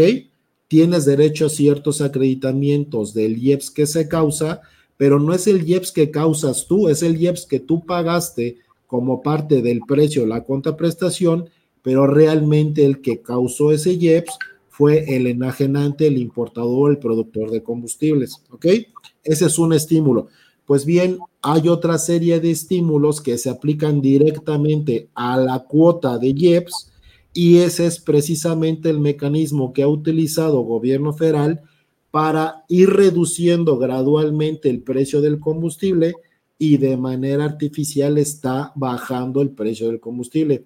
Tienes 0.69 1.07
derecho 1.07 1.47
a 1.47 1.51
ciertos 1.51 2.01
acreditamientos 2.01 3.14
del 3.14 3.39
IEPS 3.39 3.71
que 3.71 3.87
se 3.87 4.07
causa, 4.07 4.61
pero 4.97 5.19
no 5.19 5.33
es 5.33 5.47
el 5.47 5.66
IEPS 5.66 5.93
que 5.93 6.11
causas 6.11 6.66
tú, 6.66 6.89
es 6.89 7.03
el 7.03 7.21
IEPS 7.21 7.47
que 7.47 7.61
tú 7.61 7.85
pagaste 7.85 8.59
como 8.87 9.23
parte 9.23 9.62
del 9.62 9.81
precio 9.87 10.23
de 10.23 10.29
la 10.29 10.45
contraprestación, 10.45 11.49
pero 11.83 12.07
realmente 12.07 12.85
el 12.85 13.01
que 13.01 13.23
causó 13.23 13.73
ese 13.73 13.93
IEPS 13.95 14.39
fue 14.69 15.16
el 15.16 15.27
enajenante, 15.27 16.07
el 16.07 16.19
importador, 16.19 16.91
el 16.91 16.99
productor 16.99 17.51
de 17.51 17.62
combustibles, 17.62 18.43
¿ok? 18.51 18.66
Ese 19.25 19.47
es 19.47 19.59
un 19.59 19.73
estímulo. 19.73 20.29
Pues 20.66 20.85
bien, 20.85 21.19
hay 21.43 21.69
otra 21.69 21.97
serie 21.99 22.41
de 22.41 22.51
estímulos 22.51 23.21
que 23.21 23.39
se 23.39 23.49
aplican 23.51 24.01
directamente 24.01 25.09
a 25.14 25.37
la 25.39 25.61
cuota 25.61 26.19
de 26.19 26.29
IEPS, 26.29 26.93
y 27.39 27.59
ese 27.59 27.86
es 27.86 28.01
precisamente 28.01 28.91
el 28.91 28.99
mecanismo 28.99 29.72
que 29.72 29.84
ha 29.84 29.89
utilizado 29.89 30.62
gobierno 30.62 31.12
federal 31.12 31.62
para 32.11 32.64
ir 32.68 32.91
reduciendo 32.91 33.78
gradualmente 33.78 34.68
el 34.68 34.82
precio 34.82 35.20
del 35.20 35.39
combustible 35.39 36.16
y 36.59 36.78
de 36.78 36.97
manera 36.97 37.45
artificial 37.45 38.18
está 38.18 38.72
bajando 38.74 39.41
el 39.41 39.51
precio 39.51 39.86
del 39.86 40.01
combustible. 40.01 40.64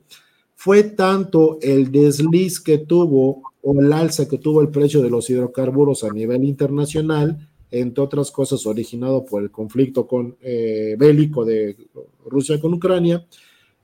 Fue 0.55 0.83
tanto 0.83 1.59
el 1.61 1.93
desliz 1.93 2.59
que 2.59 2.79
tuvo 2.79 3.43
o 3.61 3.79
el 3.79 3.93
alza 3.93 4.27
que 4.27 4.39
tuvo 4.39 4.62
el 4.62 4.70
precio 4.70 5.03
de 5.03 5.11
los 5.11 5.29
hidrocarburos 5.29 6.05
a 6.05 6.11
nivel 6.11 6.43
internacional, 6.43 7.51
entre 7.70 8.03
otras 8.03 8.31
cosas 8.31 8.64
originado 8.64 9.27
por 9.27 9.43
el 9.43 9.51
conflicto 9.51 10.07
con, 10.07 10.39
eh, 10.41 10.97
bélico 10.99 11.45
de 11.45 11.77
Rusia 12.25 12.59
con 12.59 12.73
Ucrania, 12.73 13.27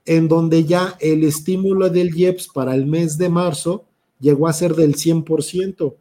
en 0.09 0.27
donde 0.27 0.65
ya 0.65 0.97
el 1.01 1.23
estímulo 1.23 1.91
del 1.91 2.17
IEPS 2.17 2.49
para 2.49 2.75
el 2.75 2.87
mes 2.87 3.19
de 3.19 3.29
marzo 3.29 3.85
llegó 4.19 4.49
a 4.49 4.55
ser 4.55 4.75
del 4.75 4.95
100%. 4.95 5.97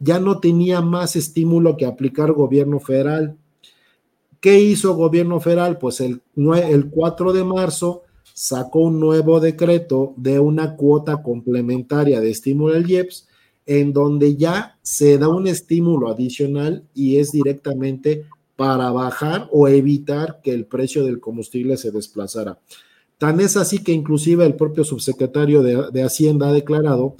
Ya 0.00 0.20
no 0.20 0.38
tenía 0.38 0.82
más 0.82 1.16
estímulo 1.16 1.78
que 1.78 1.86
aplicar 1.86 2.32
gobierno 2.32 2.78
federal. 2.78 3.38
¿Qué 4.38 4.60
hizo 4.60 4.94
gobierno 4.94 5.40
federal? 5.40 5.78
Pues 5.78 6.02
el, 6.02 6.20
el 6.36 6.90
4 6.90 7.32
de 7.32 7.42
marzo 7.42 8.02
sacó 8.34 8.80
un 8.80 9.00
nuevo 9.00 9.40
decreto 9.40 10.12
de 10.18 10.38
una 10.38 10.76
cuota 10.76 11.22
complementaria 11.22 12.20
de 12.20 12.30
estímulo 12.30 12.74
del 12.74 12.90
IEPS, 12.90 13.28
en 13.64 13.94
donde 13.94 14.36
ya 14.36 14.76
se 14.82 15.16
da 15.16 15.30
un 15.30 15.46
estímulo 15.46 16.10
adicional 16.10 16.84
y 16.94 17.16
es 17.16 17.32
directamente 17.32 18.26
para 18.56 18.90
bajar 18.90 19.48
o 19.52 19.68
evitar 19.68 20.40
que 20.42 20.52
el 20.52 20.66
precio 20.66 21.02
del 21.02 21.18
combustible 21.18 21.78
se 21.78 21.90
desplazara. 21.90 22.58
Tan 23.18 23.40
es 23.40 23.56
así 23.56 23.82
que 23.82 23.92
inclusive 23.92 24.46
el 24.46 24.54
propio 24.54 24.84
subsecretario 24.84 25.62
de, 25.62 26.02
Hacienda 26.04 26.48
ha 26.48 26.52
declarado 26.52 27.16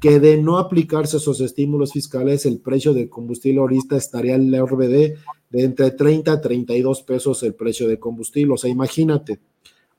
que 0.00 0.18
de 0.18 0.38
no 0.38 0.56
aplicarse 0.56 1.18
esos 1.18 1.40
estímulos 1.42 1.92
fiscales, 1.92 2.46
el 2.46 2.58
precio 2.58 2.94
del 2.94 3.10
combustible 3.10 3.60
ahorita 3.60 3.96
estaría 3.96 4.34
en 4.34 4.50
la 4.50 4.64
RBD 4.64 5.14
de 5.50 5.64
entre 5.64 5.90
30 5.90 6.32
a 6.32 6.40
32 6.40 7.02
pesos 7.02 7.42
el 7.42 7.54
precio 7.54 7.86
de 7.86 8.00
combustible. 8.00 8.54
O 8.54 8.56
sea, 8.56 8.70
imagínate. 8.70 9.40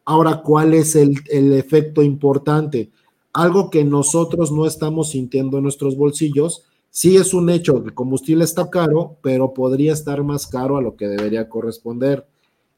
Ahora, 0.03 0.41
¿cuál 0.43 0.73
es 0.73 0.95
el, 0.95 1.15
el 1.29 1.53
efecto 1.53 2.01
importante? 2.01 2.89
Algo 3.31 3.69
que 3.69 3.85
nosotros 3.85 4.51
no 4.51 4.65
estamos 4.65 5.11
sintiendo 5.11 5.57
en 5.57 5.63
nuestros 5.63 5.95
bolsillos. 5.95 6.63
Sí 6.89 7.15
es 7.15 7.33
un 7.33 7.49
hecho, 7.49 7.77
el 7.77 7.93
combustible 7.93 8.43
está 8.43 8.69
caro, 8.69 9.17
pero 9.21 9.53
podría 9.53 9.93
estar 9.93 10.23
más 10.23 10.47
caro 10.47 10.77
a 10.77 10.81
lo 10.81 10.95
que 10.95 11.07
debería 11.07 11.47
corresponder. 11.47 12.27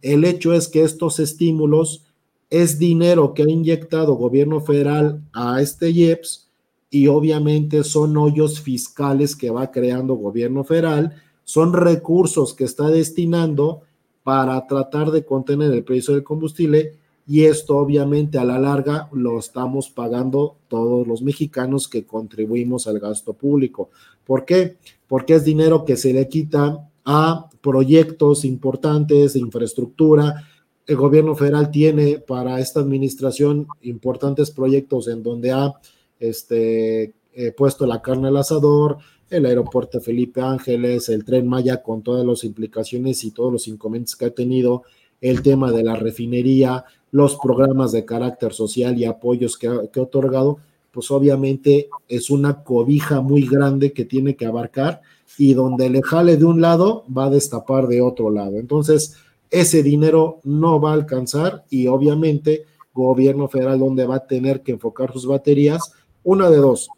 El 0.01 0.25
hecho 0.25 0.53
es 0.53 0.67
que 0.67 0.83
estos 0.83 1.19
estímulos 1.19 2.03
es 2.49 2.79
dinero 2.79 3.33
que 3.33 3.43
ha 3.43 3.49
inyectado 3.49 4.15
gobierno 4.15 4.61
federal 4.61 5.21
a 5.33 5.61
este 5.61 5.89
IEPS 5.89 6.49
y 6.89 7.07
obviamente 7.07 7.83
son 7.83 8.15
hoyos 8.17 8.61
fiscales 8.61 9.35
que 9.35 9.49
va 9.49 9.71
creando 9.71 10.15
gobierno 10.15 10.63
federal, 10.63 11.21
son 11.43 11.73
recursos 11.73 12.53
que 12.53 12.63
está 12.63 12.89
destinando 12.89 13.81
para 14.23 14.65
tratar 14.67 15.11
de 15.11 15.25
contener 15.25 15.71
el 15.71 15.83
precio 15.83 16.13
del 16.13 16.23
combustible 16.23 16.93
y 17.27 17.43
esto 17.43 17.77
obviamente 17.77 18.37
a 18.37 18.45
la 18.45 18.59
larga 18.59 19.09
lo 19.11 19.39
estamos 19.39 19.89
pagando 19.89 20.57
todos 20.67 21.07
los 21.07 21.21
mexicanos 21.21 21.87
que 21.87 22.05
contribuimos 22.05 22.87
al 22.87 22.99
gasto 22.99 23.33
público. 23.33 23.89
¿Por 24.25 24.45
qué? 24.45 24.77
Porque 25.07 25.35
es 25.35 25.43
dinero 25.43 25.85
que 25.85 25.97
se 25.97 26.13
le 26.13 26.27
quita 26.27 26.89
a 27.03 27.49
proyectos 27.61 28.45
importantes 28.45 29.33
de 29.33 29.39
infraestructura, 29.39 30.43
el 30.87 30.95
gobierno 30.95 31.35
federal 31.35 31.71
tiene 31.71 32.19
para 32.19 32.59
esta 32.59 32.79
administración 32.79 33.67
importantes 33.81 34.51
proyectos 34.51 35.07
en 35.07 35.23
donde 35.23 35.51
ha 35.51 35.73
este, 36.19 37.13
eh, 37.33 37.51
puesto 37.51 37.85
la 37.85 38.01
carne 38.01 38.27
al 38.27 38.37
asador, 38.37 38.97
el 39.29 39.45
aeropuerto 39.45 39.99
Felipe 39.99 40.41
Ángeles, 40.41 41.09
el 41.09 41.25
tren 41.25 41.47
Maya 41.47 41.81
con 41.81 42.03
todas 42.03 42.25
las 42.25 42.43
implicaciones 42.43 43.23
y 43.23 43.31
todos 43.31 43.51
los 43.51 43.67
inconvenientes 43.67 44.15
que 44.15 44.25
ha 44.25 44.29
tenido, 44.29 44.83
el 45.21 45.41
tema 45.41 45.71
de 45.71 45.83
la 45.83 45.95
refinería, 45.95 46.85
los 47.11 47.37
programas 47.37 47.91
de 47.91 48.05
carácter 48.05 48.53
social 48.53 48.97
y 48.97 49.05
apoyos 49.05 49.57
que 49.57 49.67
ha, 49.67 49.87
que 49.91 49.99
ha 49.99 50.03
otorgado, 50.03 50.59
pues 50.91 51.09
obviamente 51.09 51.89
es 52.07 52.29
una 52.29 52.63
cobija 52.63 53.21
muy 53.21 53.47
grande 53.47 53.91
que 53.91 54.05
tiene 54.05 54.35
que 54.35 54.45
abarcar 54.45 55.01
y 55.37 55.53
donde 55.53 55.89
le 55.89 56.03
jale 56.03 56.37
de 56.37 56.45
un 56.45 56.61
lado 56.61 57.03
va 57.15 57.25
a 57.25 57.29
destapar 57.29 57.87
de 57.87 58.01
otro 58.01 58.29
lado. 58.29 58.57
Entonces, 58.59 59.17
ese 59.49 59.83
dinero 59.83 60.39
no 60.43 60.79
va 60.79 60.91
a 60.91 60.95
alcanzar 60.95 61.65
y 61.69 61.87
obviamente 61.87 62.65
gobierno 62.93 63.47
federal 63.47 63.79
donde 63.79 64.05
va 64.05 64.15
a 64.15 64.27
tener 64.27 64.61
que 64.61 64.71
enfocar 64.71 65.11
sus 65.11 65.27
baterías, 65.27 65.91
una 66.23 66.49
de 66.49 66.57
dos, 66.57 66.89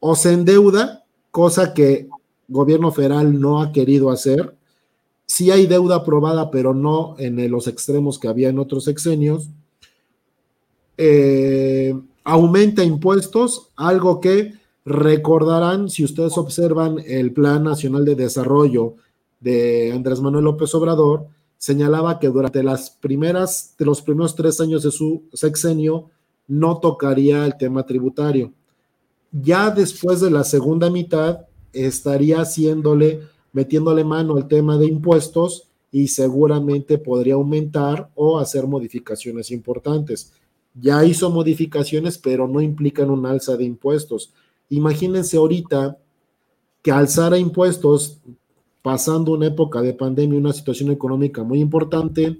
o 0.00 0.16
se 0.16 0.32
endeuda, 0.32 1.04
cosa 1.30 1.72
que 1.74 2.08
gobierno 2.48 2.90
federal 2.92 3.40
no 3.40 3.62
ha 3.62 3.72
querido 3.72 4.10
hacer, 4.10 4.54
sí 5.26 5.50
hay 5.50 5.66
deuda 5.66 5.96
aprobada, 5.96 6.50
pero 6.50 6.74
no 6.74 7.14
en 7.18 7.50
los 7.50 7.68
extremos 7.68 8.18
que 8.18 8.28
había 8.28 8.48
en 8.48 8.58
otros 8.58 8.84
sexenios, 8.84 9.48
eh, 10.98 11.94
aumenta 12.24 12.84
impuestos, 12.84 13.70
algo 13.76 14.20
que 14.20 14.54
recordarán 14.84 15.88
si 15.88 16.04
ustedes 16.04 16.36
observan 16.36 16.98
el 17.06 17.32
Plan 17.32 17.62
Nacional 17.64 18.04
de 18.04 18.16
Desarrollo 18.16 18.96
de 19.40 19.92
Andrés 19.92 20.20
Manuel 20.20 20.44
López 20.44 20.74
Obrador, 20.74 21.26
señalaba 21.62 22.18
que 22.18 22.26
durante 22.26 22.60
las 22.60 22.90
primeras, 22.90 23.76
de 23.78 23.84
los 23.84 24.02
primeros 24.02 24.34
tres 24.34 24.60
años 24.60 24.82
de 24.82 24.90
su 24.90 25.22
sexenio 25.32 26.10
no 26.48 26.80
tocaría 26.80 27.46
el 27.46 27.56
tema 27.56 27.86
tributario. 27.86 28.52
Ya 29.30 29.70
después 29.70 30.20
de 30.20 30.32
la 30.32 30.42
segunda 30.42 30.90
mitad 30.90 31.46
estaría 31.72 32.40
haciéndole, 32.40 33.20
metiéndole 33.52 34.02
mano 34.02 34.34
al 34.34 34.48
tema 34.48 34.76
de 34.76 34.86
impuestos 34.86 35.68
y 35.92 36.08
seguramente 36.08 36.98
podría 36.98 37.34
aumentar 37.34 38.10
o 38.16 38.40
hacer 38.40 38.66
modificaciones 38.66 39.52
importantes. 39.52 40.32
Ya 40.74 41.04
hizo 41.04 41.30
modificaciones, 41.30 42.18
pero 42.18 42.48
no 42.48 42.60
implican 42.60 43.08
un 43.08 43.24
alza 43.24 43.56
de 43.56 43.62
impuestos. 43.62 44.32
Imagínense 44.68 45.36
ahorita 45.36 45.96
que 46.82 46.90
alzara 46.90 47.38
impuestos 47.38 48.18
pasando 48.82 49.32
una 49.32 49.46
época 49.46 49.80
de 49.80 49.94
pandemia, 49.94 50.38
una 50.38 50.52
situación 50.52 50.90
económica 50.90 51.44
muy 51.44 51.60
importante. 51.60 52.38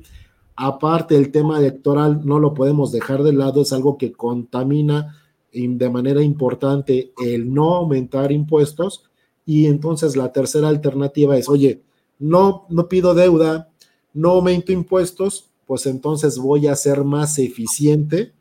Aparte, 0.56 1.16
el 1.16 1.30
tema 1.30 1.58
electoral 1.58 2.20
no 2.24 2.38
lo 2.38 2.52
podemos 2.52 2.92
dejar 2.92 3.22
de 3.22 3.32
lado, 3.32 3.62
es 3.62 3.72
algo 3.72 3.96
que 3.96 4.12
contamina 4.12 5.16
de 5.52 5.90
manera 5.90 6.22
importante 6.22 7.12
el 7.24 7.52
no 7.52 7.74
aumentar 7.74 8.32
impuestos. 8.32 9.04
Y 9.46 9.66
entonces 9.66 10.16
la 10.16 10.32
tercera 10.32 10.68
alternativa 10.68 11.36
es, 11.36 11.48
oye, 11.48 11.82
no, 12.18 12.66
no 12.68 12.88
pido 12.88 13.14
deuda, 13.14 13.70
no 14.14 14.30
aumento 14.30 14.72
impuestos, 14.72 15.50
pues 15.66 15.86
entonces 15.86 16.38
voy 16.38 16.66
a 16.66 16.76
ser 16.76 17.04
más 17.04 17.38
eficiente 17.38 18.32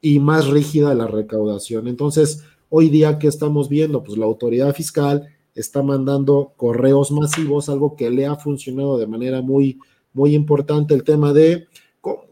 y 0.00 0.18
más 0.18 0.48
rígida 0.48 0.94
la 0.94 1.06
recaudación. 1.06 1.86
Entonces, 1.86 2.42
hoy 2.68 2.88
día, 2.88 3.18
¿qué 3.18 3.28
estamos 3.28 3.68
viendo? 3.68 4.02
Pues 4.02 4.18
la 4.18 4.26
autoridad 4.26 4.74
fiscal 4.74 5.28
está 5.54 5.82
mandando 5.82 6.52
correos 6.56 7.10
masivos, 7.10 7.68
algo 7.68 7.96
que 7.96 8.10
le 8.10 8.26
ha 8.26 8.36
funcionado 8.36 8.98
de 8.98 9.06
manera 9.06 9.42
muy, 9.42 9.78
muy 10.12 10.34
importante, 10.34 10.94
el 10.94 11.04
tema 11.04 11.32
de 11.32 11.66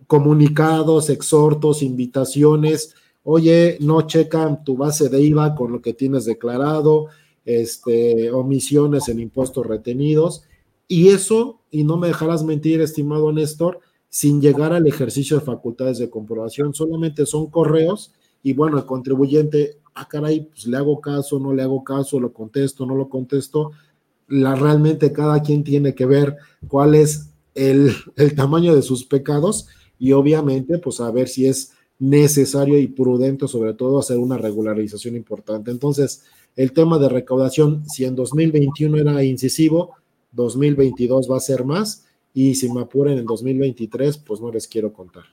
comunicados, 0.06 1.08
exhortos, 1.10 1.82
invitaciones. 1.82 2.94
Oye, 3.22 3.78
no 3.80 4.02
checan 4.02 4.64
tu 4.64 4.76
base 4.76 5.08
de 5.08 5.20
IVA 5.20 5.54
con 5.54 5.70
lo 5.72 5.80
que 5.80 5.94
tienes 5.94 6.24
declarado, 6.24 7.06
este, 7.44 8.30
omisiones 8.30 9.08
en 9.08 9.20
impuestos 9.20 9.66
retenidos. 9.66 10.44
Y 10.88 11.08
eso, 11.08 11.60
y 11.70 11.84
no 11.84 11.96
me 11.96 12.08
dejarás 12.08 12.42
mentir, 12.42 12.80
estimado 12.80 13.30
Néstor, 13.32 13.80
sin 14.08 14.40
llegar 14.40 14.72
al 14.72 14.88
ejercicio 14.88 15.38
de 15.38 15.44
facultades 15.44 15.98
de 15.98 16.10
comprobación, 16.10 16.74
solamente 16.74 17.26
son 17.26 17.48
correos 17.48 18.12
y 18.42 18.54
bueno, 18.54 18.78
el 18.78 18.86
contribuyente 18.86 19.78
ah, 19.94 20.08
caray, 20.08 20.48
pues 20.50 20.66
le 20.66 20.76
hago 20.76 21.00
caso, 21.00 21.38
no 21.38 21.52
le 21.52 21.62
hago 21.62 21.84
caso, 21.84 22.20
lo 22.20 22.32
contesto, 22.32 22.86
no 22.86 22.94
lo 22.94 23.08
contesto. 23.08 23.72
La, 24.28 24.54
realmente 24.54 25.12
cada 25.12 25.42
quien 25.42 25.64
tiene 25.64 25.94
que 25.94 26.06
ver 26.06 26.36
cuál 26.68 26.94
es 26.94 27.30
el, 27.54 27.92
el 28.16 28.34
tamaño 28.34 28.74
de 28.74 28.82
sus 28.82 29.04
pecados 29.04 29.68
y 29.98 30.12
obviamente 30.12 30.78
pues 30.78 31.00
a 31.00 31.10
ver 31.10 31.28
si 31.28 31.46
es 31.46 31.72
necesario 31.98 32.78
y 32.78 32.86
prudente 32.86 33.46
sobre 33.46 33.74
todo 33.74 33.98
hacer 33.98 34.18
una 34.18 34.38
regularización 34.38 35.16
importante. 35.16 35.70
Entonces, 35.70 36.24
el 36.56 36.72
tema 36.72 36.98
de 36.98 37.08
recaudación, 37.08 37.88
si 37.88 38.04
en 38.04 38.16
2021 38.16 38.98
era 38.98 39.22
incisivo, 39.22 39.94
2022 40.32 41.30
va 41.30 41.36
a 41.36 41.40
ser 41.40 41.64
más 41.64 42.06
y 42.32 42.54
si 42.54 42.72
me 42.72 42.82
apuren 42.82 43.18
en 43.18 43.26
2023, 43.26 44.18
pues 44.18 44.40
no 44.40 44.50
les 44.50 44.66
quiero 44.66 44.92
contar. 44.92 45.24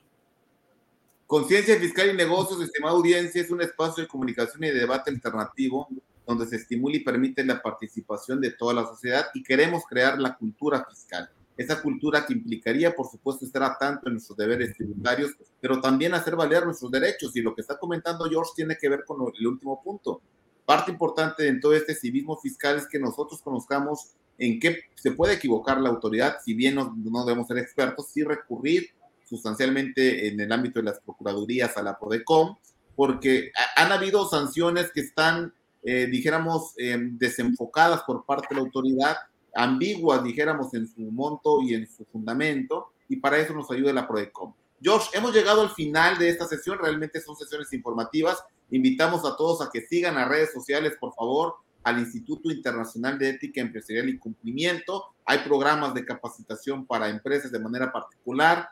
Conciencia 1.27 1.77
Fiscal 1.77 2.09
y 2.09 2.15
Negocios, 2.15 2.61
estimada 2.61 2.95
audiencia, 2.95 3.41
es 3.41 3.51
un 3.51 3.61
espacio 3.61 4.01
de 4.01 4.07
comunicación 4.07 4.63
y 4.63 4.67
de 4.67 4.79
debate 4.79 5.11
alternativo 5.11 5.89
donde 6.25 6.45
se 6.45 6.55
estimula 6.55 6.95
y 6.95 7.01
permite 7.01 7.43
la 7.43 7.61
participación 7.61 8.39
de 8.39 8.51
toda 8.51 8.73
la 8.73 8.85
sociedad 8.85 9.25
y 9.33 9.43
queremos 9.43 9.83
crear 9.89 10.17
la 10.21 10.37
cultura 10.37 10.85
fiscal. 10.89 11.29
Esa 11.57 11.81
cultura 11.81 12.25
que 12.25 12.31
implicaría, 12.31 12.95
por 12.95 13.09
supuesto, 13.11 13.43
estar 13.43 13.61
atento 13.63 14.07
en 14.07 14.13
nuestros 14.13 14.37
deberes 14.37 14.73
tributarios, 14.77 15.31
pero 15.59 15.81
también 15.81 16.13
hacer 16.13 16.37
valer 16.37 16.63
nuestros 16.63 16.91
derechos. 16.91 17.35
Y 17.35 17.41
lo 17.41 17.53
que 17.53 17.59
está 17.61 17.77
comentando 17.77 18.29
George 18.29 18.51
tiene 18.55 18.77
que 18.77 18.87
ver 18.87 19.03
con 19.03 19.17
el 19.37 19.47
último 19.47 19.83
punto. 19.83 20.21
Parte 20.65 20.91
importante 20.91 21.43
de 21.43 21.59
todo 21.59 21.73
este 21.73 21.93
civismo 21.93 22.37
fiscal 22.37 22.77
es 22.77 22.87
que 22.87 22.99
nosotros 22.99 23.41
conozcamos 23.41 24.11
en 24.37 24.61
qué 24.61 24.77
se 24.95 25.11
puede 25.11 25.33
equivocar 25.33 25.81
la 25.81 25.89
autoridad, 25.89 26.37
si 26.45 26.53
bien 26.53 26.75
no, 26.75 26.95
no 26.95 27.25
debemos 27.25 27.47
ser 27.47 27.57
expertos, 27.57 28.11
sí 28.13 28.23
recurrir 28.23 28.91
sustancialmente 29.27 30.27
en 30.27 30.39
el 30.39 30.51
ámbito 30.51 30.79
de 30.79 30.85
las 30.85 30.99
procuradurías 30.99 31.75
a 31.77 31.83
la 31.83 31.97
PRODECOM, 31.97 32.57
porque 32.95 33.51
han 33.75 33.91
habido 33.91 34.27
sanciones 34.27 34.91
que 34.91 35.01
están, 35.01 35.53
eh, 35.83 36.07
dijéramos, 36.07 36.73
em, 36.77 37.17
desenfocadas 37.17 38.03
por 38.03 38.25
parte 38.25 38.47
de 38.49 38.55
la 38.55 38.61
autoridad, 38.61 39.17
ambiguas, 39.53 40.23
dijéramos, 40.23 40.73
en 40.73 40.87
su 40.87 41.01
monto 41.01 41.61
y 41.61 41.73
en 41.73 41.87
su 41.87 42.05
fundamento, 42.05 42.91
y 43.09 43.17
para 43.17 43.37
eso 43.37 43.53
nos 43.53 43.69
ayuda 43.71 43.93
la 43.93 44.07
PRODECOM. 44.07 44.53
George, 44.81 45.09
hemos 45.13 45.33
llegado 45.33 45.61
al 45.61 45.71
final 45.71 46.17
de 46.17 46.29
esta 46.29 46.47
sesión, 46.47 46.77
realmente 46.79 47.19
son 47.19 47.35
sesiones 47.35 47.71
informativas. 47.73 48.43
Invitamos 48.69 49.25
a 49.25 49.35
todos 49.35 49.61
a 49.61 49.69
que 49.71 49.81
sigan 49.81 50.15
las 50.15 50.27
redes 50.27 50.53
sociales, 50.53 50.93
por 50.99 51.13
favor, 51.15 51.55
al 51.83 51.99
Instituto 51.99 52.51
Internacional 52.51 53.17
de 53.17 53.29
Ética 53.29 53.61
Empresarial 53.61 54.09
y 54.09 54.19
Cumplimiento. 54.19 55.05
Hay 55.25 55.39
programas 55.39 55.93
de 55.93 56.05
capacitación 56.05 56.85
para 56.85 57.09
empresas 57.09 57.51
de 57.51 57.59
manera 57.59 57.91
particular 57.91 58.69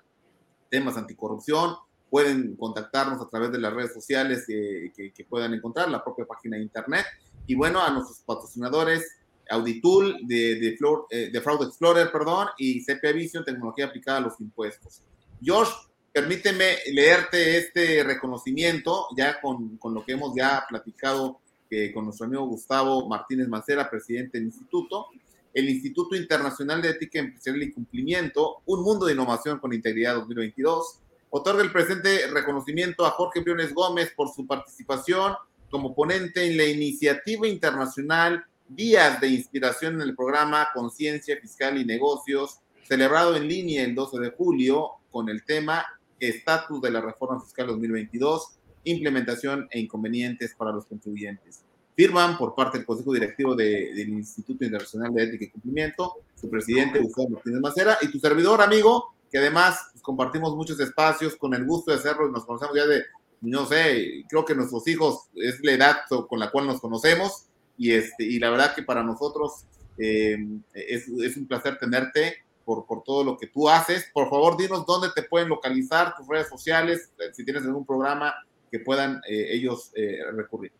temas 0.69 0.97
anticorrupción. 0.97 1.75
Pueden 2.09 2.55
contactarnos 2.55 3.21
a 3.21 3.27
través 3.27 3.51
de 3.51 3.59
las 3.59 3.73
redes 3.73 3.93
sociales 3.93 4.45
que, 4.45 5.25
puedan 5.29 5.53
encontrar, 5.53 5.89
la 5.89 6.03
propia 6.03 6.25
página 6.25 6.57
de 6.57 6.63
internet. 6.63 7.05
Y 7.47 7.55
bueno, 7.55 7.81
a 7.81 7.89
nuestros 7.91 8.19
patrocinadores, 8.19 9.05
Auditool 9.49 10.17
de, 10.23 10.55
de, 10.55 10.77
eh, 11.11 11.29
de 11.31 11.41
Fraud 11.41 11.67
Explorer, 11.67 12.11
perdón, 12.11 12.47
y 12.57 12.83
CPA 12.83 13.11
Vision, 13.11 13.45
tecnología 13.45 13.85
aplicada 13.85 14.17
a 14.17 14.21
los 14.21 14.39
impuestos. 14.39 15.03
Josh, 15.45 15.69
permíteme 16.11 16.77
leerte 16.91 17.57
este 17.57 18.03
reconocimiento, 18.03 19.07
ya 19.15 19.39
con, 19.41 19.77
con 19.77 19.93
lo 19.93 20.03
que 20.03 20.13
hemos 20.13 20.33
ya 20.35 20.65
platicado 20.67 21.39
eh, 21.69 21.91
con 21.91 22.05
nuestro 22.05 22.25
amigo 22.25 22.45
Gustavo 22.45 23.07
Martínez 23.07 23.47
Mancera, 23.47 23.89
presidente 23.89 24.37
del 24.37 24.47
instituto 24.47 25.07
el 25.55 25.69
Instituto 25.69 26.17
Internacional 26.17 26.81
de 26.81 26.89
Ética 26.89 27.17
Empresarial 27.17 27.63
y 27.63 27.71
Cumplimiento, 27.71 28.61
Un 28.65 28.83
Mundo 28.83 29.05
de 29.05 29.13
Innovación 29.13 29.57
con 29.59 29.71
Integridad 29.71 30.15
2022. 30.15 30.99
Otorga 31.29 31.63
el 31.63 31.71
presente 31.71 32.27
reconocimiento 32.27 33.05
a 33.05 33.11
Jorge 33.11 33.39
Briones 33.39 33.73
Gómez 33.73 34.11
por 34.13 34.33
su 34.33 34.45
participación 34.45 35.33
como 35.71 35.95
ponente 35.95 36.45
en 36.45 36.57
la 36.57 36.65
iniciativa 36.65 37.47
internacional 37.47 38.45
Días 38.67 39.21
de 39.21 39.29
Inspiración 39.29 39.95
en 39.95 40.01
el 40.01 40.15
programa 40.15 40.67
Conciencia 40.73 41.37
Fiscal 41.39 41.79
y 41.79 41.85
Negocios, 41.85 42.59
celebrado 42.83 43.37
en 43.37 43.47
línea 43.47 43.83
el 43.83 43.95
12 43.95 44.19
de 44.19 44.31
julio 44.31 44.89
con 45.09 45.29
el 45.29 45.45
tema 45.45 45.85
Estatus 46.19 46.81
de 46.81 46.91
la 46.91 46.99
Reforma 46.99 47.39
Fiscal 47.39 47.67
2022, 47.67 48.59
Implementación 48.83 49.69
e 49.71 49.79
Inconvenientes 49.79 50.53
para 50.53 50.73
los 50.73 50.85
Contribuyentes. 50.85 51.64
Firman 51.95 52.37
por 52.37 52.53
parte 52.55 52.77
del 52.77 52.85
Consejo 52.85 53.13
Directivo 53.13 53.55
del 53.55 54.09
Instituto 54.09 54.65
Internacional 54.65 55.13
de 55.13 55.23
Ética 55.23 55.45
y 55.45 55.49
Cumplimiento, 55.49 56.15
su 56.35 56.49
presidente 56.49 56.99
Gustavo 56.99 57.29
Martínez 57.29 57.61
Macera 57.61 57.97
y 58.01 58.11
tu 58.11 58.19
servidor, 58.19 58.61
amigo, 58.61 59.15
que 59.31 59.37
además 59.37 59.79
pues, 59.91 60.03
compartimos 60.03 60.55
muchos 60.55 60.79
espacios 60.79 61.35
con 61.35 61.53
el 61.53 61.65
gusto 61.65 61.91
de 61.91 61.97
hacerlo 61.97 62.27
y 62.27 62.31
nos 62.31 62.45
conocemos 62.45 62.75
ya 62.75 62.85
de, 62.85 63.03
no 63.41 63.65
sé, 63.65 64.25
creo 64.27 64.43
que 64.43 64.55
nuestros 64.55 64.87
hijos 64.87 65.29
es 65.35 65.59
la 65.63 65.71
edad 65.71 65.95
con 66.27 66.39
la 66.39 66.51
cual 66.51 66.67
nos 66.67 66.81
conocemos 66.81 67.47
y, 67.77 67.91
este, 67.91 68.23
y 68.23 68.39
la 68.39 68.49
verdad 68.49 68.75
que 68.75 68.83
para 68.83 69.03
nosotros 69.03 69.65
eh, 69.97 70.37
es, 70.73 71.07
es, 71.07 71.37
un 71.37 71.47
placer 71.47 71.77
tenerte 71.77 72.45
por, 72.65 72.85
por 72.85 73.03
todo 73.03 73.23
lo 73.23 73.37
que 73.37 73.47
tú 73.47 73.69
haces. 73.69 74.09
Por 74.13 74.29
favor, 74.29 74.57
dinos 74.57 74.85
dónde 74.85 75.09
te 75.15 75.23
pueden 75.23 75.49
localizar, 75.49 76.15
tus 76.15 76.27
redes 76.27 76.49
sociales, 76.49 77.11
si 77.33 77.45
tienes 77.45 77.63
algún 77.63 77.85
programa 77.85 78.33
que 78.71 78.79
puedan 78.79 79.21
eh, 79.27 79.47
ellos 79.51 79.91
eh, 79.95 80.19
recurrir. 80.33 80.73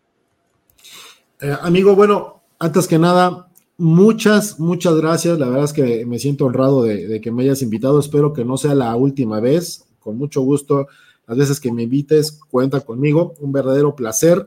Eh, 1.40 1.54
amigo, 1.60 1.94
bueno, 1.94 2.42
antes 2.58 2.86
que 2.86 2.98
nada, 2.98 3.48
muchas, 3.76 4.58
muchas 4.58 4.94
gracias. 4.96 5.38
La 5.38 5.48
verdad 5.48 5.64
es 5.64 5.72
que 5.72 6.06
me 6.06 6.18
siento 6.18 6.46
honrado 6.46 6.82
de, 6.82 7.20
que 7.20 7.30
me 7.30 7.42
hayas 7.42 7.62
invitado. 7.62 8.00
Espero 8.00 8.32
que 8.32 8.44
no 8.44 8.56
sea 8.56 8.74
la 8.74 8.94
última 8.96 9.40
vez. 9.40 9.84
Con 10.00 10.16
mucho 10.16 10.40
gusto, 10.42 10.86
las 11.26 11.36
veces 11.36 11.60
que 11.60 11.72
me 11.72 11.82
invites, 11.82 12.40
cuenta 12.50 12.80
conmigo. 12.80 13.34
Un 13.40 13.52
verdadero 13.52 13.94
placer. 13.94 14.46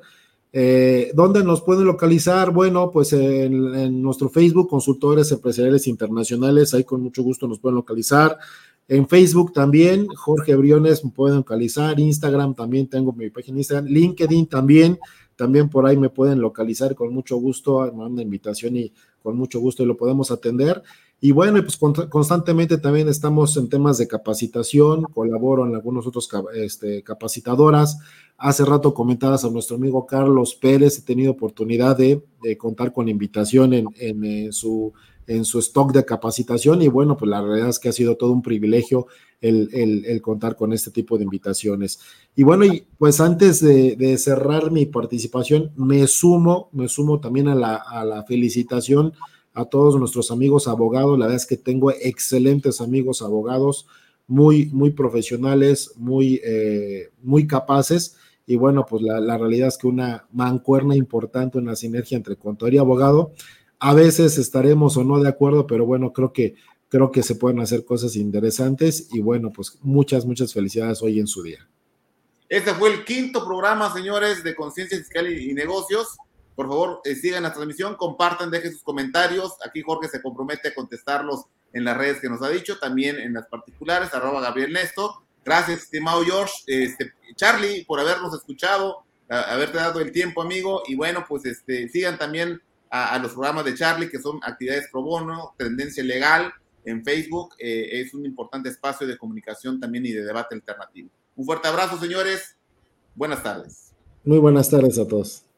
Eh, 0.52 1.12
¿Dónde 1.14 1.44
nos 1.44 1.62
pueden 1.62 1.86
localizar? 1.86 2.52
Bueno, 2.52 2.90
pues 2.92 3.14
en, 3.14 3.76
en, 3.76 4.02
nuestro 4.02 4.30
Facebook, 4.30 4.68
Consultores 4.68 5.32
Empresariales 5.32 5.86
Internacionales, 5.86 6.74
ahí 6.74 6.84
con 6.84 7.02
mucho 7.02 7.22
gusto 7.22 7.48
nos 7.48 7.60
pueden 7.60 7.76
localizar. 7.76 8.40
En 8.90 9.08
Facebook 9.08 9.54
también, 9.54 10.08
Jorge 10.08 10.56
Briones 10.56 11.06
me 11.06 11.12
pueden 11.12 11.38
localizar, 11.38 12.00
Instagram 12.00 12.56
también 12.56 12.88
tengo 12.88 13.14
mi 13.14 13.30
página 13.30 13.60
Instagram, 13.60 13.86
LinkedIn 13.86 14.48
también, 14.48 14.98
también 15.36 15.70
por 15.70 15.86
ahí 15.86 15.96
me 15.96 16.10
pueden 16.10 16.42
localizar 16.42 16.96
con 16.96 17.14
mucho 17.14 17.38
gusto, 17.38 17.82
me 17.96 18.04
una 18.04 18.24
invitación 18.24 18.76
y 18.78 18.92
con 19.22 19.38
mucho 19.38 19.60
gusto 19.60 19.86
lo 19.86 19.96
podemos 19.96 20.32
atender. 20.32 20.82
Y 21.22 21.34
bueno, 21.34 21.62
pues 21.62 21.78
constantemente 22.10 22.80
también 22.80 23.08
estamos 23.10 23.56
en 23.58 23.70
temas 23.70 24.00
de 24.00 24.08
capacitación, 24.08 25.04
colaboro 25.04 25.68
en 25.68 25.76
algunos 25.76 26.08
otros 26.08 26.28
este, 26.56 27.04
capacitadoras. 27.04 28.00
Hace 28.38 28.66
rato 28.66 28.96
comentadas 28.96 29.46
a 29.46 29.52
nuestro 29.52 29.76
amigo 29.76 30.08
Carlos 30.08 30.56
Pérez, 30.56 30.98
he 30.98 31.02
tenido 31.04 31.34
oportunidad 31.34 31.96
de, 31.96 32.24
contar 32.58 32.92
con 32.92 33.08
invitación 33.08 33.74
en, 33.74 33.88
en 34.00 34.52
su 34.52 34.94
en 35.30 35.46
su 35.46 35.60
stock 35.60 35.94
de 35.94 36.06
capacitación 36.06 36.82
y 36.82 36.88
bueno, 36.88 37.16
pues 37.16 37.30
la 37.30 37.40
realidad 37.40 37.70
es 37.70 37.78
que 37.78 37.90
ha 37.90 37.94
sido 37.94 38.18
todo 38.18 38.32
un 38.32 38.42
privilegio 38.42 39.06
el, 39.42 40.20
contar 40.24 40.56
con 40.56 40.74
este 40.74 40.90
tipo 40.90 41.20
de 41.20 41.24
invitaciones. 41.24 42.00
Y 42.36 42.42
bueno, 42.42 42.66
y 42.66 42.88
pues 42.98 43.22
antes 43.22 43.62
de, 43.62 44.18
cerrar 44.18 44.72
mi 44.72 44.88
participación, 44.88 45.72
me 45.76 46.08
sumo, 46.08 46.70
me 46.72 46.88
sumo 46.88 47.20
también 47.20 47.48
a 47.48 47.54
la, 47.54 48.26
felicitación 48.28 49.14
a 49.54 49.66
todos 49.66 50.00
nuestros 50.00 50.32
amigos 50.32 50.68
abogados. 50.68 51.20
La 51.20 51.26
verdad 51.26 51.38
es 51.38 51.46
que 51.46 51.58
tengo 51.58 51.92
excelentes 51.92 52.82
amigos 52.82 53.22
abogados, 53.22 53.86
muy, 54.26 54.66
muy 54.72 54.90
profesionales, 54.90 55.92
muy, 55.96 56.42
eh, 56.44 57.10
muy 57.22 57.46
capaces. 57.46 58.18
Y 58.48 58.56
bueno, 58.56 58.84
pues 58.90 59.04
la, 59.04 59.20
la, 59.20 59.38
realidad 59.38 59.68
es 59.68 59.78
que 59.78 59.86
una 59.86 60.26
mancuerna 60.32 60.96
importante, 60.96 61.60
una 61.60 61.76
sinergia 61.76 62.18
entre 62.18 62.36
contador 62.36 62.74
y 62.74 62.80
abogado, 62.80 63.32
a 63.80 63.94
veces 63.94 64.38
estaremos 64.38 64.98
o 64.98 65.04
no 65.04 65.20
de 65.20 65.30
acuerdo, 65.30 65.66
pero 65.66 65.86
bueno, 65.86 66.14
creo 66.14 66.34
que 66.34 66.56
creo 66.90 67.12
que 67.12 67.24
se 67.24 67.36
pueden 67.36 67.60
hacer 67.60 67.86
cosas 67.86 68.16
interesantes 68.16 69.10
y 69.12 69.22
bueno, 69.22 69.52
pues 69.52 69.78
muchas, 69.82 70.26
muchas 70.26 70.54
felicidades 70.54 71.02
hoy 71.02 71.20
en 71.20 71.28
su 71.28 71.44
día. 71.44 71.70
Este 72.50 72.74
fue 72.74 72.92
el 72.92 73.06
quinto 73.06 73.46
programa, 73.46 73.94
señores, 73.94 74.44
de 74.44 74.56
Conciencia 74.56 74.98
Fiscal 74.98 75.32
y, 75.32 75.54
Negocios. 75.54 76.18
Por 76.56 76.68
favor, 76.68 77.02
eh, 77.06 77.14
sigan 77.14 77.44
la 77.44 77.54
transmisión, 77.54 77.96
compartan, 77.96 78.50
dejen 78.50 78.72
sus 78.74 78.82
comentarios. 78.82 79.56
Aquí 79.64 79.84
Jorge 79.84 80.10
se 80.10 80.22
compromete 80.22 80.70
a 80.70 80.74
contestarlos 80.74 81.46
en 81.74 81.84
las 81.86 81.96
redes 81.96 82.20
que 82.20 82.28
nos 82.28 82.42
ha 82.42 82.50
dicho, 82.50 82.80
también 82.80 83.20
en 83.20 83.34
las 83.34 83.46
particulares, 83.46 84.12
arroba 84.16 84.42
Gabriel 84.42 84.74
Néstor. 84.74 85.12
Gracias, 85.46 85.84
estimado 85.84 86.24
George. 86.24 86.54
Este, 86.66 87.14
Charlie, 87.36 87.86
por 87.86 88.00
habernos 88.00 88.34
escuchado, 88.34 89.04
haberte 89.30 89.78
dado 89.78 90.00
el 90.00 90.12
tiempo, 90.12 90.42
amigo. 90.42 90.82
Y 90.88 90.96
bueno, 90.96 91.26
pues 91.30 91.46
este, 91.46 91.88
sigan 91.88 92.18
también 92.18 92.60
a, 92.90 93.20
los 93.20 93.34
programas 93.34 93.66
de 93.66 93.76
Charlie, 93.76 94.10
que 94.10 94.20
son 94.20 94.40
actividades 94.44 94.88
pro 94.92 95.02
bono, 95.02 95.54
tendencia 95.58 96.04
legal 96.04 96.52
en 96.86 97.04
Facebook. 97.04 97.54
Eh, 97.60 98.02
es 98.02 98.14
un 98.14 98.26
importante 98.26 98.70
espacio 98.70 99.06
de 99.06 99.18
comunicación 99.18 99.80
también 99.80 100.06
y 100.06 100.12
de 100.12 100.24
debate 100.24 100.56
alternativo. 100.56 101.10
Un 101.36 101.46
fuerte 101.46 101.68
abrazo, 101.68 102.00
señores. 102.00 102.58
Buenas 103.16 103.44
tardes. 103.44 103.94
Muy 104.24 104.40
buenas 104.40 104.70
tardes 104.70 104.98
a 104.98 105.08
todos. 105.08 105.49